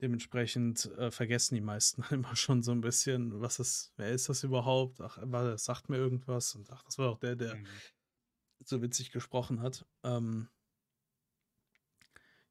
Dementsprechend 0.00 0.86
äh, 0.96 1.10
vergessen 1.10 1.54
die 1.54 1.60
meisten 1.60 2.02
immer 2.10 2.34
schon 2.36 2.62
so 2.62 2.72
ein 2.72 2.80
bisschen, 2.80 3.40
was 3.40 3.58
ist, 3.58 3.92
wer 3.96 4.10
ist 4.10 4.28
das 4.28 4.44
überhaupt? 4.44 5.00
Ach, 5.00 5.18
war, 5.22 5.56
sagt 5.58 5.88
mir 5.88 5.96
irgendwas 5.96 6.54
und 6.54 6.70
ach, 6.70 6.82
das 6.82 6.98
war 6.98 7.10
auch 7.10 7.18
der, 7.18 7.36
der 7.36 7.56
mhm. 7.56 7.66
so 8.64 8.82
witzig 8.82 9.12
gesprochen 9.12 9.60
hat. 9.60 9.84
Ähm, 10.02 10.48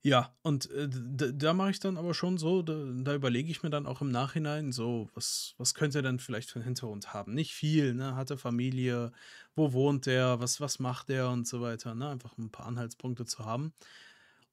ja, 0.01 0.33
und 0.43 0.71
äh, 0.71 0.87
da 0.89 1.53
mache 1.53 1.71
ich 1.71 1.79
dann 1.81 1.97
aber 1.97 2.13
schon 2.13 2.37
so, 2.37 2.61
da, 2.61 2.73
da 3.03 3.13
überlege 3.13 3.51
ich 3.51 3.63
mir 3.63 3.69
dann 3.69 3.85
auch 3.85 3.99
im 3.99 4.09
Nachhinein 4.11 4.71
so, 4.71 5.09
was, 5.13 5.55
was 5.57 5.73
könnte 5.73 5.99
er 5.99 6.03
denn 6.03 6.19
vielleicht 6.19 6.49
für 6.49 6.59
einen 6.59 6.65
Hintergrund 6.65 7.13
haben? 7.13 7.33
Nicht 7.33 7.53
viel, 7.53 7.93
ne? 7.93 8.15
Hat 8.15 8.29
er 8.29 8.37
Familie, 8.37 9.11
wo 9.55 9.73
wohnt 9.73 10.05
der, 10.05 10.39
was, 10.39 10.61
was 10.61 10.79
macht 10.79 11.09
der 11.09 11.29
und 11.29 11.45
so 11.45 11.59
weiter, 11.59 11.95
ne? 11.95 12.09
Einfach 12.09 12.37
ein 12.37 12.49
paar 12.49 12.67
Anhaltspunkte 12.67 13.25
zu 13.25 13.43
haben. 13.43 13.73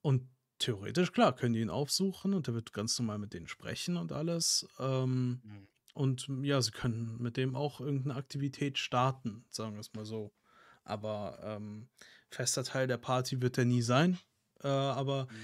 Und 0.03 0.29
Theoretisch, 0.59 1.13
klar, 1.13 1.35
können 1.35 1.53
die 1.53 1.61
ihn 1.61 1.71
aufsuchen 1.71 2.33
und 2.33 2.49
er 2.49 2.55
wird 2.55 2.73
ganz 2.73 2.99
normal 2.99 3.19
mit 3.19 3.35
denen 3.35 3.47
sprechen 3.47 3.97
und 3.97 4.13
alles. 4.13 4.67
Ähm, 4.79 5.41
mhm. 5.45 5.69
Und 5.93 6.29
ja, 6.43 6.61
sie 6.61 6.71
können 6.71 7.17
mit 7.21 7.37
dem 7.37 7.57
auch 7.57 7.81
irgendeine 7.81 8.17
Aktivität 8.17 8.79
starten, 8.79 9.45
sagen 9.51 9.75
wir 9.75 9.81
es 9.81 9.95
mal 9.95 10.05
so. 10.05 10.33
Aber 10.85 11.39
ähm, 11.43 11.89
fester 12.31 12.65
Teil 12.65 12.87
der 12.87 12.99
Party 12.99 13.41
wird 13.41 13.59
er 13.59 13.65
nie 13.65 13.83
sein. 13.83 14.19
Äh, 14.63 14.69
aber 14.69 15.25
mhm. 15.25 15.37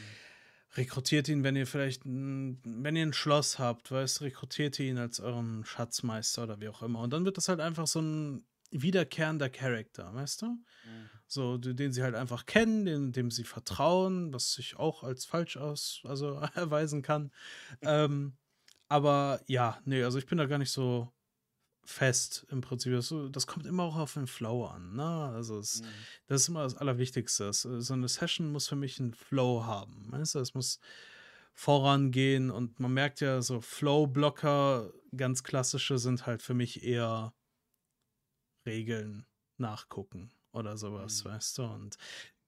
rekrutiert 0.77 1.29
ihn, 1.29 1.43
wenn 1.43 1.57
ihr 1.57 1.67
vielleicht, 1.67 2.05
ein, 2.05 2.61
wenn 2.65 2.97
ihr 2.97 3.07
ein 3.07 3.13
Schloss 3.13 3.59
habt, 3.59 3.91
weißt, 3.91 4.23
rekrutiert 4.23 4.79
ihn 4.79 4.99
als 4.99 5.21
euren 5.21 5.65
Schatzmeister 5.65 6.45
oder 6.45 6.61
wie 6.61 6.69
auch 6.69 6.83
immer. 6.83 7.01
Und 7.01 7.13
dann 7.13 7.25
wird 7.25 7.37
das 7.37 7.49
halt 7.49 7.61
einfach 7.61 7.87
so 7.87 8.01
ein 8.01 8.45
wiederkehrender 8.73 9.49
Charakter, 9.51 10.13
weißt 10.15 10.43
du? 10.43 10.47
Mhm. 10.47 11.11
So, 11.27 11.57
den 11.57 11.93
sie 11.93 12.03
halt 12.03 12.15
einfach 12.15 12.45
kennen, 12.47 12.85
den, 12.85 13.13
dem 13.13 13.31
sie 13.31 13.45
vertrauen, 13.45 14.33
was 14.33 14.53
sich 14.53 14.77
auch 14.77 15.03
als 15.03 15.25
falsch 15.25 15.57
aus, 15.57 16.03
also 16.05 16.35
erweisen 16.55 17.03
kann. 17.03 17.31
ähm, 17.81 18.37
aber 18.89 19.41
ja, 19.47 19.81
nee, 19.87 20.03
also 20.03 20.19
ich 20.19 20.27
bin 20.27 20.37
da 20.37 20.45
gar 20.45 20.59
nicht 20.59 20.71
so 20.71 21.11
fest 21.85 22.47
im 22.51 22.61
Prinzip. 22.61 22.93
Das, 22.93 23.15
das 23.31 23.47
kommt 23.47 23.67
immer 23.67 23.85
auch 23.85 23.97
auf 23.97 24.15
den 24.15 24.27
Flow 24.27 24.67
an, 24.67 24.95
ne? 24.95 25.33
Also 25.35 25.59
es, 25.59 25.81
mhm. 25.81 25.87
das 26.27 26.43
ist 26.43 26.49
immer 26.49 26.63
das 26.63 26.77
Allerwichtigste. 26.77 27.53
So 27.53 27.95
eine 27.95 28.09
Session 28.09 28.53
muss 28.53 28.69
für 28.69 28.77
mich 28.77 29.01
einen 29.01 29.15
Flow 29.15 29.65
haben. 29.65 30.07
Weißt 30.11 30.35
du, 30.35 30.41
es 30.41 30.55
muss 30.55 30.79
vorangehen 31.55 32.51
und 32.51 32.81
man 32.81 32.93
merkt 32.93 33.21
ja, 33.21 33.43
so 33.43 33.61
Flow-Blocker, 33.61 34.93
ganz 35.17 35.43
klassische, 35.43 35.99
sind 35.99 36.27
halt 36.27 36.43
für 36.43 36.55
mich 36.55 36.83
eher 36.83 37.35
Regeln 38.67 39.25
nachgucken 39.59 40.31
oder 40.53 40.77
sowas, 40.77 41.25
mhm. 41.25 41.29
weißt 41.31 41.59
du? 41.59 41.63
Und 41.65 41.99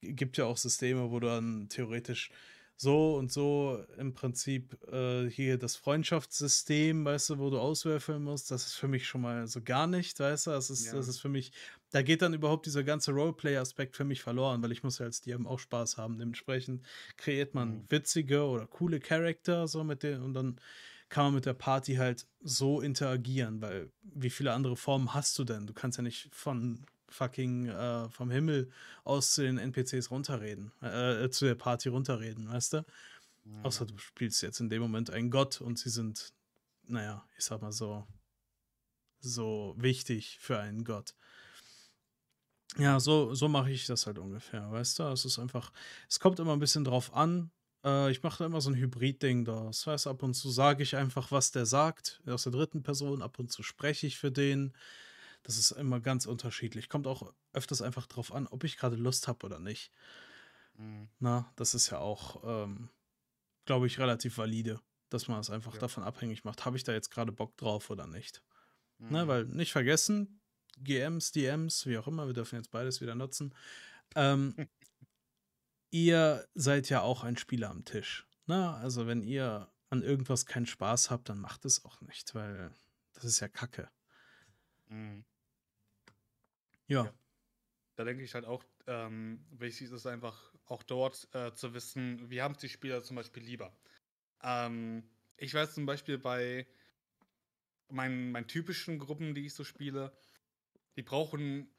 gibt 0.00 0.36
ja 0.36 0.44
auch 0.44 0.56
Systeme, 0.56 1.10
wo 1.10 1.20
du 1.20 1.28
dann 1.28 1.68
theoretisch 1.68 2.30
so 2.76 3.14
und 3.16 3.30
so 3.30 3.84
im 3.98 4.14
Prinzip 4.14 4.76
äh, 4.92 5.30
hier 5.30 5.58
das 5.58 5.76
Freundschaftssystem, 5.76 7.04
weißt 7.04 7.30
du, 7.30 7.38
wo 7.38 7.48
du 7.50 7.58
auswürfeln 7.58 8.22
musst, 8.22 8.50
das 8.50 8.66
ist 8.66 8.74
für 8.74 8.88
mich 8.88 9.06
schon 9.06 9.20
mal 9.20 9.46
so 9.46 9.60
gar 9.62 9.86
nicht, 9.86 10.18
weißt 10.18 10.48
du, 10.48 10.50
das 10.50 10.70
ist, 10.70 10.86
ja. 10.86 10.92
das 10.94 11.06
ist 11.06 11.20
für 11.20 11.28
mich, 11.28 11.52
da 11.90 12.02
geht 12.02 12.22
dann 12.22 12.34
überhaupt 12.34 12.66
dieser 12.66 12.82
ganze 12.82 13.12
Roleplay-Aspekt 13.12 13.96
für 13.96 14.04
mich 14.04 14.22
verloren, 14.22 14.60
weil 14.62 14.72
ich 14.72 14.82
muss 14.82 14.98
ja 14.98 15.06
als 15.06 15.20
DM 15.20 15.46
auch 15.46 15.60
Spaß 15.60 15.96
haben. 15.96 16.18
Dementsprechend 16.18 16.84
kreiert 17.16 17.54
man 17.54 17.68
mhm. 17.68 17.90
witzige 17.90 18.42
oder 18.44 18.66
coole 18.66 18.98
Charakter 18.98 19.68
so 19.68 19.84
mit 19.84 20.02
denen 20.02 20.22
und 20.22 20.34
dann 20.34 20.60
kann 21.08 21.26
man 21.26 21.34
mit 21.34 21.46
der 21.46 21.54
Party 21.54 21.94
halt 21.96 22.26
so 22.40 22.80
interagieren, 22.80 23.60
weil 23.62 23.92
wie 24.02 24.30
viele 24.30 24.52
andere 24.52 24.76
Formen 24.76 25.14
hast 25.14 25.38
du 25.38 25.44
denn? 25.44 25.66
Du 25.66 25.72
kannst 25.74 25.98
ja 25.98 26.02
nicht 26.02 26.28
von 26.34 26.84
fucking 27.08 27.66
äh, 27.68 28.08
vom 28.10 28.30
Himmel 28.30 28.70
aus 29.04 29.34
zu 29.34 29.42
den 29.42 29.58
NPCs 29.58 30.10
runterreden, 30.10 30.72
äh, 30.82 31.28
zu 31.30 31.44
der 31.44 31.54
Party 31.54 31.88
runterreden, 31.88 32.48
weißt 32.48 32.72
du? 32.74 32.84
Ja. 33.44 33.62
Außer 33.62 33.86
du 33.86 33.96
spielst 33.98 34.42
jetzt 34.42 34.60
in 34.60 34.68
dem 34.70 34.82
Moment 34.82 35.10
einen 35.10 35.30
Gott 35.30 35.60
und 35.60 35.78
sie 35.78 35.90
sind, 35.90 36.32
naja, 36.86 37.24
ich 37.38 37.44
sag 37.44 37.62
mal 37.62 37.72
so, 37.72 38.06
so 39.20 39.74
wichtig 39.78 40.38
für 40.40 40.58
einen 40.58 40.84
Gott. 40.84 41.14
Ja, 42.76 42.98
so 42.98 43.34
so 43.34 43.48
mache 43.48 43.70
ich 43.70 43.86
das 43.86 44.06
halt 44.06 44.18
ungefähr, 44.18 44.70
weißt 44.72 44.98
du? 44.98 45.04
Es 45.04 45.24
ist 45.24 45.38
einfach 45.38 45.72
es 46.08 46.18
kommt 46.18 46.40
immer 46.40 46.52
'n 46.54 46.58
bisschen 46.58 46.84
drauf 46.84 47.14
an. 47.14 47.50
Äh, 47.84 48.10
ich 48.10 48.22
mache 48.22 48.38
da 48.38 48.46
immer 48.46 48.60
so 48.60 48.70
'n 48.70 48.76
Hybridding 48.76 49.44
draus. 49.44 49.86
Weißt 49.86 50.06
du, 50.06 50.10
ab 50.10 50.22
und 50.22 50.34
zu 50.34 50.50
sage 50.50 50.82
ich 50.82 50.96
einfach, 50.96 51.30
was 51.30 51.50
der 51.52 51.66
sagt 51.66 52.22
aus 52.26 52.44
der 52.44 52.52
3. 52.52 52.82
Person, 52.82 53.22
ab 53.22 53.38
und 53.38 53.50
zu 53.52 53.62
spreche 53.62 54.06
ich 54.06 54.16
für 54.18 54.32
den. 54.32 54.72
Das 55.42 55.58
ist 55.58 55.72
immer 55.72 56.00
ganz 56.00 56.26
unterschiedlich. 56.26 56.88
Kommt 56.88 57.06
auch 57.06 57.34
öfters 57.52 57.82
einfach 57.82 58.06
drauf 58.06 58.32
an, 58.32 58.46
ob 58.46 58.64
ich 58.64 58.78
grade 58.78 58.96
Lust 58.96 59.28
habe 59.28 59.44
oder 59.46 59.58
nicht. 59.60 59.90
Mhm. 60.78 61.08
Ne? 61.20 61.46
Das 61.56 61.74
ist 61.74 61.90
ja 61.90 61.98
auch, 61.98 62.42
ähm, 62.44 62.90
glaube 63.66 63.86
ich, 63.86 63.98
relativ 64.00 64.38
valide, 64.38 64.80
dass 65.10 65.28
man 65.28 65.40
es 65.40 65.50
einfach 65.50 65.76
Ja. 65.76 65.78
davon 65.78 66.04
abhängig 66.04 66.44
macht. 66.44 66.64
Habe 66.64 66.76
ich 66.78 66.84
da 66.84 66.92
jetzt 66.92 67.10
grade 67.10 67.32
Bock 67.32 67.56
drauf 67.58 67.90
oder 67.90 68.06
nicht? 68.06 68.42
Ne, 69.08 69.26
Mhm. 69.26 69.28
weil 69.28 69.46
nicht 69.46 69.72
vergessen, 69.72 70.40
GMs, 70.82 71.32
DMs, 71.32 71.86
wie 71.86 71.98
auch 71.98 72.08
immer, 72.08 72.26
wir 72.26 72.34
dürfen 72.34 72.56
jetzt 72.56 72.70
beides 72.72 73.00
wieder 73.00 73.14
nutzen. 73.16 73.54
Ähm 74.16 74.58
ihr 75.94 76.48
seid 76.54 76.88
ja 76.88 77.02
auch 77.02 77.22
ein 77.22 77.36
Spieler 77.36 77.70
am 77.70 77.84
Tisch, 77.84 78.26
ne? 78.46 78.74
Also, 78.74 79.06
wenn 79.06 79.22
ihr 79.22 79.72
an 79.90 80.02
irgendwas 80.02 80.44
keinen 80.44 80.66
Spaß 80.66 81.10
habt, 81.10 81.28
dann 81.28 81.38
macht 81.38 81.64
es 81.64 81.84
auch 81.84 82.00
nicht, 82.00 82.34
weil 82.34 82.74
das 83.12 83.24
ist 83.24 83.38
ja 83.38 83.46
Kacke. 83.46 83.88
Mhm. 84.90 85.24
Ja. 86.88 87.04
Ja. 87.04 87.14
Da 87.94 88.02
denke 88.04 88.24
ich 88.24 88.34
halt 88.34 88.44
auch, 88.44 88.64
ähm, 88.88 89.46
wichtig 89.50 89.82
ist 89.82 89.92
es 89.92 90.06
einfach 90.06 90.52
auch 90.66 90.82
dort, 90.82 91.28
äh, 91.32 91.52
zu 91.54 91.74
wissen, 91.74 92.28
wie 92.28 92.42
haben's 92.42 92.58
die 92.58 92.68
Spieler 92.68 93.04
zum 93.04 93.14
Beispiel 93.14 93.44
lieber. 93.44 93.78
Ähm, 94.42 95.08
ich 95.36 95.54
weiß 95.54 95.74
zum 95.74 95.86
Beispiel 95.86 96.18
bei 96.18 96.66
meinen 97.88 98.32
meinen 98.32 98.48
typischen 98.48 98.98
Gruppen, 98.98 99.34
die 99.34 99.46
ich 99.46 99.54
so 99.54 99.62
spiele, 99.62 100.12
die 100.96 101.02
brauchen 101.02 101.73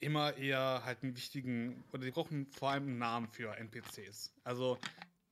immer 0.00 0.36
eher 0.36 0.82
halt 0.84 1.02
'n 1.02 1.16
wichtigen 1.16 1.84
oder 1.92 2.04
die 2.04 2.10
brauchen 2.12 2.52
vor 2.52 2.70
allem 2.70 2.88
'n 2.88 2.98
Namen 2.98 3.28
für 3.28 3.56
NPCs. 3.56 4.34
Also, 4.44 4.82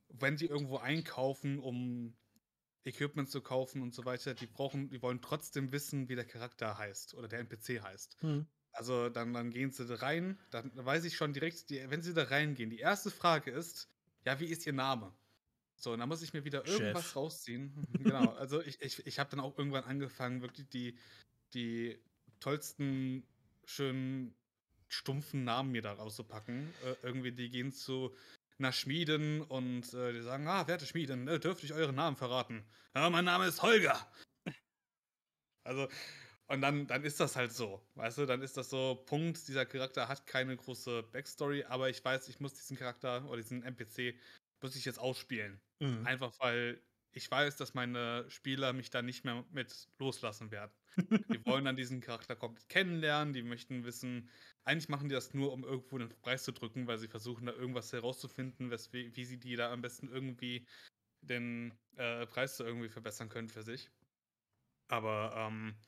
wenn 0.08 0.36
die 0.36 0.46
irgendwo 0.46 0.78
einkaufen, 0.78 1.58
um 1.60 2.18
Equipment 2.84 3.30
zu 3.30 3.42
kaufen 3.42 3.82
und 3.82 3.94
so 3.94 4.04
weiter, 4.06 4.34
die 4.34 4.46
brauchen 4.48 4.90
die 4.90 5.02
wollen 5.02 5.22
trotzdem 5.22 5.72
wissen, 5.72 6.08
wie 6.10 6.16
der 6.16 6.26
Charakter 6.26 6.78
heißt 6.78 7.14
oder 7.14 7.28
der 7.28 7.40
NPC 7.40 7.80
heißt. 7.82 8.18
Mhm. 8.22 8.46
Also, 8.72 9.10
dann 9.10 9.34
dann 9.34 9.50
gehen 9.52 9.72
sie 9.72 9.86
da 9.86 9.96
rein, 9.96 10.40
dann 10.50 10.72
weiß 10.76 11.04
ich 11.06 11.16
schon 11.16 11.32
direkt, 11.34 11.70
die 11.70 11.90
wenn 11.90 12.02
sie 12.02 12.14
da 12.14 12.24
reingehen, 12.24 12.70
die 12.70 12.80
1. 12.80 13.10
Frage 13.12 13.50
ist: 13.52 13.90
„Ja, 14.26 14.40
wie 14.40 14.46
ist 14.46 14.66
Ihr 14.66 14.72
Name?“ 14.74 15.16
So, 15.76 15.92
und 15.94 16.00
dann 16.00 16.08
muss 16.10 16.22
ich 16.22 16.34
mir 16.34 16.44
wieder 16.44 16.66
irgendwas 16.66 17.14
Chef. 17.14 17.16
rausziehen. 17.16 17.82
Genau, 17.98 18.32
also 18.34 18.62
ich 18.62 18.80
ich 18.82 19.06
ich 19.06 19.18
habe 19.20 19.30
dann 19.30 19.40
auch 19.40 19.58
irgendwann 19.58 19.84
angefangen, 19.84 20.42
wirklich 20.42 20.68
die 20.70 20.98
die 21.54 22.04
tollsten, 22.40 23.28
schönen, 23.66 24.36
stumpfen 24.94 25.44
Namen 25.44 25.72
mir 25.72 25.82
da 25.82 25.92
rauszupacken. 25.94 26.74
Äh, 26.80 26.96
irgendwie, 27.02 27.32
die 27.32 27.50
gehen 27.50 27.72
zu 27.72 28.14
'ner 28.58 28.72
Schmiedin 28.72 29.42
und, 29.42 29.92
äh, 29.94 30.12
die 30.12 30.22
sagen: 30.22 30.46
„Ah, 30.48 30.66
werte 30.68 30.86
Schmiedin, 30.86 31.28
äh, 31.28 31.40
dürfte 31.40 31.66
ich 31.66 31.72
euren 31.74 31.94
Namen 31.96 32.16
verraten?“ 32.16 32.64
„Ja, 32.94 33.10
mein 33.10 33.24
Name 33.24 33.46
ist 33.46 33.62
Holger.“ 33.62 34.10
Also, 35.66 35.88
und 36.48 36.60
dann 36.60 36.86
dann 36.86 37.04
ist 37.04 37.20
das 37.20 37.36
halt 37.36 37.52
so, 37.52 37.88
weißt 37.94 38.18
du? 38.18 38.26
Dann 38.26 38.42
ist 38.42 38.56
das 38.56 38.70
so, 38.70 38.96
Punkt. 39.06 39.48
Dieser 39.48 39.66
Charakter 39.66 40.08
hat 40.08 40.26
keine 40.26 40.56
große 40.56 41.02
Backstory, 41.04 41.64
aber 41.64 41.88
ich 41.90 42.04
weiß, 42.04 42.28
ich 42.28 42.40
muss 42.40 42.54
diesen 42.54 42.76
Charakter 42.76 43.24
oder 43.26 43.38
diesen 43.38 43.62
NPC 43.62 44.18
muss 44.62 44.76
ich 44.76 44.84
jetzt 44.84 44.98
ausspielen. 44.98 45.62
Mhm. 45.80 46.06
Einfach, 46.06 46.34
weil 46.40 46.82
ich 47.14 47.30
weiß, 47.30 47.56
dass 47.56 47.74
meine 47.74 48.26
Spieler 48.30 48.72
mich 48.72 48.90
da 48.90 49.02
nicht 49.02 49.24
mehr 49.24 49.46
mit 49.50 49.88
loslassen 49.98 50.50
werden. 50.50 50.72
Die 51.32 51.44
wollen 51.46 51.64
dann 51.64 51.76
diesen 51.76 52.00
Charakter 52.00 52.36
komplett 52.36 52.68
kennenlernen, 52.68 53.32
die 53.34 53.42
möchten 53.42 53.84
wissen 53.84 54.30
eigentlich 54.64 54.88
machen 54.88 55.08
die 55.08 55.14
das 55.14 55.34
nur, 55.34 55.52
um 55.52 55.64
irgendwo 55.64 55.98
'nen 55.98 56.10
Preis 56.22 56.44
zu 56.44 56.52
drücken, 56.52 56.86
weil 56.86 56.98
sie 56.98 57.08
versuchen, 57.08 57.46
da 57.46 57.52
irgendwas 57.52 57.92
herauszufinden, 57.92 58.70
weswe 58.70 59.16
wie 59.16 59.24
sie 59.24 59.38
die 59.40 59.56
da 59.56 59.72
am 59.72 59.82
besten 59.82 60.08
irgendwie 60.08 60.66
den, 61.22 61.78
äh, 61.96 62.26
Preis 62.26 62.56
da 62.58 62.64
irgendwie 62.66 62.88
verbessern 62.90 63.28
können 63.30 63.48
für 63.50 63.62
sich. 63.64 63.90
Aber, 64.88 65.34
ähm, 65.36 65.80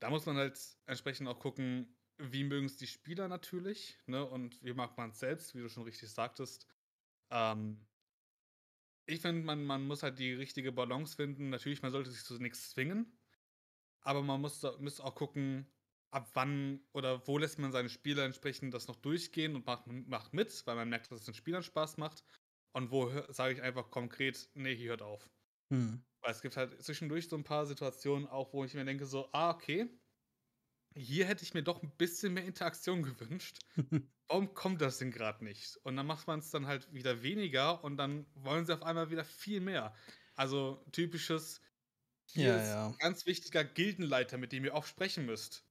da 0.00 0.10
muss 0.10 0.26
man 0.26 0.36
halt 0.36 0.58
entsprechend 0.86 1.28
auch 1.28 1.40
gucken, 1.40 1.98
wie 2.18 2.44
mögen's 2.44 2.76
die 2.78 2.86
Spieler 2.88 3.28
natürlich, 3.28 3.98
ne, 4.06 4.24
und 4.28 4.62
wie 4.64 4.74
mag 4.74 4.96
man's 4.98 5.20
selbst, 5.20 5.54
wie 5.54 5.60
du 5.60 5.68
schon 5.68 5.84
richtig 5.84 6.10
sagtest. 6.10 6.68
Ähm 7.32 7.88
ich 9.06 9.20
finde, 9.20 9.42
man 9.44 9.64
man 9.64 9.86
muss 9.86 10.02
halt 10.02 10.18
die 10.18 10.32
richtige 10.34 10.72
Balance 10.72 11.16
finden. 11.16 11.50
Natürlich, 11.50 11.82
man 11.82 11.92
sollte 11.92 12.10
sich 12.10 12.24
zu 12.24 12.34
nix 12.38 12.70
zwingen, 12.70 13.18
aber 14.02 14.22
man 14.22 14.40
muss 14.40 14.62
müsste 14.80 15.04
auch 15.04 15.14
gucken, 15.16 15.72
ab 16.12 16.30
wann 16.34 16.86
oder 16.94 17.26
wo 17.28 17.38
lässt 17.38 17.58
man 17.58 17.72
seine 17.72 17.90
Spieler 17.90 18.24
entsprechend 18.24 18.74
das 18.74 18.88
noch 18.88 18.96
durchgehen 18.96 19.56
und 19.56 19.66
macht 19.66 19.86
macht 19.88 20.34
mit, 20.34 20.66
weil 20.66 20.76
man 20.76 20.90
merkt, 20.90 21.10
dass 21.12 21.20
es 21.20 21.26
den 21.26 21.34
Spielern 21.34 21.62
Spaß 21.64 21.98
macht. 21.98 22.24
Und 22.74 22.90
wo 22.92 23.10
sage 23.32 23.54
ich 23.54 23.62
einfach 23.62 23.90
konkret: 23.90 24.50
„Ne, 24.54 24.70
hier 24.70 24.90
hört 24.90 25.02
auf.“ 25.02 25.30
Mhm. 25.70 26.06
Weil 26.22 26.32
es 26.32 26.42
gibt 26.42 26.56
halt 26.56 26.82
zwischendurch 26.82 27.28
so 27.28 27.36
'n 27.36 27.44
paar 27.44 27.66
Situationen 27.66 28.26
auch, 28.28 28.52
wo 28.52 28.64
ich 28.64 28.74
mir 28.74 28.84
denke 28.84 29.06
so: 29.06 29.30
„Ah, 29.32 29.50
okay. 29.50 30.00
Hier 30.96 31.26
hätte 31.26 31.44
ich 31.44 31.52
mir 31.54 31.62
doch 31.62 31.82
'n 31.82 31.94
bisschen 31.96 32.32
mehr 32.34 32.44
Interaktion 32.44 33.02
gewünscht. 33.02 33.58
Warum 34.28 34.54
kommt 34.54 34.80
das 34.82 34.98
denn 34.98 35.10
grad 35.12 35.42
nicht?“ 35.42 35.76
Und 35.84 35.96
dann 35.96 36.06
macht 36.06 36.26
man's 36.28 36.50
dann 36.50 36.66
halt 36.66 36.92
wieder 36.94 37.22
weniger 37.22 37.84
und 37.84 37.96
dann 37.98 38.26
wollen 38.34 38.66
sie 38.66 38.74
auf 38.74 38.82
einmal 38.82 39.10
wieder 39.10 39.24
viel 39.24 39.60
mehr. 39.60 39.94
Also, 40.36 40.84
typisches: 40.92 41.60
„Hier 42.26 42.54
Ja, 42.54 42.56
ist 42.56 42.78
ja. 42.78 43.00
ganz 43.00 43.26
wichtiger 43.26 43.64
Gildenleiter, 43.64 44.38
mit 44.38 44.52
dem 44.52 44.64
ihr 44.64 44.74
oft 44.74 44.88
sprechen 44.90 45.26
müsst.“ 45.26 45.66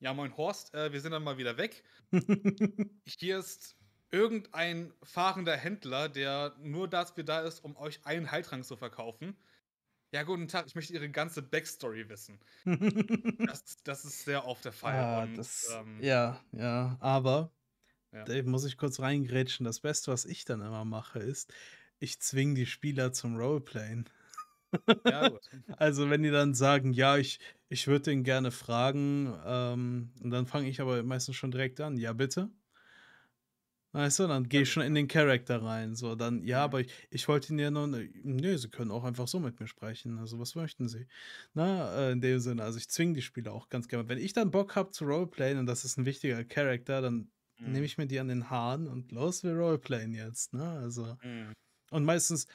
„Ja, 0.00 0.14
moin 0.14 0.36
Horst, 0.36 0.74
äh, 0.74 0.92
wir 0.92 1.00
sind 1.02 1.12
dann 1.12 1.24
mal 1.24 1.38
wieder 1.38 1.58
weg.“ 1.58 1.84
„Hier 3.08 3.38
ist 3.38 3.76
irgendein 4.10 4.92
fahrender 5.02 5.56
Händler, 5.56 6.08
der 6.08 6.56
nur 6.60 6.88
dafür 6.88 7.24
da 7.24 7.40
ist, 7.40 7.60
um 7.60 7.76
euch 7.76 8.04
einen 8.04 8.30
Heiltrank 8.30 8.64
zu 8.64 8.76
verkaufen.“ 8.76 9.36
„Ja, 10.16 10.22
guten 10.22 10.48
Tag, 10.48 10.66
ich 10.66 10.74
möchte 10.74 10.94
Ihre 10.94 11.10
ganze 11.10 11.42
Backstory 11.42 12.08
wissen.“ 12.08 12.40
Das 13.44 13.82
das 13.84 14.04
ist 14.04 14.24
sehr 14.24 14.44
oft 14.46 14.64
der 14.64 14.72
Fall 14.72 15.04
Ah, 15.04 15.26
und, 15.26 15.34
das 15.34 15.80
ähm 15.82 15.98
ja, 15.98 16.40
ja, 16.52 16.96
aber 17.00 17.52
Ja. 18.12 18.26
da 18.26 18.42
muss 18.44 18.64
ich 18.64 18.76
kurz 18.78 19.00
reingrätschen. 19.00 19.64
Das 19.64 19.80
Beste, 19.80 20.12
was 20.12 20.24
ich 20.26 20.44
dann 20.44 20.60
immer 20.62 20.84
mache, 20.84 21.20
ist, 21.20 21.52
ich 22.00 22.20
zwinge 22.20 22.54
die 22.54 22.66
Spieler 22.66 23.12
zum 23.12 23.36
Roleplayen. 23.36 24.08
Ja, 25.06 25.24
gut. 25.28 25.50
Also, 25.78 26.10
wenn 26.10 26.22
die 26.22 26.30
dann 26.30 26.54
sagen: 26.54 26.92
„Ja, 26.92 27.16
ich 27.18 27.40
ich 27.68 27.86
würde 27.88 28.06
den 28.06 28.24
gerne 28.24 28.50
fragen“, 28.52 29.34
ähm, 29.46 30.12
und 30.22 30.30
dann 30.30 30.46
fange 30.46 30.68
ich 30.70 30.80
aber 30.80 31.02
meistens 31.04 31.36
schon 31.36 31.50
direkt 31.52 31.80
an: 31.80 31.98
„Ja, 31.98 32.12
bitte?“ 32.14 32.50
Weißt 33.96 34.18
du, 34.18 34.26
dann 34.26 34.46
gehe 34.50 34.60
ich 34.62 34.70
schon 34.70 34.82
in 34.82 34.94
den 34.94 35.08
Character 35.08 35.62
rein, 35.62 35.94
so 35.94 36.16
dann: 36.16 36.42
„Ja, 36.44 36.62
aber 36.64 36.80
ich 36.80 36.92
ich 37.08 37.28
wollte 37.28 37.48
Ihnen 37.48 37.60
ja 37.60 37.70
nur 37.70 37.86
ne“ 37.86 38.10
„Ne, 38.24 38.58
Sie 38.58 38.68
können 38.68 38.90
auch 38.90 39.04
einfach 39.04 39.26
so 39.26 39.40
mit 39.40 39.58
mir 39.58 39.66
sprechen. 39.68 40.18
Also, 40.18 40.38
was 40.38 40.54
möchten 40.54 40.86
Sie?“ 40.86 41.06
Ne, 41.54 41.90
äh, 41.96 42.12
in 42.12 42.20
dem 42.20 42.38
Sinne. 42.40 42.62
Also, 42.62 42.76
ich 42.76 42.90
zwinge 42.90 43.14
die 43.14 43.22
Spieler 43.22 43.54
auch 43.54 43.70
ganz 43.70 43.88
gerne. 43.88 44.06
Wenn 44.06 44.18
ich 44.18 44.34
dann 44.34 44.50
Bock 44.50 44.76
habe 44.76 44.90
zu 44.90 45.06
roleplayen 45.06 45.56
und 45.58 45.64
das 45.64 45.86
ist 45.86 45.96
'n 45.98 46.04
wichtiger 46.04 46.44
Character, 46.44 47.00
dann 47.00 47.32
nehme 47.64 47.86
Mhm. 47.86 47.86
ich 47.86 47.96
mir 47.96 48.06
die 48.06 48.20
an 48.20 48.28
den 48.28 48.50
Haaren 48.50 48.86
und 48.86 49.12
los, 49.12 49.42
wir 49.44 49.54
roleplayen 49.54 50.12
jetzt, 50.12 50.52
ne? 50.52 50.68
Also 50.68 51.16
Mhm. 51.22 51.54
und 51.90 52.04
meistens 52.04 52.46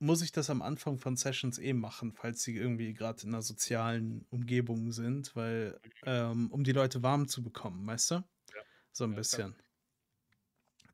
muss 0.00 0.22
ich 0.22 0.32
das 0.32 0.50
am 0.50 0.62
Anfang 0.62 0.98
von 0.98 1.16
Sessions 1.16 1.58
eh 1.58 1.72
machen, 1.74 2.12
falls 2.14 2.42
sie 2.44 2.56
irgendwie 2.56 2.94
grad 2.94 3.24
in 3.24 3.30
'ner 3.32 3.42
sozialen 3.42 4.26
Umgebung 4.30 4.92
sind, 4.92 5.36
weil 5.36 5.80
Mhm. 5.84 5.90
ähm, 6.06 6.50
um 6.52 6.64
die 6.64 6.72
Leute 6.72 7.02
warm 7.02 7.28
zu 7.28 7.42
bekommen, 7.42 7.86
weißt 7.86 8.12
du? 8.12 8.24
Ja. 8.54 8.62
So 8.92 9.04
'n 9.04 9.14
Ja, 9.32 9.40
bisschen. 9.40 9.56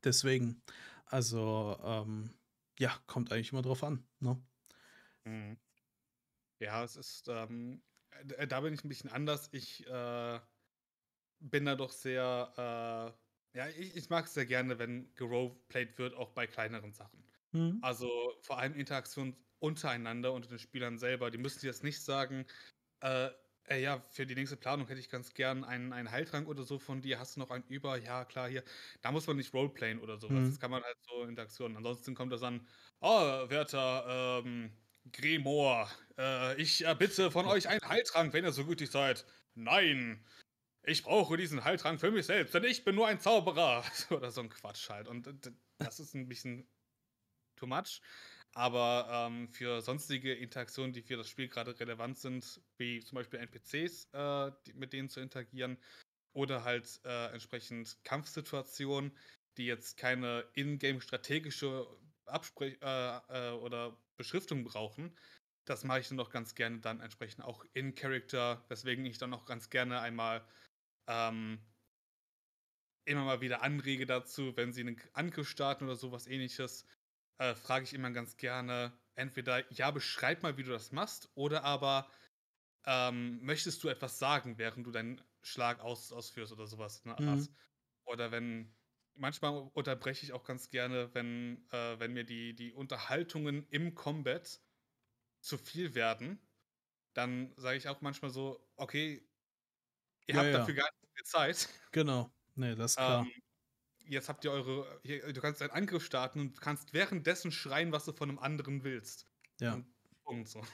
Deswegen, 0.05 0.61
also, 1.07 1.77
ähm, 1.83 2.35
ja, 2.79 2.99
kommt 3.07 3.31
eigentlich 3.31 3.51
immer 3.51 3.63
drauf 3.63 3.83
an, 3.83 4.07
ne? 4.19 4.45
Mhm. 5.25 5.57
Ja, 6.61 6.83
es 6.83 6.95
ist, 6.95 7.27
ähm 7.27 7.83
äh, 8.11 8.47
da 8.47 8.61
bin 8.61 8.73
ich 8.73 8.83
'n 8.83 8.89
bisschen 8.89 9.09
anders. 9.11 9.49
Ich, 9.51 9.85
äh, 9.87 10.39
bin 11.39 11.65
da 11.65 11.75
doch 11.75 11.91
sehr, 11.91 12.53
äh 13.53 13.57
ja, 13.59 13.69
ich 13.69 13.95
ich 13.97 14.09
mag's 14.09 14.33
sehr 14.35 14.45
gerne, 14.47 14.79
wenn 14.79 15.13
geroleplayed 15.15 15.97
wird, 15.99 16.15
auch 16.15 16.31
bei 16.31 16.47
kleineren 16.47 16.93
Sachen. 16.93 17.29
Mhm. 17.53 17.81
Also, 17.81 18.09
vor 18.43 18.59
allem 18.59 18.75
Interaktion 18.75 19.37
untereinander, 19.59 20.33
unter 20.33 20.49
den 20.49 20.59
Spielern 20.59 20.97
selber. 20.99 21.31
Die 21.31 21.37
müssen 21.39 21.65
jetzt 21.65 21.83
nicht 21.83 22.01
sagen: 22.03 22.47
„Äh, 23.01 23.31
ey, 23.67 23.81
ja, 23.83 23.99
für 24.09 24.25
die 24.25 24.35
nächste 24.35 24.57
Planung 24.57 24.87
hätte 24.87 24.99
ich 24.99 25.09
ganz 25.09 25.33
gern 25.33 25.63
einen 25.63 25.93
einen 25.93 26.11
Heiltrank 26.11 26.47
oder 26.47 26.63
so 26.63 26.79
von 26.79 27.01
dir. 27.01 27.19
Hast 27.19 27.35
du 27.35 27.39
noch 27.39 27.51
einen 27.51 27.65
über? 27.67 27.97
Ja, 27.97 28.25
klar, 28.25 28.49
hier.“ 28.49 28.63
Da 29.01 29.11
muss 29.11 29.27
man 29.27 29.37
nicht 29.37 29.53
roleplayen 29.53 29.99
oder 29.99 30.17
so 30.17 30.33
was. 30.33 30.47
Mhm. 30.47 30.49
Das 30.49 30.59
kann 30.59 30.71
man 30.71 30.83
halt 30.83 30.97
so 31.07 31.23
Interaktionen. 31.23 31.77
Ansonsten 31.77 32.15
kommt 32.15 32.31
das 32.33 32.43
an: 32.43 32.67
„Oh, 33.01 33.49
werter, 33.49 34.41
ähm, 34.45 34.77
Grimoire, 35.11 35.89
äh, 36.17 36.61
ich 36.61 36.83
erbitte 36.83 37.31
von 37.31 37.45
euch 37.45 37.67
einen 37.69 37.81
Heiltrank, 37.87 38.33
wenn 38.33 38.45
ihr 38.45 38.51
so 38.51 38.65
gütig 38.65 38.91
seid.“ 38.91 39.25
„Nein, 39.53 40.25
ich 40.83 41.03
brauche 41.03 41.37
diesen 41.37 41.63
Heiltrank 41.65 41.99
für 42.01 42.11
mich 42.11 42.25
selbst, 42.27 42.53
denn 42.55 42.63
ich 42.65 42.85
bin 42.85 42.95
nur 42.95 43.07
ein 43.07 43.19
Zauberer.“ 43.21 43.83
Oder 44.11 44.31
so 44.31 44.41
'n 44.41 44.49
Quatsch 44.49 44.89
halt. 44.89 45.07
Und 45.07 45.27
d 45.45 45.51
das 45.81 45.99
ist 45.99 46.15
'n 46.15 46.27
bisschen 46.29 46.69
too 47.55 47.67
much. 47.67 48.01
Aber, 48.57 49.07
ähm, 49.11 49.49
für 49.49 49.81
sonstige 49.81 50.33
Interaktionen, 50.33 50.93
die 50.93 51.01
für 51.01 51.17
das 51.17 51.29
Spiel 51.29 51.49
grade 51.49 51.77
relevant 51.79 52.17
sind, 52.17 52.61
wie 52.77 53.01
zum 53.01 53.17
Beispiel 53.17 53.39
NPCs, 53.39 54.05
äh, 54.13 54.51
die 54.65 54.73
mit 54.73 54.93
denen 54.93 55.09
zu 55.09 55.19
interagieren 55.19 55.77
oder 56.33 56.63
halt 56.63 57.01
äh, 57.05 57.27
entsprechend 57.33 57.97
Kampfsituationen, 58.05 59.17
die 59.57 59.65
jetzt 59.65 59.97
keine 59.97 60.45
ingame 60.53 61.01
strategische 61.01 61.85
Absprech 62.25 62.77
äh, 62.81 63.17
äh, 63.29 63.51
oder 63.51 64.01
Beschriftung 64.17 64.63
brauchen. 64.63 65.17
Das 65.65 65.83
mache 65.83 65.99
ich 65.99 66.07
dann 66.07 66.17
doch 66.17 66.29
ganz 66.29 66.55
gerne 66.55 66.79
dann 66.79 67.01
entsprechend 67.01 67.43
auch 67.43 67.65
in 67.73 67.95
Character, 67.95 68.65
weswegen 68.69 69.05
ich 69.05 69.17
dann 69.17 69.33
auch 69.33 69.45
ganz 69.45 69.69
gerne 69.69 69.99
einmal 69.99 70.47
ähm, 71.07 71.59
immer 73.05 73.23
mal 73.25 73.41
wieder 73.41 73.61
anrege 73.61 74.05
dazu, 74.05 74.55
wenn 74.57 74.73
sie 74.73 74.81
einen 74.81 75.01
Angriff 75.13 75.49
starten 75.49 75.85
oder 75.85 75.95
sowas 75.95 76.27
ähnliches, 76.27 76.85
äh, 77.37 77.55
frage 77.55 77.85
ich 77.85 77.93
immer 77.93 78.11
ganz 78.11 78.37
gerne, 78.37 78.97
entweder, 79.15 79.71
ja, 79.73 79.91
beschreib 79.91 80.43
mal, 80.43 80.57
wie 80.57 80.63
du 80.63 80.71
das 80.71 80.91
machst, 80.91 81.29
oder 81.35 81.63
aber, 81.63 82.09
ähm, 82.85 83.43
möchtest 83.43 83.83
du 83.83 83.89
etwas 83.89 84.19
sagen, 84.19 84.57
während 84.57 84.85
du 84.85 84.91
deinen 84.91 85.21
Schlag 85.41 85.79
aus, 85.79 86.11
ausführst 86.11 86.53
oder 86.53 86.67
sowas. 86.67 87.03
Ne? 87.05 87.15
Mhm. 87.19 87.47
Oder 88.05 88.31
wenn, 88.31 88.75
manchmal 89.15 89.69
unterbreche 89.73 90.25
ich 90.25 90.33
auch 90.33 90.43
ganz 90.43 90.69
gerne, 90.69 91.13
wenn, 91.13 91.67
äh, 91.71 91.99
wenn 91.99 92.13
mir 92.13 92.25
die, 92.25 92.55
die 92.55 92.73
Unterhaltungen 92.73 93.67
im 93.69 93.95
Combat 93.95 94.61
zu 95.41 95.57
viel 95.57 95.95
werden, 95.95 96.39
dann 97.13 97.53
sage 97.57 97.77
ich 97.77 97.87
auch 97.87 98.01
manchmal 98.01 98.31
so, 98.31 98.67
okay, 98.75 99.27
ihr 100.27 100.35
ja, 100.35 100.41
habt 100.41 100.51
ja. 100.51 100.57
dafür 100.59 100.73
gar 100.75 100.85
nicht 100.85 101.13
viel 101.15 101.25
Zeit. 101.25 101.69
Genau. 101.91 102.31
Nee, 102.55 102.75
das 102.75 102.91
ist 102.91 102.97
klar. 102.97 103.25
Ähm, 103.25 103.31
jetzt 104.07 104.29
habt 104.29 104.43
ihr 104.45 104.51
eure, 104.51 104.99
du 105.03 105.41
kannst 105.41 105.61
einen 105.61 105.71
Angriff 105.71 106.05
starten 106.05 106.39
und 106.39 106.61
kannst 106.61 106.93
währenddessen 106.93 107.51
schreien, 107.51 107.91
was 107.91 108.05
du 108.05 108.13
von 108.13 108.29
einem 108.29 108.39
anderen 108.39 108.83
willst. 108.83 109.27
Ja. 109.59 109.73
Und, 109.73 109.85
Punkt 110.23 110.49
so. 110.49 110.65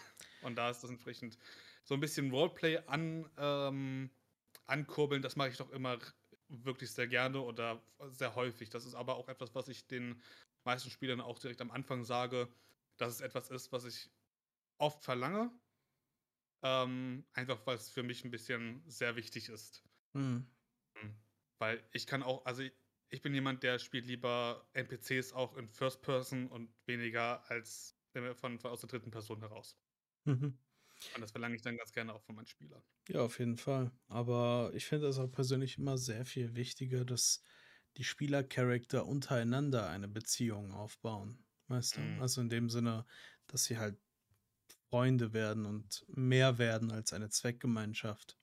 Und 0.42 0.56
da 0.56 0.70
ist 0.70 0.82
das 0.82 0.90
entsprechend 0.90 1.38
so 1.84 1.94
ein 1.94 2.00
bisschen 2.00 2.32
Roleplay 2.32 2.78
an, 2.88 3.30
ähm, 3.38 4.10
ankurbeln, 4.66 5.22
das 5.22 5.36
mache 5.36 5.50
ich 5.50 5.58
doch 5.58 5.70
immer 5.72 6.00
wirklich 6.48 6.92
sehr 6.92 7.08
gerne 7.08 7.42
oder 7.42 7.82
sehr 8.10 8.36
häufig. 8.36 8.70
Das 8.70 8.86
ist 8.86 8.96
aber 8.96 9.16
auch 9.16 9.28
etwas, 9.30 9.56
was 9.56 9.68
ich 9.68 9.88
den 9.88 10.22
meisten 10.64 10.90
Spielern 10.90 11.22
auch 11.22 11.40
direkt 11.40 11.62
am 11.62 11.72
Anfang 11.72 12.04
sage, 12.04 12.48
dass 12.98 13.14
es 13.14 13.22
etwas 13.22 13.50
ist, 13.50 13.72
was 13.72 13.86
ich 13.86 14.10
oft 14.78 15.04
verlange. 15.04 15.52
Ähm, 16.64 17.26
einfach 17.34 17.60
weil 17.66 17.76
es 17.76 17.90
für 17.90 18.04
mich 18.04 18.24
ein 18.24 18.32
bisschen 18.32 18.84
sehr 18.88 19.16
wichtig 19.16 19.50
ist. 19.50 19.84
Mhm. 20.14 20.48
Weil 21.58 21.84
ich 21.92 22.08
kann 22.08 22.24
auch, 22.24 22.46
also 22.46 22.64
ich 23.12 23.22
bin 23.22 23.34
jemand, 23.34 23.62
der 23.62 23.78
spielt 23.78 24.08
lieber 24.08 24.66
NPCs 24.74 25.34
auch 25.34 25.56
in 25.58 25.70
First 25.70 26.02
Person 26.02 26.48
und 26.48 26.70
weniger 26.88 27.44
als 27.50 27.96
von, 28.36 28.58
von 28.60 28.72
aus 28.72 28.80
der 28.82 28.90
dritten 28.90 29.12
Person 29.12 29.42
heraus. 29.42 29.78
Mhm. 30.26 30.58
Und 31.16 31.22
das 31.22 31.32
verlange 31.32 31.56
ich 31.56 31.62
dann 31.62 31.78
ganz 31.78 31.92
gerne 31.92 32.14
auch 32.14 32.22
von 32.24 32.36
meinen 32.36 32.48
Spielern. 32.48 32.82
Ja, 33.10 33.22
auf 33.22 33.40
jeden 33.40 33.58
Fall. 33.58 33.92
Aber 34.08 34.72
ich 34.74 34.86
finde 34.86 35.08
es 35.08 35.18
auch 35.18 35.32
persönlich 35.32 35.78
immer 35.78 35.98
sehr 35.98 36.26
viel 36.26 36.56
wichtiger, 36.56 37.04
dass 37.04 37.44
die 37.98 38.04
Spielercharakter 38.04 39.06
untereinander 39.06 39.90
eine 39.90 40.08
Beziehung 40.08 40.72
aufbauen. 40.72 41.44
Weißt 41.68 41.98
du? 41.98 42.02
Mhm. 42.02 42.22
Also 42.22 42.42
in 42.42 42.50
dem 42.50 42.70
Sinne, 42.70 43.06
dass 43.48 43.66
sie 43.66 43.78
halt 43.78 43.98
Freunde 44.90 45.34
werden 45.34 45.66
und 45.66 46.06
mehr 46.08 46.58
werden 46.58 46.92
als 46.92 47.12
eine 47.14 47.30
Zweckgemeinschaft. 47.30 48.38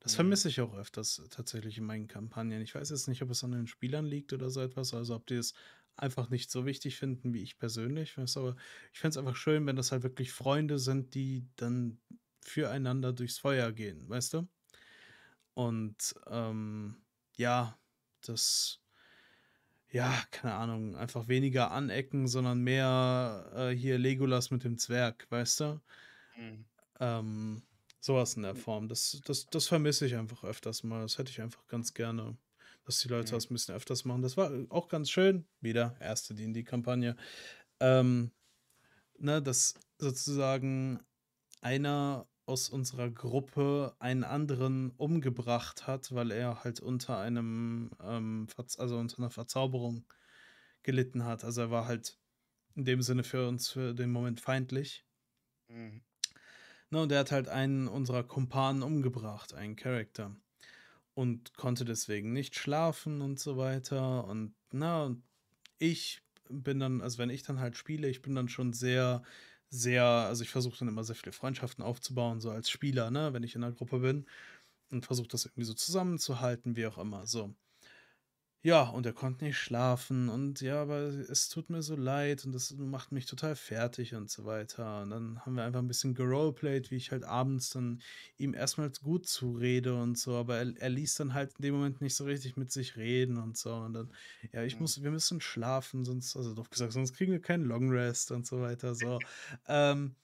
Das 0.00 0.12
mhm. 0.12 0.16
vermisse 0.16 0.48
ich 0.48 0.60
auch 0.60 0.74
öfters 0.74 1.22
tatsächlich 1.30 1.78
in 1.78 1.84
meinen 1.84 2.06
Kampagnen. 2.06 2.62
Ich 2.62 2.74
weiß 2.74 2.90
jetzt 2.90 3.08
nicht, 3.08 3.22
ob 3.22 3.30
es 3.30 3.44
an 3.44 3.52
den 3.52 3.66
Spielern 3.66 4.06
liegt 4.06 4.32
oder 4.32 4.50
so 4.50 4.60
etwas, 4.60 4.94
also 4.94 5.14
ob 5.14 5.26
die 5.26 5.34
es 5.34 5.54
einfach 5.96 6.30
nicht 6.30 6.50
so 6.50 6.64
wichtig 6.64 6.96
finden 6.96 7.34
wie 7.34 7.42
ich 7.42 7.58
persönlich. 7.58 8.16
Weißt, 8.16 8.36
aber 8.36 8.56
ich 8.92 9.00
fände 9.00 9.10
es 9.10 9.16
einfach 9.18 9.36
schön, 9.36 9.66
wenn 9.66 9.76
das 9.76 9.92
halt 9.92 10.02
wirklich 10.02 10.32
Freunde 10.32 10.78
sind, 10.78 11.14
die 11.14 11.46
dann 11.56 11.98
füreinander 12.40 13.12
durchs 13.12 13.38
Feuer 13.38 13.72
gehen, 13.72 14.08
weißt 14.08 14.34
du? 14.34 14.48
Und 15.54 16.14
ähm, 16.28 17.02
ja, 17.36 17.76
das, 18.20 18.80
ja, 19.90 20.14
keine 20.30 20.54
Ahnung, 20.54 20.96
einfach 20.96 21.26
weniger 21.26 21.72
anecken, 21.72 22.28
sondern 22.28 22.60
mehr 22.60 23.50
äh, 23.54 23.70
hier 23.70 23.98
Legolas 23.98 24.50
mit 24.50 24.62
dem 24.64 24.78
Zwerg, 24.78 25.26
weißt 25.30 25.60
du? 25.60 25.80
Mhm. 26.36 26.64
Ähm, 27.00 27.62
sowas 28.08 28.34
in 28.34 28.42
der 28.42 28.56
Form. 28.56 28.88
Das, 28.88 29.20
das, 29.24 29.46
das 29.46 29.66
vermisse 29.66 30.06
ich 30.06 30.16
einfach 30.16 30.42
öfters 30.44 30.82
mal. 30.82 31.02
Das 31.02 31.18
hätte 31.18 31.30
ich 31.30 31.40
einfach 31.40 31.66
ganz 31.68 31.94
gerne 31.94 32.36
dass 32.88 33.00
die 33.00 33.08
Leute 33.08 33.32
mhm. 33.32 33.36
das 33.36 33.50
ein 33.50 33.54
bisschen 33.54 33.74
öfters 33.74 34.06
machen. 34.06 34.22
Das 34.22 34.38
war 34.38 34.50
auch 34.70 34.88
ganz 34.88 35.10
schön. 35.10 35.46
Wieder 35.60 35.94
erste 36.00 36.34
D&D-Kampagne. 36.34 37.16
Ähm, 37.80 38.32
ne, 39.18 39.42
dass 39.42 39.74
sozusagen 39.98 40.98
einer 41.60 42.26
aus 42.46 42.70
unserer 42.70 43.10
Gruppe 43.10 43.94
einen 43.98 44.24
anderen 44.24 44.90
umgebracht 44.92 45.86
hat, 45.86 46.14
weil 46.14 46.30
er 46.30 46.64
halt 46.64 46.80
unter 46.80 47.18
einem, 47.18 47.90
ähm, 48.02 48.46
also 48.56 48.96
unter 48.96 49.18
einer 49.18 49.30
Verzauberung 49.30 50.06
gelitten 50.82 51.24
hat. 51.26 51.44
Also 51.44 51.60
er 51.60 51.70
war 51.70 51.86
halt 51.86 52.18
in 52.74 52.86
dem 52.86 53.02
Sinne 53.02 53.22
für 53.22 53.48
uns 53.48 53.68
für 53.68 53.92
den 53.92 54.10
Moment 54.10 54.40
feindlich. 54.40 55.04
Mhm. 55.68 56.00
Ne, 56.90 57.02
und 57.02 57.12
er 57.12 57.20
hat 57.20 57.32
halt 57.32 57.48
einen 57.48 57.86
unserer 57.88 58.22
Kumpanen 58.24 58.82
umgebracht, 58.82 59.54
einen 59.54 59.76
Charakter 59.76 60.34
und 61.14 61.54
konnte 61.54 61.84
deswegen 61.84 62.32
nicht 62.32 62.56
schlafen 62.56 63.20
und 63.22 63.38
so 63.40 63.56
weiter. 63.58 64.24
Und 64.26 64.54
na, 64.72 65.16
ich 65.78 66.22
bin 66.48 66.80
dann, 66.80 67.02
also 67.02 67.18
wenn 67.18 67.30
ich 67.30 67.42
dann 67.42 67.60
halt 67.60 67.76
spiele, 67.76 68.08
ich 68.08 68.22
bin 68.22 68.34
dann 68.34 68.48
schon 68.48 68.72
sehr, 68.72 69.22
sehr, 69.70 70.04
also 70.04 70.42
ich 70.44 70.50
versuche 70.50 70.78
dann 70.78 70.88
immer 70.88 71.04
sehr 71.04 71.16
viele 71.16 71.32
Freundschaften 71.32 71.84
aufzubauen, 71.84 72.40
so 72.40 72.50
als 72.50 72.70
Spieler, 72.70 73.10
ne, 73.10 73.32
wenn 73.34 73.42
ich 73.42 73.54
in 73.54 73.64
einer 73.64 73.74
Gruppe 73.74 74.00
bin 74.00 74.26
und 74.90 75.06
versuche 75.06 75.28
das 75.28 75.46
irgendwie 75.46 75.64
so 75.64 75.74
zusammenzuhalten, 75.74 76.76
wie 76.76 76.86
auch 76.86 76.98
immer. 76.98 77.26
So. 77.26 77.54
Ja, 78.62 78.88
und 78.88 79.06
er 79.06 79.12
konnte 79.12 79.44
nicht 79.44 79.56
schlafen 79.56 80.28
und 80.28 80.60
ja, 80.60 80.82
aber 80.82 80.96
es 80.96 81.48
tut 81.48 81.70
mir 81.70 81.80
so 81.80 81.94
leid 81.94 82.44
und 82.44 82.50
das 82.50 82.72
macht 82.72 83.12
mich 83.12 83.24
total 83.26 83.54
fertig 83.54 84.16
und 84.16 84.28
so 84.30 84.44
weiter. 84.46 85.02
Und 85.02 85.10
dann 85.10 85.40
haben 85.46 85.54
wir 85.54 85.62
einfach 85.62 85.78
ein 85.78 85.86
bisschen 85.86 86.14
geroleplayed, 86.14 86.90
wie 86.90 86.96
ich 86.96 87.12
halt 87.12 87.22
abends 87.22 87.70
dann 87.70 88.02
ihm 88.36 88.54
erstmal 88.54 88.90
gut 89.00 89.28
zurede 89.28 89.94
und 89.94 90.18
so, 90.18 90.34
aber 90.34 90.56
er, 90.56 90.76
er 90.76 90.88
ließ 90.88 91.14
dann 91.14 91.34
halt 91.34 91.52
in 91.58 91.62
dem 91.62 91.74
Moment 91.76 92.00
nicht 92.00 92.16
so 92.16 92.24
richtig 92.24 92.56
mit 92.56 92.72
sich 92.72 92.96
reden 92.96 93.38
und 93.38 93.56
so. 93.56 93.72
Und 93.74 93.92
dann, 93.92 94.12
ja, 94.52 94.64
ich 94.64 94.80
muss, 94.80 95.04
wir 95.04 95.12
müssen 95.12 95.40
schlafen, 95.40 96.04
sonst, 96.04 96.36
also 96.36 96.52
doof 96.52 96.68
gesagt, 96.68 96.92
sonst 96.92 97.14
kriegen 97.14 97.30
wir 97.30 97.40
keinen 97.40 97.64
Long 97.64 97.90
Rest 97.90 98.32
und 98.32 98.44
so 98.44 98.60
weiter. 98.60 98.92
So. 98.96 99.20
ähm, 99.68 100.16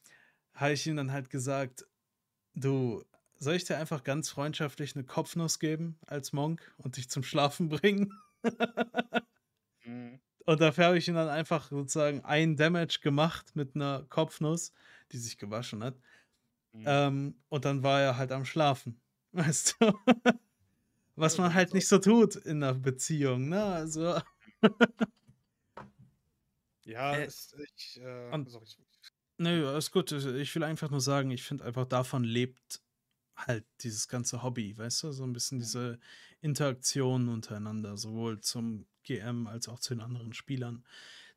habe 0.55 0.73
ich 0.73 0.87
ihm 0.89 0.97
dann 0.97 1.13
halt 1.13 1.31
gesagt, 1.31 1.87
du, 2.55 3.05
soll 3.45 3.55
ich 3.55 3.65
dir 3.65 3.79
einfach 3.79 4.03
ganz 4.03 4.31
freundschaftlich 4.31 4.97
eine 4.97 5.05
Kopfnuss 5.05 5.59
geben 5.59 5.99
als 6.07 6.33
Monk 6.33 6.75
und 6.79 6.97
dich 6.97 7.09
zum 7.09 7.23
Schlafen 7.23 7.69
bringen? 7.69 8.13
mhm. 9.85 10.19
Und 10.47 10.61
dafür 10.61 10.87
habe 10.87 10.99
ich 10.99 11.09
ihn 11.09 11.15
dann 11.15 11.29
einfach 11.29 11.71
sozusagen 11.71 12.25
ein 12.25 12.57
Damage 12.57 12.99
gemacht 13.03 13.55
mit 13.57 13.75
einer 13.75 14.05
Kopfnuss, 14.09 14.73
die 15.13 15.19
sich 15.19 15.39
gewaschen 15.39 15.83
hat. 15.83 15.95
Mhm. 16.73 16.85
Ähm, 16.87 17.35
und 17.49 17.65
dann 17.65 17.83
war 17.83 18.01
er 18.01 18.17
halt 18.19 18.33
am 18.33 18.45
Schlafen. 18.45 19.01
Weißt 19.33 19.77
du? 19.81 19.93
Was 21.17 21.39
man 21.39 21.55
halt 21.55 21.75
nicht 21.75 21.89
so 21.89 21.99
tut 21.99 22.37
in 22.37 22.63
einer 22.63 22.75
Beziehung, 22.75 23.49
ne? 23.49 23.65
Also. 23.65 24.21
ja, 26.85 27.15
äh, 27.15 27.27
ist, 27.27 27.57
ich, 27.77 28.01
äh, 28.01 28.31
und, 28.33 28.51
sorry. 28.51 28.67
Nö, 29.39 29.77
ist 29.77 29.91
gut. 29.91 30.13
Ich 30.13 30.55
will 30.55 30.63
einfach 30.63 30.91
nur 30.91 31.01
sagen, 31.01 31.31
ich 31.31 31.43
finde 31.43 31.65
einfach 31.65 31.87
davon 31.87 32.23
lebt 32.23 32.84
halt 33.37 33.65
dieses 33.81 34.09
ganze 34.09 34.43
Hobby, 34.43 34.77
weißt 34.77 35.05
du, 35.05 35.13
so 35.13 35.25
ein 35.25 35.33
bisschen 35.33 35.59
diese 35.59 35.99
Interaktion 36.41 37.29
untereinander, 37.29 37.97
sowohl 37.97 38.41
zum 38.41 38.87
GM 39.03 39.47
als 39.47 39.69
auch 39.69 39.81
zu 39.81 39.95
den 39.95 40.01
anderen 40.01 40.33
Spielern. 40.33 40.85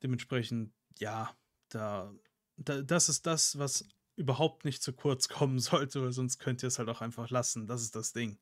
Dementsprechend, 0.04 0.74
ja, 1.00 1.36
da, 1.70 2.14
da 2.58 2.82
das 2.82 3.10
ist 3.10 3.26
das, 3.26 3.58
was 3.58 3.88
überhaupt 4.16 4.66
nicht 4.66 4.82
zu 4.82 4.94
kurz 4.94 5.28
kommen 5.28 5.60
sollte, 5.60 6.02
weil 6.02 6.12
sonst 6.12 6.40
könnt 6.40 6.64
ihr 6.64 6.68
es 6.68 6.80
halt 6.80 6.90
auch 6.90 7.02
einfach 7.02 7.30
lassen. 7.30 7.68
Das 7.68 7.82
ist 7.82 7.96
das 7.96 8.14
Ding. 8.14 8.38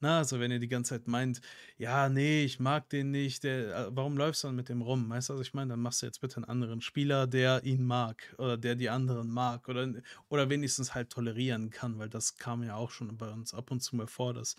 Na, 0.00 0.18
also 0.18 0.38
wenn 0.38 0.52
ihr 0.52 0.60
die 0.60 0.68
ganze 0.68 0.90
Zeit 0.90 1.08
meint, 1.08 1.40
ja, 1.76 2.08
nee, 2.08 2.44
ich 2.44 2.60
mag 2.60 2.88
den 2.88 3.10
nicht, 3.10 3.42
der, 3.42 3.88
äh, 3.88 3.96
warum 3.96 4.16
läufst 4.16 4.44
du 4.44 4.48
dann 4.48 4.54
mit 4.56 4.68
dem 4.68 4.80
rum? 4.80 5.10
Weißt 5.10 5.28
du, 5.30 5.34
was 5.34 5.40
ich 5.40 5.54
meine? 5.54 5.70
Dann 5.70 5.80
machst 5.80 6.02
du 6.02 6.06
jetzt 6.06 6.20
bitte 6.20 6.36
einen 6.36 6.44
anderen 6.44 6.80
Spieler, 6.80 7.26
der 7.26 7.64
ihn 7.64 7.84
mag 7.84 8.32
oder 8.38 8.56
der 8.56 8.76
die 8.76 8.90
anderen 8.90 9.28
mag 9.28 9.68
oder, 9.68 9.92
oder 10.28 10.50
wenigstens 10.50 10.94
halt 10.94 11.10
tolerieren 11.10 11.70
kann, 11.70 11.98
weil 11.98 12.08
das 12.08 12.36
kam 12.36 12.62
ja 12.62 12.76
auch 12.76 12.90
schon 12.92 13.16
bei 13.16 13.28
uns 13.32 13.54
ab 13.54 13.72
und 13.72 13.80
zu 13.80 13.96
mal 13.96 14.06
vor, 14.06 14.34
dass 14.34 14.54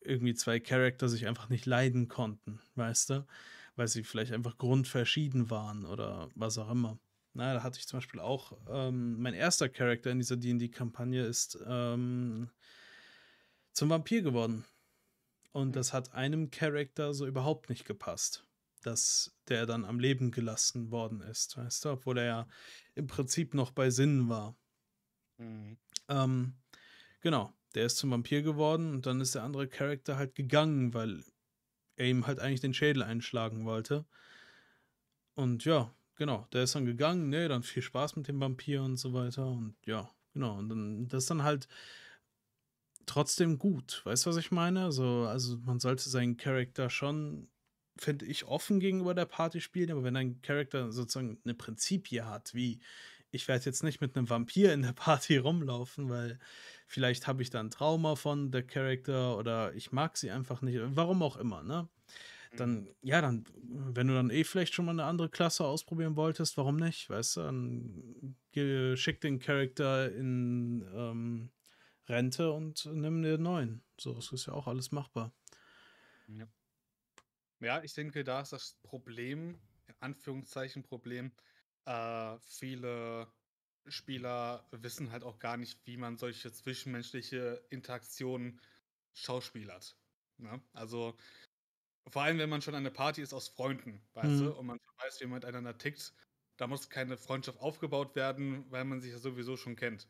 irgendwie 0.00 0.34
zwei 0.34 0.60
Charakter 0.60 1.08
sich 1.08 1.26
einfach 1.26 1.48
nicht 1.48 1.66
leiden 1.66 2.08
konnten, 2.08 2.60
weißt 2.76 3.10
du? 3.10 3.26
Weil 3.76 3.88
sie 3.88 4.04
vielleicht 4.04 4.32
einfach 4.32 4.56
grundverschieden 4.58 5.50
waren 5.50 5.84
oder 5.84 6.28
was 6.36 6.58
auch 6.58 6.70
immer. 6.70 6.98
Na, 7.32 7.54
da 7.54 7.62
hatte 7.64 7.78
ich 7.80 7.88
zum 7.88 7.96
Beispiel 7.98 8.20
auch, 8.20 8.52
ähm, 8.68 9.20
mein 9.20 9.34
erster 9.34 9.68
Charakter 9.68 10.10
in 10.12 10.18
dieser 10.18 10.36
D&D-Kampagne 10.36 11.24
ist 11.24 11.58
ähm, 11.66 12.50
zum 13.74 13.90
Vampir 13.90 14.22
geworden. 14.22 14.64
Und 15.52 15.68
hm. 15.68 15.72
das 15.72 15.92
hat 15.92 16.14
einem 16.14 16.50
Charakter 16.50 17.12
so 17.12 17.26
überhaupt 17.26 17.68
nicht 17.68 17.84
gepasst, 17.84 18.46
dass 18.82 19.36
der 19.48 19.66
dann 19.66 19.84
am 19.84 20.00
Leben 20.00 20.30
gelassen 20.30 20.90
worden 20.90 21.20
ist, 21.20 21.56
weißt 21.56 21.84
du, 21.84 21.90
obwohl 21.90 22.18
er 22.18 22.24
ja 22.24 22.48
im 22.94 23.06
Prinzip 23.06 23.54
noch 23.54 23.70
bei 23.70 23.90
Sinnen 23.90 24.28
war. 24.28 24.56
Mhm. 25.38 25.76
Ähm, 26.08 26.54
genau. 27.20 27.52
der 27.74 27.86
ist 27.86 27.98
zum 27.98 28.10
Vampir 28.10 28.42
geworden 28.42 28.92
und 28.92 29.06
dann 29.06 29.20
ist 29.20 29.34
der 29.34 29.42
andere 29.42 29.66
Charakter 29.68 30.16
halt 30.16 30.34
gegangen, 30.34 30.94
weil 30.94 31.24
er 31.96 32.06
ihm 32.06 32.26
halt 32.26 32.40
eigentlich 32.40 32.60
den 32.60 32.74
Schädel 32.74 33.02
einschlagen 33.02 33.64
wollte. 33.64 34.04
Und 35.34 35.64
ja, 35.64 35.92
genau, 36.16 36.46
der 36.52 36.64
ist 36.64 36.74
dann 36.74 36.86
gegangen, 36.86 37.28
ne, 37.30 37.48
dann 37.48 37.62
viel 37.62 37.82
Spaß 37.82 38.16
mit 38.16 38.28
dem 38.28 38.40
Vampir 38.40 38.82
und 38.82 38.96
so 38.96 39.12
weiter 39.12 39.46
und 39.46 39.76
ja, 39.84 40.08
genau, 40.32 40.58
und 40.58 40.68
dann 40.68 41.08
das 41.08 41.24
ist 41.24 41.30
dann 41.30 41.42
halt 41.42 41.68
trotzdem 43.06 43.58
gut. 43.58 44.02
Weißt 44.04 44.26
du, 44.26 44.30
was 44.30 44.36
ich 44.36 44.50
meine? 44.50 44.84
Also, 44.84 45.26
also 45.26 45.58
man 45.64 45.80
sollte 45.80 46.08
seinen 46.08 46.36
Charakter 46.36 46.90
schon, 46.90 47.48
finde 47.96 48.26
ich, 48.26 48.44
offen 48.44 48.80
gegenüber 48.80 49.14
der 49.14 49.26
Party 49.26 49.60
spielen, 49.60 49.90
aber 49.90 50.04
wenn 50.04 50.16
ein 50.16 50.42
Charakter 50.42 50.92
sozusagen 50.92 51.38
eine 51.44 51.54
Prinzipie 51.54 52.22
hat, 52.22 52.54
wie 52.54 52.80
ich 53.34 53.48
werde 53.48 53.64
jetzt 53.64 53.82
nicht 53.82 54.00
mit 54.00 54.16
einem 54.16 54.30
Vampir 54.30 54.72
in 54.72 54.82
der 54.82 54.92
Party 54.94 55.36
rumlaufen, 55.36 56.08
weil 56.08 56.38
vielleicht 56.86 57.26
habe 57.26 57.42
ich 57.42 57.50
da 57.50 57.60
ein 57.60 57.70
Trauma 57.70 58.16
von 58.16 58.50
der 58.50 58.62
Charakter 58.62 59.36
oder 59.36 59.74
ich 59.74 59.92
mag 59.92 60.16
sie 60.16 60.30
einfach 60.30 60.62
nicht, 60.62 60.78
warum 60.80 61.22
auch 61.22 61.36
immer, 61.36 61.62
ne? 61.62 61.88
Dann, 62.56 62.82
mhm. 62.82 62.88
ja, 63.02 63.20
dann, 63.20 63.44
wenn 63.64 64.06
du 64.06 64.14
dann 64.14 64.30
eh 64.30 64.44
vielleicht 64.44 64.74
schon 64.74 64.84
mal 64.84 64.92
eine 64.92 65.04
andere 65.04 65.28
Klasse 65.28 65.64
ausprobieren 65.64 66.14
wolltest, 66.14 66.56
warum 66.56 66.76
nicht? 66.76 67.10
Weißt 67.10 67.36
du, 67.36 67.40
dann 67.40 68.36
schick 68.96 69.20
den 69.20 69.40
Charakter 69.40 70.12
in 70.12 70.84
ähm, 70.94 71.50
Rente 72.08 72.52
und 72.52 72.86
nimm 72.86 73.22
dir 73.22 73.34
einen 73.34 73.42
neuen. 73.42 73.84
So, 73.98 74.14
das 74.14 74.32
ist 74.32 74.46
ja 74.46 74.52
auch 74.52 74.66
alles 74.66 74.92
machbar. 74.92 75.32
Ja. 76.28 76.46
ja, 77.60 77.82
ich 77.82 77.94
denke, 77.94 78.24
da 78.24 78.40
ist 78.40 78.52
das 78.52 78.78
Problem, 78.82 79.58
in 79.86 79.94
Anführungszeichen 80.00 80.82
Problem, 80.82 81.32
äh, 81.86 82.38
viele 82.40 83.28
Spieler 83.86 84.66
wissen 84.70 85.12
halt 85.12 85.24
auch 85.24 85.38
gar 85.38 85.56
nicht, 85.56 85.78
wie 85.86 85.96
man 85.96 86.16
solche 86.16 86.52
zwischenmenschliche 86.52 87.62
Interaktionen 87.70 88.60
schauspielert. 89.12 89.96
Ne? 90.38 90.60
Also 90.72 91.16
vor 92.08 92.22
allem, 92.22 92.38
wenn 92.38 92.50
man 92.50 92.62
schon 92.62 92.74
eine 92.74 92.90
Party 92.90 93.22
ist 93.22 93.32
aus 93.32 93.48
Freunden, 93.48 94.02
weißt 94.14 94.40
mhm. 94.40 94.44
du, 94.44 94.52
und 94.52 94.66
man 94.66 94.80
weiß, 94.98 95.20
wie 95.20 95.26
man 95.26 95.34
miteinander 95.34 95.76
tickt, 95.76 96.12
da 96.56 96.66
muss 96.66 96.88
keine 96.88 97.16
Freundschaft 97.16 97.60
aufgebaut 97.60 98.14
werden, 98.14 98.70
weil 98.70 98.84
man 98.84 99.00
sich 99.00 99.12
ja 99.12 99.18
sowieso 99.18 99.56
schon 99.56 99.76
kennt. 99.76 100.08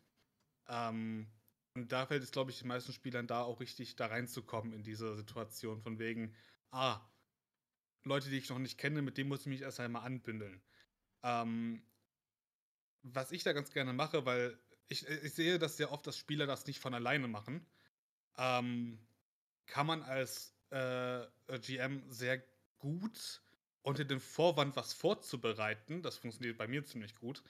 Ähm, 0.68 1.26
und 1.74 1.90
da 1.92 2.06
fällt 2.06 2.22
es, 2.22 2.30
glaube 2.30 2.50
ich, 2.50 2.58
den 2.60 2.68
meisten 2.68 2.92
Spielern 2.92 3.26
da 3.26 3.42
auch 3.42 3.60
richtig 3.60 3.96
da 3.96 4.06
reinzukommen 4.06 4.72
in 4.72 4.82
diese 4.82 5.14
Situation, 5.16 5.82
von 5.82 5.98
wegen, 5.98 6.34
ah, 6.70 7.00
Leute, 8.04 8.30
die 8.30 8.38
ich 8.38 8.48
noch 8.48 8.58
nicht 8.58 8.78
kenne, 8.78 9.02
mit 9.02 9.18
denen 9.18 9.28
muss 9.28 9.40
ich 9.40 9.46
mich 9.46 9.62
erst 9.62 9.80
einmal 9.80 10.04
anbündeln. 10.04 10.62
Ähm, 11.22 11.82
was 13.02 13.32
ich 13.32 13.42
da 13.42 13.52
ganz 13.52 13.70
gerne 13.72 13.92
mache, 13.92 14.24
weil 14.24 14.58
ich, 14.88 15.06
ich 15.08 15.34
sehe 15.34 15.58
dass 15.58 15.76
sehr 15.76 15.90
oft, 15.92 16.06
dass 16.06 16.16
Spieler 16.16 16.46
das 16.46 16.66
nicht 16.66 16.80
von 16.80 16.94
alleine 16.94 17.28
machen, 17.28 17.66
ähm, 18.36 18.98
kann 19.66 19.86
man 19.86 20.02
als 20.02 20.54
äh, 20.70 21.26
GM 21.60 22.10
sehr 22.10 22.44
gut 22.78 23.42
unter 23.82 24.04
dem 24.04 24.20
Vorwand, 24.20 24.76
was 24.76 24.92
vorzubereiten, 24.92 26.02
das 26.02 26.18
funktioniert 26.18 26.56
bei 26.56 26.68
mir 26.68 26.84
ziemlich 26.84 27.14
gut, 27.16 27.42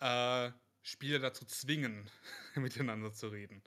äh, 0.00 0.50
Spieler 0.82 1.18
dazu 1.18 1.44
zwingen, 1.44 2.10
miteinander 2.56 3.12
zu 3.12 3.28
reden. 3.28 3.62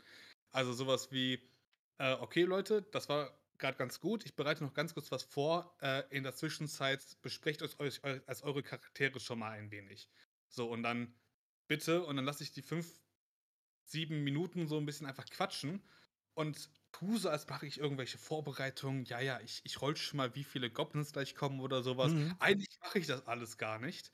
Also 0.51 0.73
sowas 0.73 1.11
wie, 1.11 1.49
äh, 1.97 2.13
okay 2.13 2.43
Leute, 2.43 2.81
das 2.81 3.09
war 3.09 3.39
gerade 3.57 3.77
ganz 3.77 3.99
gut, 3.99 4.25
ich 4.25 4.35
bereite 4.35 4.63
noch 4.63 4.73
ganz 4.73 4.93
kurz 4.93 5.11
was 5.11 5.23
vor, 5.23 5.77
äh, 5.81 6.03
in 6.09 6.23
der 6.23 6.35
Zwischenzeit 6.35 7.01
besprecht 7.21 7.61
euch, 7.61 7.79
euch 7.79 8.01
als 8.03 8.43
eure 8.43 8.63
Charaktere 8.63 9.19
schon 9.19 9.39
mal 9.39 9.51
ein 9.51 9.71
wenig. 9.71 10.09
So, 10.49 10.69
und 10.69 10.83
dann 10.83 11.15
bitte, 11.67 12.03
und 12.05 12.17
dann 12.17 12.25
lasse 12.25 12.43
ich 12.43 12.51
die 12.51 12.61
fünf, 12.61 13.01
sieben 13.85 14.23
Minuten 14.23 14.67
so 14.67 14.77
ein 14.77 14.85
bisschen 14.85 15.07
einfach 15.07 15.25
quatschen 15.25 15.81
und 16.33 16.69
tue 16.91 17.17
so, 17.17 17.29
als 17.29 17.47
mache 17.47 17.65
ich 17.65 17.79
irgendwelche 17.79 18.17
Vorbereitungen. 18.17 19.05
Ja, 19.05 19.19
ja, 19.19 19.39
ich, 19.41 19.61
ich 19.63 19.81
roll 19.81 19.95
schon 19.95 20.17
mal, 20.17 20.35
wie 20.35 20.43
viele 20.43 20.69
Goblins 20.71 21.13
gleich 21.13 21.35
kommen 21.35 21.59
oder 21.59 21.83
sowas. 21.83 22.11
Mhm. 22.11 22.35
Eigentlich 22.39 22.77
mache 22.81 22.99
ich 22.99 23.07
das 23.07 23.27
alles 23.27 23.57
gar 23.57 23.79
nicht. 23.79 24.11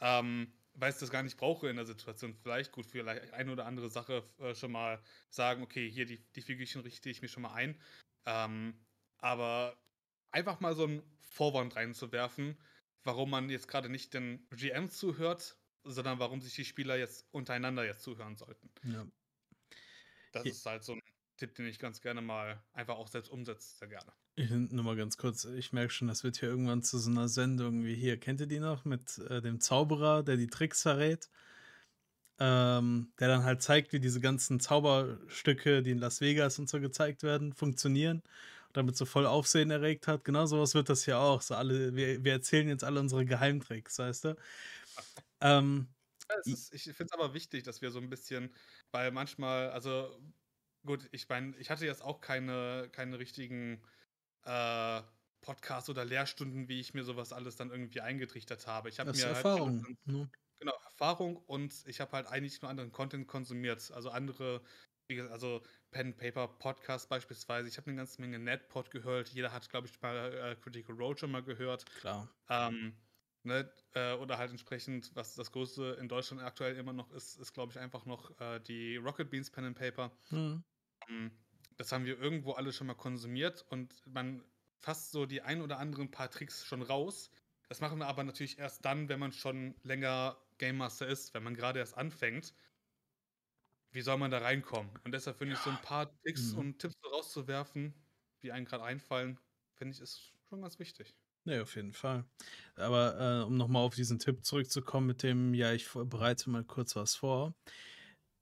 Ähm, 0.00 0.52
weil 0.76 0.92
ich 0.92 0.98
das 0.98 1.10
gar 1.10 1.22
nicht 1.22 1.36
brauche 1.36 1.68
in 1.68 1.76
der 1.76 1.86
Situation. 1.86 2.34
Vielleicht 2.34 2.72
gut, 2.72 2.86
vielleicht 2.86 3.32
eine 3.32 3.52
oder 3.52 3.66
andere 3.66 3.90
Sache 3.90 4.22
äh, 4.38 4.54
schon 4.54 4.72
mal 4.72 5.02
sagen, 5.30 5.62
okay, 5.62 5.90
hier 5.90 6.06
die, 6.06 6.18
die 6.34 6.42
Figürchen 6.42 6.82
richte 6.82 7.10
ich 7.10 7.22
mir 7.22 7.28
schon 7.28 7.42
mal 7.42 7.54
ein. 7.54 7.80
Ähm, 8.26 8.78
aber 9.18 9.76
einfach 10.30 10.60
mal 10.60 10.74
so 10.74 10.84
einen 10.84 11.02
Vorwand 11.20 11.76
reinzuwerfen, 11.76 12.56
warum 13.04 13.30
man 13.30 13.48
jetzt 13.48 13.68
gerade 13.68 13.88
nicht 13.88 14.14
den 14.14 14.46
GM 14.50 14.90
zuhört, 14.90 15.56
sondern 15.84 16.18
warum 16.18 16.40
sich 16.40 16.54
die 16.54 16.64
Spieler 16.64 16.96
jetzt 16.96 17.26
untereinander 17.32 17.84
jetzt 17.84 18.02
zuhören 18.02 18.36
sollten. 18.36 18.70
Ja. 18.84 19.06
Das 20.32 20.42
Hier. 20.42 20.52
ist 20.52 20.66
halt 20.66 20.84
so 20.84 20.92
ein 20.92 21.00
Tipp, 21.36 21.54
den 21.54 21.66
ich 21.66 21.78
ganz 21.78 22.00
gerne 22.00 22.20
mal 22.20 22.62
einfach 22.72 22.96
auch 22.96 23.08
selbst 23.08 23.30
umsetze, 23.30 23.76
sehr 23.78 23.88
gerne. 23.88 24.12
Ich, 24.36 24.50
nur 24.50 24.84
mal 24.84 24.96
ganz 24.96 25.16
kurz, 25.16 25.44
ich 25.44 25.72
merke 25.72 25.92
schon, 25.92 26.08
das 26.08 26.24
wird 26.24 26.38
hier 26.38 26.48
irgendwann 26.48 26.82
zu 26.82 26.98
so 26.98 27.10
einer 27.10 27.28
Sendung 27.28 27.84
wie 27.84 27.94
hier. 27.94 28.18
Kennt 28.18 28.40
ihr 28.40 28.46
die 28.46 28.60
noch 28.60 28.84
mit 28.84 29.18
äh, 29.18 29.40
dem 29.40 29.60
Zauberer, 29.60 30.22
der 30.22 30.36
die 30.36 30.46
Tricks 30.46 30.82
verrät? 30.82 31.30
Ähm, 32.38 33.12
der 33.18 33.28
dann 33.28 33.44
halt 33.44 33.62
zeigt, 33.62 33.94
wie 33.94 34.00
diese 34.00 34.20
ganzen 34.20 34.60
Zauberstücke, 34.60 35.82
die 35.82 35.92
in 35.92 35.98
Las 35.98 36.20
Vegas 36.20 36.58
und 36.58 36.68
so 36.68 36.80
gezeigt 36.80 37.22
werden, 37.22 37.54
funktionieren 37.54 38.18
und 38.68 38.76
damit 38.76 38.94
so 38.96 39.06
voll 39.06 39.24
Aufsehen 39.24 39.70
erregt 39.70 40.06
hat. 40.06 40.22
Genau 40.24 40.44
sowas 40.44 40.74
wird 40.74 40.90
das 40.90 41.06
hier 41.06 41.18
auch. 41.18 41.40
So 41.40 41.54
alle, 41.54 41.96
wir, 41.96 42.22
wir 42.22 42.32
erzählen 42.32 42.68
jetzt 42.68 42.84
alle 42.84 43.00
unsere 43.00 43.24
Geheimtricks, 43.24 43.98
weißt 43.98 44.24
du? 44.24 44.36
Ähm, 45.40 45.88
ja, 46.28 46.52
ist, 46.52 46.74
ich 46.74 46.82
finde 46.82 47.04
es 47.04 47.12
aber 47.12 47.32
wichtig, 47.32 47.62
dass 47.62 47.80
wir 47.80 47.90
so 47.90 48.00
ein 48.00 48.10
bisschen, 48.10 48.54
weil 48.90 49.12
manchmal, 49.12 49.70
also 49.70 50.20
gut, 50.86 51.08
ich 51.12 51.28
meine, 51.28 51.56
ich 51.58 51.70
hatte 51.70 51.84
jetzt 51.84 52.02
auch 52.02 52.20
keine, 52.20 52.88
keine 52.92 53.18
richtigen 53.18 53.82
äh, 54.44 55.02
Podcasts 55.40 55.90
oder 55.90 56.04
Lehrstunden, 56.04 56.68
wie 56.68 56.80
ich 56.80 56.94
mir 56.94 57.04
sowas 57.04 57.32
alles 57.32 57.56
dann 57.56 57.70
irgendwie 57.70 58.00
eingetrichtert 58.00 58.66
habe. 58.66 58.88
Ich 58.88 58.98
habe 58.98 59.12
mir 59.12 59.26
halt 59.26 59.36
Erfahrung. 59.36 59.84
Halt, 59.84 60.06
ne? 60.06 60.30
Genau, 60.58 60.74
Erfahrung 60.84 61.36
und 61.36 61.74
ich 61.86 62.00
habe 62.00 62.12
halt 62.12 62.26
eigentlich 62.26 62.62
nur 62.62 62.70
anderen 62.70 62.90
Content 62.90 63.28
konsumiert. 63.28 63.90
Also 63.92 64.10
andere, 64.10 64.62
also 65.30 65.62
Pen 65.90 66.16
Paper 66.16 66.48
Podcast 66.48 67.08
beispielsweise. 67.08 67.68
Ich 67.68 67.76
habe 67.76 67.88
eine 67.88 67.98
ganze 67.98 68.20
Menge 68.20 68.38
NetPod 68.38 68.90
gehört. 68.90 69.28
Jeder 69.28 69.52
hat, 69.52 69.68
glaube 69.68 69.86
ich, 69.86 70.00
mal 70.00 70.32
äh, 70.32 70.56
Critical 70.56 70.96
Role 70.96 71.16
schon 71.16 71.30
mal 71.30 71.42
gehört. 71.42 71.84
Klar. 72.00 72.28
Ähm, 72.48 72.96
ne, 73.44 73.70
äh, 73.94 74.14
oder 74.14 74.38
halt 74.38 74.50
entsprechend, 74.50 75.14
was 75.14 75.34
das 75.34 75.52
Größte 75.52 75.96
in 76.00 76.08
Deutschland 76.08 76.42
aktuell 76.42 76.76
immer 76.76 76.92
noch 76.92 77.10
ist, 77.12 77.36
ist, 77.36 77.52
glaube 77.52 77.72
ich, 77.72 77.78
einfach 77.78 78.06
noch 78.06 78.38
äh, 78.40 78.58
die 78.60 78.96
Rocket 78.96 79.30
Beans 79.30 79.50
Pen 79.50 79.66
and 79.66 79.78
Paper. 79.78 80.10
Mhm. 80.30 80.64
Ähm, 81.08 81.30
das 81.76 81.92
haben 81.92 82.04
wir 82.04 82.18
irgendwo 82.18 82.52
alle 82.52 82.72
schon 82.72 82.86
mal 82.86 82.94
konsumiert 82.94 83.64
und 83.68 83.94
man 84.06 84.42
fasst 84.78 85.12
so 85.12 85.26
die 85.26 85.42
ein 85.42 85.60
oder 85.60 85.78
anderen 85.78 86.10
paar 86.10 86.30
Tricks 86.30 86.64
schon 86.64 86.82
raus. 86.82 87.30
Das 87.68 87.80
machen 87.80 87.98
wir 87.98 88.06
aber 88.06 88.24
natürlich 88.24 88.58
erst 88.58 88.84
dann, 88.84 89.08
wenn 89.08 89.18
man 89.18 89.32
schon 89.32 89.74
länger 89.82 90.36
Game 90.58 90.76
Master 90.76 91.06
ist, 91.06 91.34
wenn 91.34 91.42
man 91.42 91.54
gerade 91.54 91.80
erst 91.80 91.96
anfängt. 91.96 92.54
Wie 93.90 94.00
soll 94.02 94.18
man 94.18 94.30
da 94.30 94.38
reinkommen? 94.38 94.90
Und 95.04 95.12
deshalb 95.12 95.38
finde 95.38 95.54
ich 95.54 95.60
so 95.60 95.70
ein 95.70 95.80
paar 95.82 96.14
Tricks 96.22 96.52
mhm. 96.52 96.58
und 96.58 96.78
Tipps 96.78 96.96
rauszuwerfen, 97.04 97.94
die 98.42 98.52
einem 98.52 98.66
gerade 98.66 98.84
einfallen, 98.84 99.38
finde 99.74 99.94
ich, 99.94 100.00
ist 100.00 100.32
schon 100.48 100.62
ganz 100.62 100.78
wichtig. 100.78 101.14
Ja, 101.44 101.62
auf 101.62 101.76
jeden 101.76 101.92
Fall. 101.92 102.24
Aber 102.74 103.18
äh, 103.18 103.44
um 103.44 103.56
nochmal 103.56 103.82
auf 103.82 103.94
diesen 103.94 104.18
Tipp 104.18 104.44
zurückzukommen 104.44 105.06
mit 105.06 105.22
dem, 105.22 105.54
ja, 105.54 105.72
ich 105.72 105.88
bereite 105.92 106.50
mal 106.50 106.64
kurz 106.64 106.96
was 106.96 107.14
vor 107.14 107.54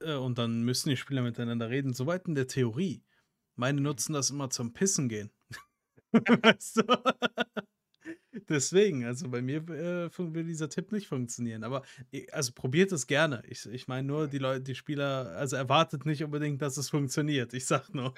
äh, 0.04 0.14
und 0.14 0.38
dann 0.38 0.62
müssen 0.62 0.90
die 0.90 0.96
Spieler 0.96 1.22
miteinander 1.22 1.70
reden, 1.70 1.94
soweit 1.94 2.26
in 2.28 2.34
der 2.34 2.46
Theorie. 2.46 3.02
Meine 3.56 3.80
nutzen 3.80 4.12
das 4.12 4.30
immer 4.30 4.50
zum 4.50 4.72
Pissen 4.72 5.08
gehen. 5.08 5.30
weißt 6.12 6.78
du? 6.78 6.82
Deswegen, 8.48 9.04
also 9.04 9.28
bei 9.28 9.42
mir 9.42 9.58
äh, 9.68 10.10
will 10.18 10.44
dieser 10.44 10.68
Tipp 10.68 10.92
nicht 10.92 11.06
funktionieren. 11.06 11.64
Aber 11.64 11.82
also 12.32 12.52
probiert 12.52 12.92
es 12.92 13.06
gerne. 13.06 13.42
Ich, 13.48 13.66
ich 13.66 13.88
meine 13.88 14.06
nur, 14.06 14.28
die 14.28 14.38
Leute, 14.38 14.62
die 14.62 14.74
Spieler, 14.74 15.32
also 15.36 15.56
erwartet 15.56 16.04
nicht 16.04 16.22
unbedingt, 16.24 16.60
dass 16.60 16.76
es 16.76 16.90
funktioniert. 16.90 17.54
Ich 17.54 17.66
sag 17.66 17.94
nur. 17.94 18.12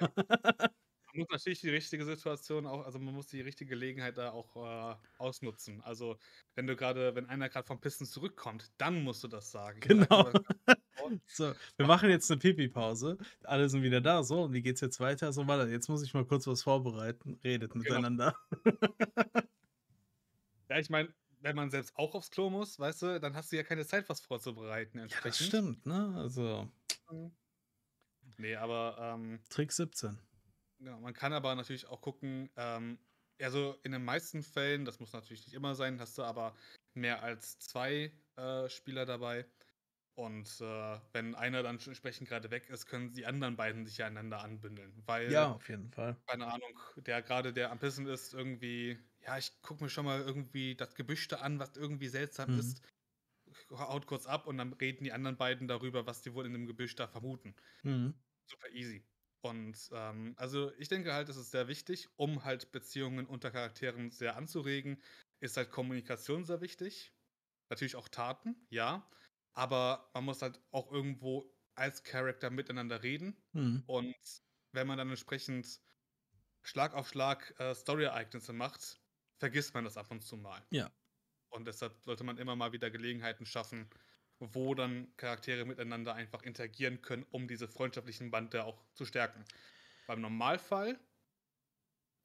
Man 1.13 1.21
muss 1.21 1.29
natürlich 1.29 1.61
die 1.61 1.69
richtige 1.69 2.05
Situation 2.05 2.67
auch, 2.67 2.85
also 2.85 2.99
man 2.99 3.13
muss 3.13 3.27
die 3.27 3.41
richtige 3.41 3.69
Gelegenheit 3.69 4.17
da 4.17 4.31
auch 4.31 4.55
äh, 4.55 4.95
ausnutzen. 5.17 5.81
Also 5.81 6.17
wenn 6.55 6.67
du 6.67 6.75
gerade, 6.75 7.15
wenn 7.15 7.25
einer 7.25 7.49
gerade 7.49 7.65
vom 7.65 7.79
Pissen 7.79 8.05
zurückkommt, 8.05 8.71
dann 8.77 9.03
musst 9.03 9.23
du 9.23 9.27
das 9.27 9.51
sagen. 9.51 9.79
Genau. 9.79 10.31
so, 11.27 11.53
wir 11.77 11.85
machen 11.85 12.09
jetzt 12.09 12.29
eine 12.31 12.39
Pipi-Pause. 12.39 13.17
Alle 13.43 13.69
sind 13.69 13.83
wieder 13.83 14.01
da. 14.01 14.23
So, 14.23 14.43
und 14.43 14.53
wie 14.53 14.61
geht's 14.61 14.81
jetzt 14.81 14.99
weiter? 14.99 15.31
So, 15.33 15.47
warte, 15.47 15.71
jetzt 15.71 15.87
muss 15.87 16.03
ich 16.03 16.13
mal 16.13 16.25
kurz 16.25 16.47
was 16.47 16.63
vorbereiten. 16.63 17.39
Redet 17.43 17.71
genau. 17.71 17.83
miteinander. 17.83 18.35
Ja, 20.69 20.79
ich 20.79 20.89
meine, 20.89 21.13
wenn 21.41 21.55
man 21.55 21.69
selbst 21.69 21.95
auch 21.95 22.13
aufs 22.13 22.31
Klo 22.31 22.49
muss, 22.49 22.79
weißt 22.79 23.01
du, 23.01 23.19
dann 23.19 23.35
hast 23.35 23.51
du 23.51 23.55
ja 23.55 23.63
keine 23.63 23.85
Zeit, 23.85 24.09
was 24.09 24.19
vorzubereiten. 24.19 24.99
Ja, 24.99 25.07
das 25.23 25.37
stimmt, 25.37 25.85
ne? 25.85 26.13
Also. 26.17 26.69
Mhm. 27.09 27.31
Nee, 28.37 28.55
aber. 28.55 28.97
Ähm, 28.99 29.39
Trick 29.49 29.71
17. 29.71 30.17
Ja, 30.79 30.97
man 30.99 31.13
kann 31.13 31.33
aber 31.33 31.55
natürlich 31.55 31.87
auch 31.87 32.01
gucken, 32.01 32.49
ähm, 32.55 32.99
also 33.41 33.77
in 33.83 33.91
den 33.91 34.03
meisten 34.03 34.43
Fällen, 34.43 34.85
das 34.85 34.99
muss 34.99 35.13
natürlich 35.13 35.45
nicht 35.45 35.55
immer 35.55 35.73
sein, 35.75 35.99
hast 35.99 36.17
du 36.17 36.23
aber 36.23 36.55
mehr 36.93 37.23
als 37.23 37.57
zwei 37.59 38.11
äh, 38.35 38.69
Spieler 38.69 39.05
dabei. 39.05 39.45
Und 40.17 40.61
äh, 40.61 40.99
wenn 41.13 41.35
einer 41.35 41.61
dann 41.61 41.77
entsprechend 41.79 42.27
gerade 42.27 42.49
weg 42.49 42.69
ist, 42.69 42.87
können 42.87 43.13
die 43.13 43.27
anderen 43.27 43.55
beiden 43.55 43.85
sich 43.85 43.97
ja 43.99 44.07
einander 44.07 44.41
anbündeln. 44.43 45.03
Weil, 45.05 45.35
Ja, 45.35 45.51
auf 45.53 45.69
jeden 45.69 45.91
Fall. 45.91 46.17
keine 46.27 46.47
Ahnung, 46.47 46.79
der 46.97 47.21
gerade 47.23 47.53
der 47.53 47.71
am 47.71 47.79
Pissen 47.79 48.07
ist, 48.07 48.33
irgendwie, 48.33 48.99
ja, 49.21 49.37
ich 49.37 49.61
gucke 49.61 49.83
mir 49.83 49.89
schon 49.91 50.05
mal 50.05 50.21
irgendwie 50.21 50.75
das 50.75 50.95
Gebüsch 50.95 51.27
da 51.29 51.37
an, 51.37 51.59
was 51.59 51.77
irgendwie 51.77 52.07
seltsam 52.09 52.49
Mhm. 52.49 52.53
ist, 52.53 52.83
haut 53.71 54.07
kurz 54.07 54.25
ab 54.27 54.47
und 54.47 54.57
dann 54.57 54.73
reden 54.73 55.03
die 55.05 55.13
anderen 55.13 55.37
beiden 55.37 55.67
darüber, 55.67 56.07
was 56.07 56.21
die 56.23 56.33
wohl 56.33 56.45
in 56.45 56.53
dem 56.53 56.67
Gebüsch 56.67 56.95
da 56.95 57.07
vermuten. 57.07 57.55
Mhm. 57.83 58.13
Super 58.49 58.69
easy. 58.71 59.07
Und 59.41 59.89
ähm, 59.93 60.33
also 60.37 60.73
ich 60.77 60.89
denke 60.89 61.13
halt, 61.13 61.29
es 61.29 61.37
ist 61.37 61.51
sehr 61.51 61.67
wichtig, 61.67 62.09
um 62.17 62.43
halt 62.45 62.71
Beziehungen 62.71 63.27
unter 63.27 63.51
Charakteren 63.51 64.11
sehr 64.11 64.35
anzuregen, 64.37 65.01
ist 65.41 65.57
halt 65.57 65.71
Kommunikation 65.71 66.45
sehr 66.45 66.61
wichtig. 66.61 67.13
Natürlich 67.69 67.95
auch 67.97 68.09
Taten, 68.09 68.67
ja. 68.69 69.09
Aber 69.57 70.07
man 70.13 70.23
muss 70.25 70.43
halt 70.43 70.61
auch 70.69 70.91
irgendwo 70.91 71.51
als 71.73 72.03
Charakter 72.03 72.51
miteinander 72.51 73.01
reden. 73.01 73.35
Mhm. 73.53 73.83
Und 73.87 74.15
wenn 74.71 74.85
man 74.85 74.99
dann 74.99 75.09
entsprechend 75.09 75.79
Schlag 76.61 76.93
auf 76.93 77.09
Schlag 77.09 77.59
äh, 77.59 77.73
Story-Ereignisse 77.73 78.53
macht, 78.53 78.99
vergisst 79.39 79.73
man 79.73 79.83
das 79.83 79.97
ab 79.97 80.11
und 80.11 80.23
zu 80.23 80.37
mal. 80.37 80.63
Ja. 80.69 80.91
Und 81.49 81.65
deshalb 81.65 81.99
sollte 82.03 82.23
man 82.23 82.37
immer 82.37 82.55
mal 82.55 82.71
wieder 82.71 82.91
Gelegenheiten 82.91 83.47
schaffen, 83.47 83.89
wo 84.37 84.75
dann 84.75 85.07
Charaktere 85.17 85.65
miteinander 85.65 86.13
einfach 86.13 86.43
interagieren 86.43 87.01
können, 87.01 87.25
um 87.31 87.47
diese 87.47 87.67
freundschaftlichen 87.67 88.29
Bande 88.29 88.63
auch 88.63 88.85
zu 88.93 89.05
stärken. 89.05 89.43
Beim 90.05 90.21
Normalfall 90.21 90.99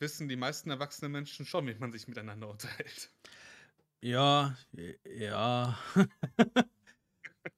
wissen 0.00 0.28
die 0.28 0.36
meisten 0.36 0.68
erwachsenen 0.68 1.12
Menschen 1.12 1.46
schon, 1.46 1.66
wie 1.66 1.74
man 1.76 1.92
sich 1.92 2.06
miteinander 2.08 2.50
unterhält. 2.50 3.10
Ja, 4.02 4.54
ja. 5.06 5.78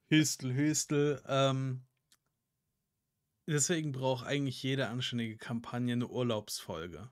Hüstel, 0.07 0.53
Hüstel. 0.53 1.21
Ähm, 1.27 1.85
deswegen 3.47 3.91
braucht 3.91 4.25
eigentlich 4.25 4.61
jede 4.61 4.87
anständige 4.87 5.37
Kampagne 5.37 5.93
eine 5.93 6.07
Urlaubsfolge. 6.07 7.11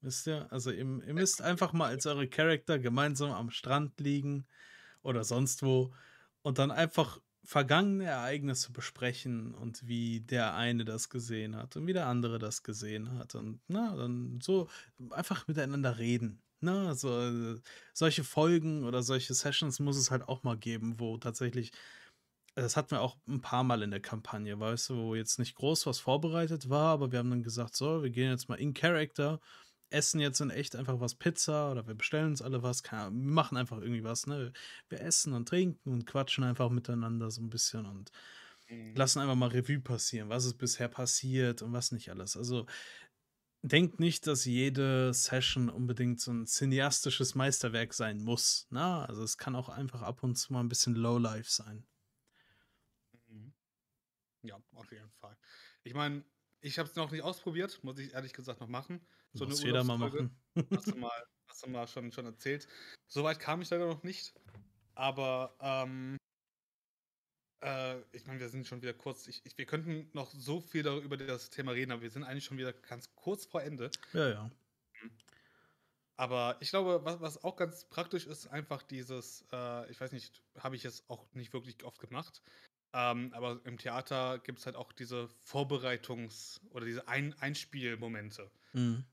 Wisst 0.00 0.26
ihr? 0.26 0.50
Also 0.50 0.70
ihr, 0.70 0.78
ihr 0.78 1.14
müsst 1.14 1.42
einfach 1.42 1.72
mal 1.72 1.88
als 1.88 2.06
eure 2.06 2.28
Charakter 2.28 2.78
gemeinsam 2.78 3.30
am 3.30 3.50
Strand 3.50 4.00
liegen 4.00 4.46
oder 5.02 5.24
sonst 5.24 5.62
wo 5.62 5.94
und 6.42 6.58
dann 6.58 6.70
einfach 6.70 7.20
vergangene 7.44 8.04
Ereignisse 8.04 8.72
besprechen 8.72 9.54
und 9.54 9.86
wie 9.86 10.20
der 10.20 10.54
eine 10.54 10.84
das 10.84 11.08
gesehen 11.08 11.56
hat 11.56 11.76
und 11.76 11.86
wie 11.86 11.92
der 11.92 12.06
andere 12.06 12.38
das 12.38 12.62
gesehen 12.62 13.18
hat 13.18 13.34
und 13.34 13.60
na, 13.68 13.96
dann 13.96 14.40
so 14.40 14.68
einfach 15.10 15.46
miteinander 15.48 15.98
reden. 15.98 16.40
Na, 16.60 16.88
also 16.88 17.20
äh, 17.20 17.60
solche 17.92 18.22
Folgen 18.22 18.84
oder 18.84 19.02
solche 19.02 19.34
Sessions 19.34 19.80
muss 19.80 19.96
es 19.96 20.12
halt 20.12 20.28
auch 20.28 20.44
mal 20.44 20.56
geben, 20.56 21.00
wo 21.00 21.18
tatsächlich, 21.18 21.72
das 22.54 22.76
hatten 22.76 22.92
wir 22.92 23.00
auch 23.00 23.16
ein 23.26 23.40
paar 23.40 23.64
Mal 23.64 23.82
in 23.82 23.90
der 23.90 24.00
Kampagne, 24.00 24.58
weißt 24.58 24.90
du, 24.90 24.96
wo 24.96 25.14
jetzt 25.14 25.38
nicht 25.38 25.54
groß 25.54 25.86
was 25.86 25.98
vorbereitet 26.00 26.68
war, 26.68 26.92
aber 26.92 27.12
wir 27.12 27.18
haben 27.18 27.30
dann 27.30 27.42
gesagt, 27.42 27.76
so, 27.76 28.02
wir 28.02 28.10
gehen 28.10 28.30
jetzt 28.30 28.48
mal 28.48 28.56
in 28.56 28.74
Character, 28.74 29.40
essen 29.90 30.20
jetzt 30.20 30.40
in 30.40 30.50
echt 30.50 30.76
einfach 30.76 31.00
was 31.00 31.14
Pizza 31.14 31.70
oder 31.70 31.86
wir 31.86 31.94
bestellen 31.94 32.28
uns 32.28 32.42
alle 32.42 32.62
was, 32.62 32.82
wir 32.84 33.10
machen 33.10 33.56
einfach 33.56 33.78
irgendwie 33.78 34.04
was, 34.04 34.26
ne? 34.26 34.52
Wir 34.88 35.00
essen 35.00 35.32
und 35.32 35.48
trinken 35.48 35.92
und 35.92 36.06
quatschen 36.06 36.44
einfach 36.44 36.70
miteinander 36.70 37.30
so 37.30 37.42
ein 37.42 37.50
bisschen 37.50 37.86
und 37.86 38.10
lassen 38.94 39.20
einfach 39.20 39.34
mal 39.34 39.50
Revue 39.50 39.80
passieren, 39.80 40.28
was 40.28 40.46
ist 40.46 40.58
bisher 40.58 40.88
passiert 40.88 41.62
und 41.62 41.72
was 41.72 41.92
nicht 41.92 42.10
alles. 42.10 42.36
Also 42.36 42.66
denkt 43.62 44.00
nicht, 44.00 44.26
dass 44.26 44.44
jede 44.44 45.12
Session 45.14 45.68
unbedingt 45.68 46.20
so 46.20 46.32
ein 46.32 46.46
cineastisches 46.46 47.34
Meisterwerk 47.34 47.94
sein 47.94 48.18
muss. 48.18 48.66
Na, 48.70 49.04
also 49.04 49.22
es 49.22 49.38
kann 49.38 49.56
auch 49.56 49.68
einfach 49.68 50.02
ab 50.02 50.22
und 50.22 50.36
zu 50.36 50.52
mal 50.52 50.60
ein 50.60 50.68
bisschen 50.68 50.94
Lowlife 50.94 51.50
sein. 51.50 51.84
Ja, 54.42 54.60
auf 54.74 54.90
jeden 54.90 55.10
Fall. 55.12 55.36
Ich 55.84 55.94
meine, 55.94 56.24
ich 56.60 56.78
habe 56.78 56.88
es 56.88 56.96
noch 56.96 57.10
nicht 57.10 57.22
ausprobiert, 57.22 57.82
muss 57.82 57.98
ich 57.98 58.12
ehrlich 58.14 58.32
gesagt 58.32 58.60
noch 58.60 58.68
machen. 58.68 59.04
So 59.32 59.46
muss 59.46 59.62
jeder 59.62 59.84
mal 59.84 59.98
machen. 59.98 60.36
Hast 60.70 60.88
du 60.88 60.96
mal, 60.96 61.26
hast 61.48 61.64
du 61.64 61.70
mal 61.70 61.86
schon, 61.86 62.12
schon 62.12 62.26
erzählt. 62.26 62.68
Soweit 63.08 63.38
kam 63.40 63.62
ich 63.62 63.70
leider 63.70 63.86
noch 63.86 64.02
nicht. 64.02 64.34
Aber 64.94 65.56
ähm, 65.60 66.18
äh, 67.62 68.00
ich 68.12 68.26
meine, 68.26 68.40
wir 68.40 68.48
sind 68.48 68.66
schon 68.66 68.82
wieder 68.82 68.92
kurz. 68.94 69.26
Ich, 69.26 69.44
ich, 69.46 69.56
wir 69.56 69.66
könnten 69.66 70.10
noch 70.12 70.30
so 70.30 70.60
viel 70.60 70.82
darüber 70.82 71.04
über 71.04 71.16
das 71.16 71.50
Thema 71.50 71.72
reden, 71.72 71.92
aber 71.92 72.02
wir 72.02 72.10
sind 72.10 72.24
eigentlich 72.24 72.44
schon 72.44 72.58
wieder 72.58 72.72
ganz 72.72 73.14
kurz 73.14 73.46
vor 73.46 73.62
Ende. 73.62 73.90
Ja, 74.12 74.28
ja. 74.28 74.50
Aber 76.16 76.56
ich 76.60 76.70
glaube, 76.70 77.04
was, 77.04 77.20
was 77.20 77.42
auch 77.42 77.56
ganz 77.56 77.86
praktisch 77.86 78.26
ist, 78.26 78.46
einfach 78.46 78.82
dieses, 78.82 79.44
äh, 79.52 79.90
ich 79.90 80.00
weiß 80.00 80.12
nicht, 80.12 80.42
habe 80.58 80.76
ich 80.76 80.82
jetzt 80.82 81.08
auch 81.08 81.26
nicht 81.32 81.52
wirklich 81.52 81.82
oft 81.84 81.98
gemacht. 81.98 82.42
Ähm, 82.94 83.32
aber 83.32 83.60
im 83.64 83.78
Theater 83.78 84.38
gibt 84.38 84.58
es 84.58 84.66
halt 84.66 84.76
auch 84.76 84.92
diese 84.92 85.28
Vorbereitungs- 85.46 86.60
oder 86.70 86.84
diese 86.84 87.08
Ein 87.08 87.34
Einspielmomente. 87.40 88.50
Mhm. 88.72 89.04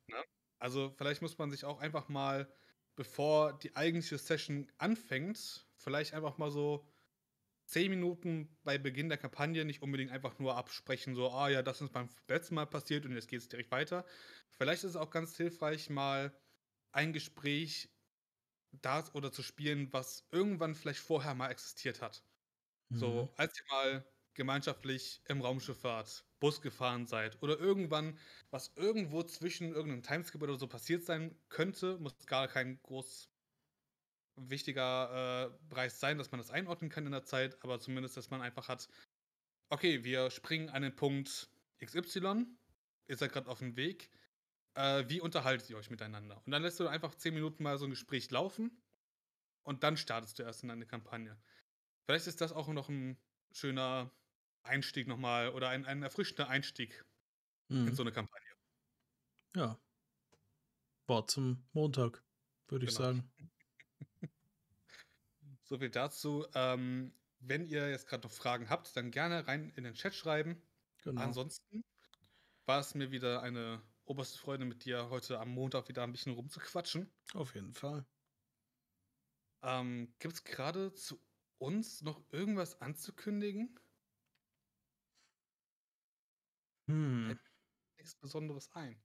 Also 0.60 0.94
vielleicht 0.98 1.22
muss 1.22 1.38
man 1.38 1.50
sich 1.52 1.64
auch 1.64 1.80
einfach 1.80 2.10
mal, 2.10 2.52
bevor 2.96 3.58
die 3.58 3.76
eigentliche 3.76 4.18
Session 4.18 4.70
anfängt, 4.78 5.68
vielleicht 5.78 6.14
einfach 6.14 6.38
mal 6.38 6.52
so 6.52 6.86
zehn 7.66 7.90
Minuten 7.92 8.58
bei 8.64 8.78
Beginn 8.78 9.10
der 9.10 9.18
Kampagne 9.18 9.64
nicht 9.64 9.82
unbedingt 9.82 10.12
einfach 10.12 10.40
nur 10.40 10.58
absprechen, 10.58 11.16
so, 11.16 11.30
ah 11.32 11.50
ja, 11.50 11.62
das 11.62 11.82
ist 11.82 11.94
beim 11.94 12.10
letzten 12.28 12.56
Mal 12.56 12.66
passiert 12.66 13.06
und 13.06 13.14
jetzt 13.14 13.28
geht 13.28 13.42
es 13.42 13.48
direkt 13.48 13.72
weiter. 13.72 14.06
Vielleicht 14.50 14.84
ist 14.84 14.92
es 14.92 14.96
auch 14.96 15.12
ganz 15.12 15.38
hilfreich, 15.38 15.90
mal 15.90 16.38
ein 16.92 17.14
Gespräch 17.14 17.90
da 18.72 19.04
oder 19.14 19.32
zu 19.32 19.44
spielen, 19.44 19.94
was 19.94 20.28
irgendwann 20.32 20.76
vielleicht 20.76 21.00
vorher 21.00 21.36
mal 21.36 21.52
existiert 21.52 22.02
hat. 22.02 22.24
So, 22.94 23.30
Mhm. 23.30 23.30
als 23.38 23.58
ihr 23.60 23.66
mal 23.70 24.12
gemeinschaftlich 24.36 25.22
im 25.28 25.42
Raumschifffahrt 25.42 26.26
Bus 26.40 26.62
gefahren 26.62 27.08
seid 27.08 27.42
oder 27.44 27.60
irgendwann, 27.60 28.20
was 28.52 28.76
irgendwo 28.78 29.24
zwischen 29.24 29.74
irgendeinem 29.74 30.04
Timeskip 30.04 30.42
oder 30.42 30.58
so 30.58 30.68
passiert 30.68 31.04
sein 31.04 31.42
könnte, 31.50 31.98
muss 32.00 32.26
gar 32.28 32.48
kein 32.48 32.82
groß 32.82 33.32
wichtiger 34.36 35.52
äh, 35.64 35.68
Preis 35.70 36.00
sein, 36.00 36.18
dass 36.18 36.32
man 36.32 36.40
das 36.40 36.52
einordnen 36.52 36.90
kann 36.90 37.06
in 37.06 37.12
der 37.12 37.24
Zeit, 37.24 37.62
aber 37.64 37.80
zumindest, 37.80 38.16
dass 38.18 38.30
man 38.30 38.42
einfach 38.42 38.68
hat, 38.70 38.88
okay, 39.70 40.04
wir 40.04 40.32
springen 40.32 40.70
an 40.70 40.84
den 40.84 40.96
Punkt 40.96 41.52
XY, 41.80 42.60
ihr 43.08 43.18
seid 43.18 43.34
gerade 43.34 43.50
auf 43.50 43.60
dem 43.60 43.78
Weg, 43.78 44.12
äh, 44.76 45.06
wie 45.10 45.22
unterhaltet 45.22 45.70
ihr 45.70 45.78
euch 45.78 45.92
miteinander? 45.92 46.44
Und 46.46 46.52
dann 46.52 46.64
lässt 46.64 46.80
du 46.80 46.88
einfach 46.88 47.16
zehn 47.16 47.34
Minuten 47.36 47.64
mal 47.64 47.78
so 47.78 47.86
ein 47.86 47.92
Gespräch 47.92 48.32
laufen 48.32 48.84
und 49.64 49.84
dann 49.84 49.98
startest 49.98 50.40
du 50.40 50.44
erst 50.44 50.64
in 50.64 50.72
eine 50.72 50.88
Kampagne. 50.88 51.42
Vielleicht 52.10 52.26
ist 52.26 52.42
das 52.42 52.52
auch 52.54 52.68
noch 52.70 52.90
ein 52.90 53.20
schöner 53.52 54.10
Einstieg 54.64 55.08
nochmal 55.08 55.50
oder 55.50 55.70
ein, 55.70 55.86
ein 55.86 56.02
erfrischender 56.02 56.50
Einstieg 56.50 57.06
in 57.70 57.86
Mhm. 57.86 57.94
so 57.94 58.02
eine 58.02 58.12
Kampagne. 58.12 58.50
Ja. 59.56 59.80
Wort 61.06 61.30
zum 61.30 61.70
Montag, 61.72 62.24
würde 62.68 62.88
ich 62.88 62.96
Genau. 62.96 63.10
sagen. 63.10 63.32
So 65.66 65.78
viel 65.78 65.92
dazu. 65.92 66.48
Ähm, 66.56 67.14
wenn 67.42 67.68
ihr 67.68 67.92
jetzt 67.92 68.08
gerade 68.08 68.24
noch 68.28 68.34
Fragen 68.34 68.72
habt, 68.72 68.98
dann 68.98 69.12
gerne 69.12 69.46
rein 69.48 69.70
in 69.76 69.84
den 69.84 69.94
Chat 69.94 70.16
schreiben. 70.16 70.60
Genau. 71.04 71.22
Ansonsten 71.22 71.84
war 72.66 72.80
es 72.80 72.96
mir 72.96 73.12
wieder 73.12 73.44
eine 73.44 73.84
oberste 74.06 74.40
Freude 74.40 74.66
mit 74.66 74.84
dir 74.84 75.12
heute 75.12 75.40
am 75.40 75.50
Montag 75.50 75.88
wieder 75.88 76.02
ein 76.02 76.12
bisschen 76.12 76.34
rumzuquatschen. 76.34 77.14
Auf 77.36 77.54
jeden 77.54 77.76
Fall. 77.76 78.04
Ähm, 79.62 80.16
Gibt 80.18 80.34
es 80.34 80.44
gerade 80.44 80.92
zu 80.96 81.22
uns 81.60 82.02
noch 82.02 82.24
irgendwas 82.32 82.82
anzukündigen? 82.82 83.80
Hm. 86.88 87.40
Nichts 87.98 88.16
Besonderes 88.16 88.72
ein. 88.74 89.02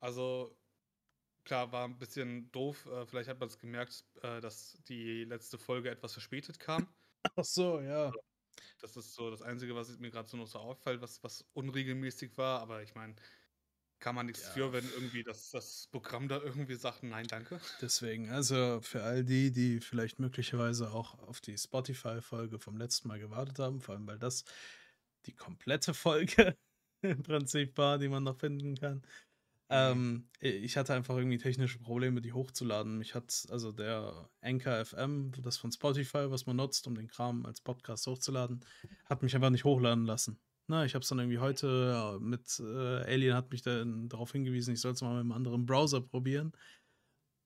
Also, 0.00 0.60
klar, 1.44 1.72
war 1.72 1.86
ein 1.88 1.98
bisschen 1.98 2.50
doof. 2.52 2.86
Äh, 2.86 3.06
vielleicht 3.06 3.28
hat 3.28 3.40
man 3.40 3.48
es 3.48 3.58
gemerkt, 3.58 4.04
äh, 4.22 4.40
dass 4.40 4.82
die 4.88 5.24
letzte 5.24 5.58
Folge 5.58 5.90
etwas 5.90 6.12
verspätet 6.12 6.60
kam. 6.60 6.94
Ach 7.36 7.44
so, 7.44 7.80
ja. 7.80 8.12
Das 8.80 8.96
ist 8.96 9.14
so 9.14 9.30
das 9.30 9.42
Einzige, 9.42 9.74
was 9.74 9.98
mir 9.98 10.10
gerade 10.10 10.28
so 10.28 10.36
noch 10.36 10.46
so 10.46 10.58
auffällt, 10.58 11.00
was, 11.00 11.22
was 11.22 11.42
unregelmäßig 11.52 12.36
war. 12.36 12.60
Aber 12.60 12.82
ich 12.82 12.94
meine, 12.94 13.16
kann 14.06 14.14
man 14.14 14.26
nichts 14.26 14.42
Ja. 14.44 14.50
für, 14.52 14.72
wenn 14.72 14.88
irgendwie 14.92 15.24
das, 15.24 15.50
das 15.50 15.88
Programm 15.90 16.28
da 16.28 16.40
irgendwie 16.40 16.76
sagt, 16.76 17.02
nein, 17.02 17.26
danke. 17.26 17.60
Deswegen, 17.80 18.30
also 18.30 18.78
für 18.80 19.02
all 19.02 19.24
die, 19.24 19.50
die 19.50 19.80
vielleicht 19.80 20.20
möglicherweise 20.20 20.92
auch 20.92 21.18
auf 21.18 21.40
die 21.40 21.58
Spotify-Folge 21.58 22.60
vom 22.60 22.76
letzten 22.76 23.08
Mal 23.08 23.18
gewartet 23.18 23.58
haben, 23.58 23.80
vor 23.80 23.96
allem 23.96 24.06
weil 24.06 24.20
das 24.20 24.44
die 25.26 25.32
komplette 25.32 25.92
Folge 25.92 26.56
im 27.02 27.20
Prinzip 27.24 27.76
war, 27.78 27.98
die 27.98 28.08
man 28.08 28.22
noch 28.22 28.38
finden 28.38 28.76
kann. 28.76 29.02
Ähm, 29.70 30.28
ich 30.38 30.76
hatte 30.76 30.94
einfach 30.94 31.16
irgendwie 31.16 31.38
technische 31.38 31.80
Probleme, 31.80 32.20
die 32.20 32.32
hochzuladen. 32.32 32.98
Mich 32.98 33.16
hat 33.16 33.48
also 33.50 33.72
der 33.72 34.30
Anchor 34.40 34.84
FM, 34.84 35.32
das 35.42 35.56
von 35.56 35.72
Spotify, 35.72 36.30
was 36.30 36.46
man 36.46 36.54
nutzt, 36.54 36.86
um 36.86 36.94
den 36.94 37.08
Kram 37.08 37.44
als 37.44 37.60
Podcast 37.60 38.06
hochzuladen, 38.06 38.64
hat 39.06 39.24
mich 39.24 39.34
einfach 39.34 39.50
nicht 39.50 39.64
hochladen 39.64 40.04
lassen. 40.06 40.38
Na, 40.68 40.84
ich 40.84 40.94
habe 40.94 41.02
es 41.02 41.08
dann 41.08 41.18
irgendwie 41.20 41.38
heute 41.38 42.18
äh, 42.18 42.20
mit 42.20 42.58
äh, 42.58 43.02
Alien 43.04 43.36
hat 43.36 43.50
mich 43.50 43.62
dann 43.62 44.08
darauf 44.08 44.32
hingewiesen, 44.32 44.74
ich 44.74 44.80
soll 44.80 44.92
es 44.92 45.00
mal 45.00 45.12
mit 45.12 45.20
einem 45.20 45.32
anderen 45.32 45.64
Browser 45.64 46.00
probieren. 46.00 46.52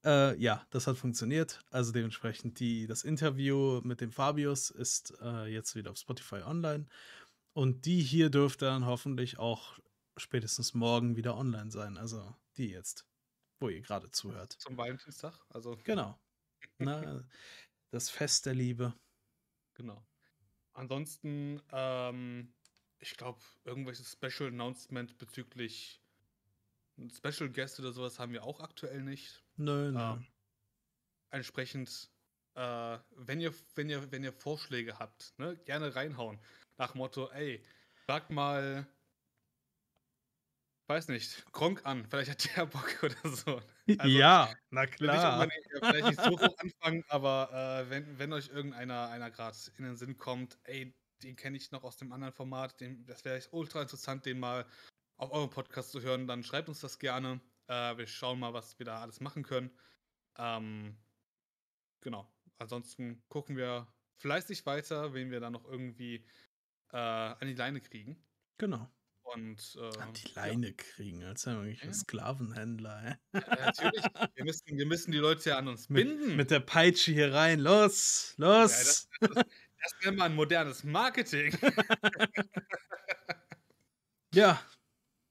Äh, 0.05 0.41
ja, 0.41 0.67
das 0.71 0.87
hat 0.87 0.97
funktioniert. 0.97 1.61
Also 1.71 1.93
dementsprechend 1.93 2.59
die 2.61 2.87
das 2.87 3.05
Interview 3.05 3.83
mit 3.85 4.01
dem 4.01 4.13
Fabius 4.13 4.71
ist, 4.71 5.15
äh, 5.21 5.47
jetzt 5.47 5.75
wieder 5.75 5.91
auf 5.91 5.99
Spotify 5.99 6.37
online 6.37 6.87
und 7.53 7.85
die 7.85 8.01
hier 8.01 8.31
dürfte 8.31 8.65
dann 8.65 8.87
hoffentlich 8.87 9.39
auch 9.39 9.79
spätestens 10.17 10.73
morgen 10.73 11.17
wieder 11.17 11.37
online 11.37 11.71
sein. 11.71 11.99
Also 11.99 12.35
die 12.57 12.71
jetzt, 12.71 13.07
wo 13.59 13.69
ihr 13.69 13.83
gerade 13.83 14.11
zuhört. 14.11 14.55
Zum 14.55 14.77
Valentinstag, 14.77 15.39
also 15.51 15.77
Genau. 15.85 16.19
Ne, 16.79 17.29
das 17.91 18.09
Fest 18.09 18.47
der 18.47 18.55
Liebe. 18.55 18.95
Genau. 19.75 20.03
Ansonsten, 20.73 21.61
ähm, 21.73 22.55
ich 23.01 23.17
glaube, 23.17 23.43
irgendwelches 23.65 24.13
Special 24.13 24.49
Announcement 24.51 25.19
bezüglich 25.19 26.03
Special 27.13 27.51
Guest 27.51 27.81
oder 27.81 27.93
sowas 27.93 28.19
haben 28.21 28.33
wir 28.33 28.45
auch 28.45 28.61
aktuell 28.61 29.03
nicht. 29.03 29.45
Nö, 29.65 29.77
nö. 29.93 30.09
Ähm, 30.09 30.27
entsprechend, 31.31 32.11
äh, 32.55 32.99
wenn 33.11 33.41
ihr 33.41 33.55
wenn 33.75 33.89
ihr 33.91 34.11
wenn 34.13 34.25
ihr 34.25 34.33
Vorschläge 34.33 34.99
habt, 34.99 35.35
ne, 35.39 35.57
gerne 35.57 35.95
reinhauen. 35.95 36.41
Nach 36.79 36.95
Motto: 36.95 37.29
„Ey, 37.31 37.65
fragt 38.07 38.31
mal“ 38.31 38.87
weiß 40.89 41.09
nicht, 41.09 41.45
Gronkh 41.53 41.85
an, 41.85 42.07
vielleicht 42.07 42.31
hat 42.31 42.57
der 42.57 42.67
Bock 42.67 43.03
oder 43.03 43.17
so. 43.37 43.61
Also, 43.97 44.19
Ja, 44.19 44.55
na 44.71 44.87
nicht 45.01 45.25
klar. 45.27 45.47
ja, 45.73 45.81
vielleicht 45.89 46.09
nicht 46.09 46.23
so 46.23 46.39
hoch 46.41 46.55
anfangen, 46.59 47.05
aber, 47.09 47.85
äh, 47.87 47.91
wenn 47.91 48.19
wenn 48.19 48.33
euch 48.33 48.49
irgendeiner 48.51 49.09
einer 49.11 49.31
grad 49.31 49.73
in 49.79 49.85
den 49.85 49.97
Sinn 49.97 50.17
kommt: 50.19 50.59
„Ey, 50.65 50.95
den 51.23 51.37
kenne 51.37 51.57
ich 51.57 51.71
noch 51.71 51.85
aus 51.85 51.97
dem 51.97 52.13
anderen 52.13 52.33
Format, 52.35 52.81
den 52.81 53.07
das 53.07 53.25
wäre 53.25 53.41
ultra 53.53 53.83
interessant, 53.83 54.27
den 54.27 54.39
mal 54.41 54.67
auf 55.17 55.31
eurem 55.33 55.51
Podcast 55.51 55.91
zu 55.93 56.01
hören“, 56.03 56.27
dann 56.27 56.43
schreibt 56.45 56.69
uns 56.69 56.81
das 56.81 56.99
gerne. 56.99 57.41
Äh, 57.69 57.97
wir 57.99 58.07
schauen 58.07 58.39
mal, 58.41 58.53
was 58.55 58.79
wir 58.79 58.87
da 58.87 59.01
alles 59.03 59.21
machen 59.21 59.43
können. 59.43 59.71
Ähm 60.39 60.97
genau. 62.01 62.27
Ansonsten 62.59 63.23
gucken 63.29 63.57
wir 63.57 63.87
fleißig 64.17 64.67
weiter, 64.67 65.15
wen 65.15 65.31
wir 65.31 65.41
da 65.41 65.51
noch 65.51 65.65
irgendwie, 65.65 66.27
äh, 66.93 66.97
an 66.97 67.47
die 67.47 67.55
Leine 67.55 67.81
kriegen. 67.81 68.23
Genau. 68.59 68.91
Und, 69.23 69.79
An 69.99 70.13
die 70.15 70.27
äh, 70.27 70.31
ja. 70.35 70.35
Leine 70.35 70.73
kriegen, 70.75 71.23
als 71.23 71.47
wären 71.47 71.65
wir 71.65 71.75
Ja. 71.75 71.93
Sklavenhändler. 71.93 73.19
Ja, 73.33 73.41
natürlich. 73.67 74.05
Wir 74.35 74.45
müssen 74.45 74.77
wir 74.77 74.87
müssen 74.87 75.13
die 75.13 75.19
Leute 75.19 75.51
ja 75.51 75.59
an 75.59 75.69
uns 75.69 75.89
Mit 75.89 76.09
binden. 76.09 76.37
mit 76.37 76.51
der 76.51 76.61
Peitsche 76.61 77.13
hier 77.13 77.33
rein. 77.33 77.61
Los, 77.61 78.35
Ja, 78.39 78.63
los. 78.63 78.73
das 78.73 79.09
das 79.83 79.93
das 79.93 80.05
nennt 80.05 80.19
man 80.19 80.35
modernes 80.35 80.85
Marketing. 80.85 81.57
Ja, 84.33 84.63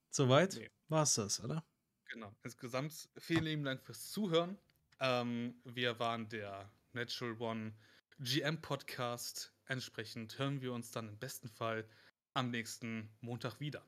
soweit 0.10 0.56
Ne. 0.56 0.70
war's 0.90 1.14
das, 1.16 1.42
oder? 1.42 1.64
Genau. 2.12 2.36
Insgesamt 2.44 3.10
vielen 3.18 3.46
lieben 3.46 3.64
Dank 3.64 3.82
fürs 3.82 4.12
Zuhören. 4.12 4.58
Ähm, 5.00 5.56
wir 5.64 6.00
waren 6.00 6.28
der 6.28 6.70
Natural 6.92 7.34
One 7.40 7.74
GM 8.20 8.60
Podcast. 8.60 9.54
Entsprechend 9.68 10.38
hören 10.38 10.60
wir 10.62 10.74
uns 10.74 10.92
dann 10.92 11.08
im 11.08 11.18
besten 11.18 11.48
Fall 11.48 11.88
am 12.34 12.52
nächsten 12.52 13.10
Montag 13.22 13.62
wieder. 13.62 13.86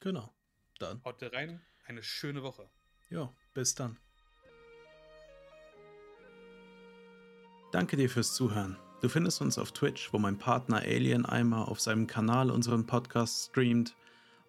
Genau. 0.00 0.32
Dann, 0.78 1.04
Haut 1.04 1.22
rein, 1.34 1.60
eine 1.84 2.02
schöne 2.02 2.42
Woche. 2.42 2.70
jo, 3.10 3.36
bis 3.52 3.74
dann. 3.74 3.98
Danke 7.72 7.96
dir 7.98 8.08
fürs 8.08 8.34
Zuhören. 8.34 8.78
Du 9.00 9.08
findest 9.08 9.40
uns 9.40 9.58
auf 9.58 9.70
Twitch, 9.70 10.12
wo 10.12 10.18
mein 10.18 10.38
Partner 10.38 10.78
Alien 10.78 11.24
Eimer 11.24 11.68
auf 11.68 11.80
seinem 11.80 12.08
Kanal 12.08 12.50
unseren 12.50 12.84
Podcast 12.84 13.50
streamt, 13.50 13.94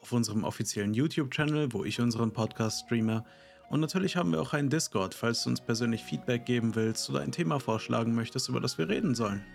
auf 0.01 0.11
unserem 0.11 0.43
offiziellen 0.43 0.95
YouTube-Channel, 0.95 1.71
wo 1.71 1.83
ich 1.83 2.01
unseren 2.01 2.31
Podcast 2.31 2.85
streame. 2.85 3.23
Und 3.69 3.79
natürlich 3.79 4.15
haben 4.15 4.31
wir 4.31 4.41
auch 4.41 4.53
einen 4.53 4.71
Discord, 4.71 5.13
falls 5.13 5.43
du 5.43 5.51
uns 5.51 5.61
persönlich 5.61 6.03
Feedback 6.03 6.47
geben 6.47 6.73
willst 6.73 7.11
oder 7.11 7.19
ein 7.19 7.31
Thema 7.31 7.59
vorschlagen 7.59 8.15
möchtest, 8.15 8.49
über 8.49 8.59
das 8.59 8.79
wir 8.79 8.89
reden 8.89 9.13
sollen. 9.13 9.45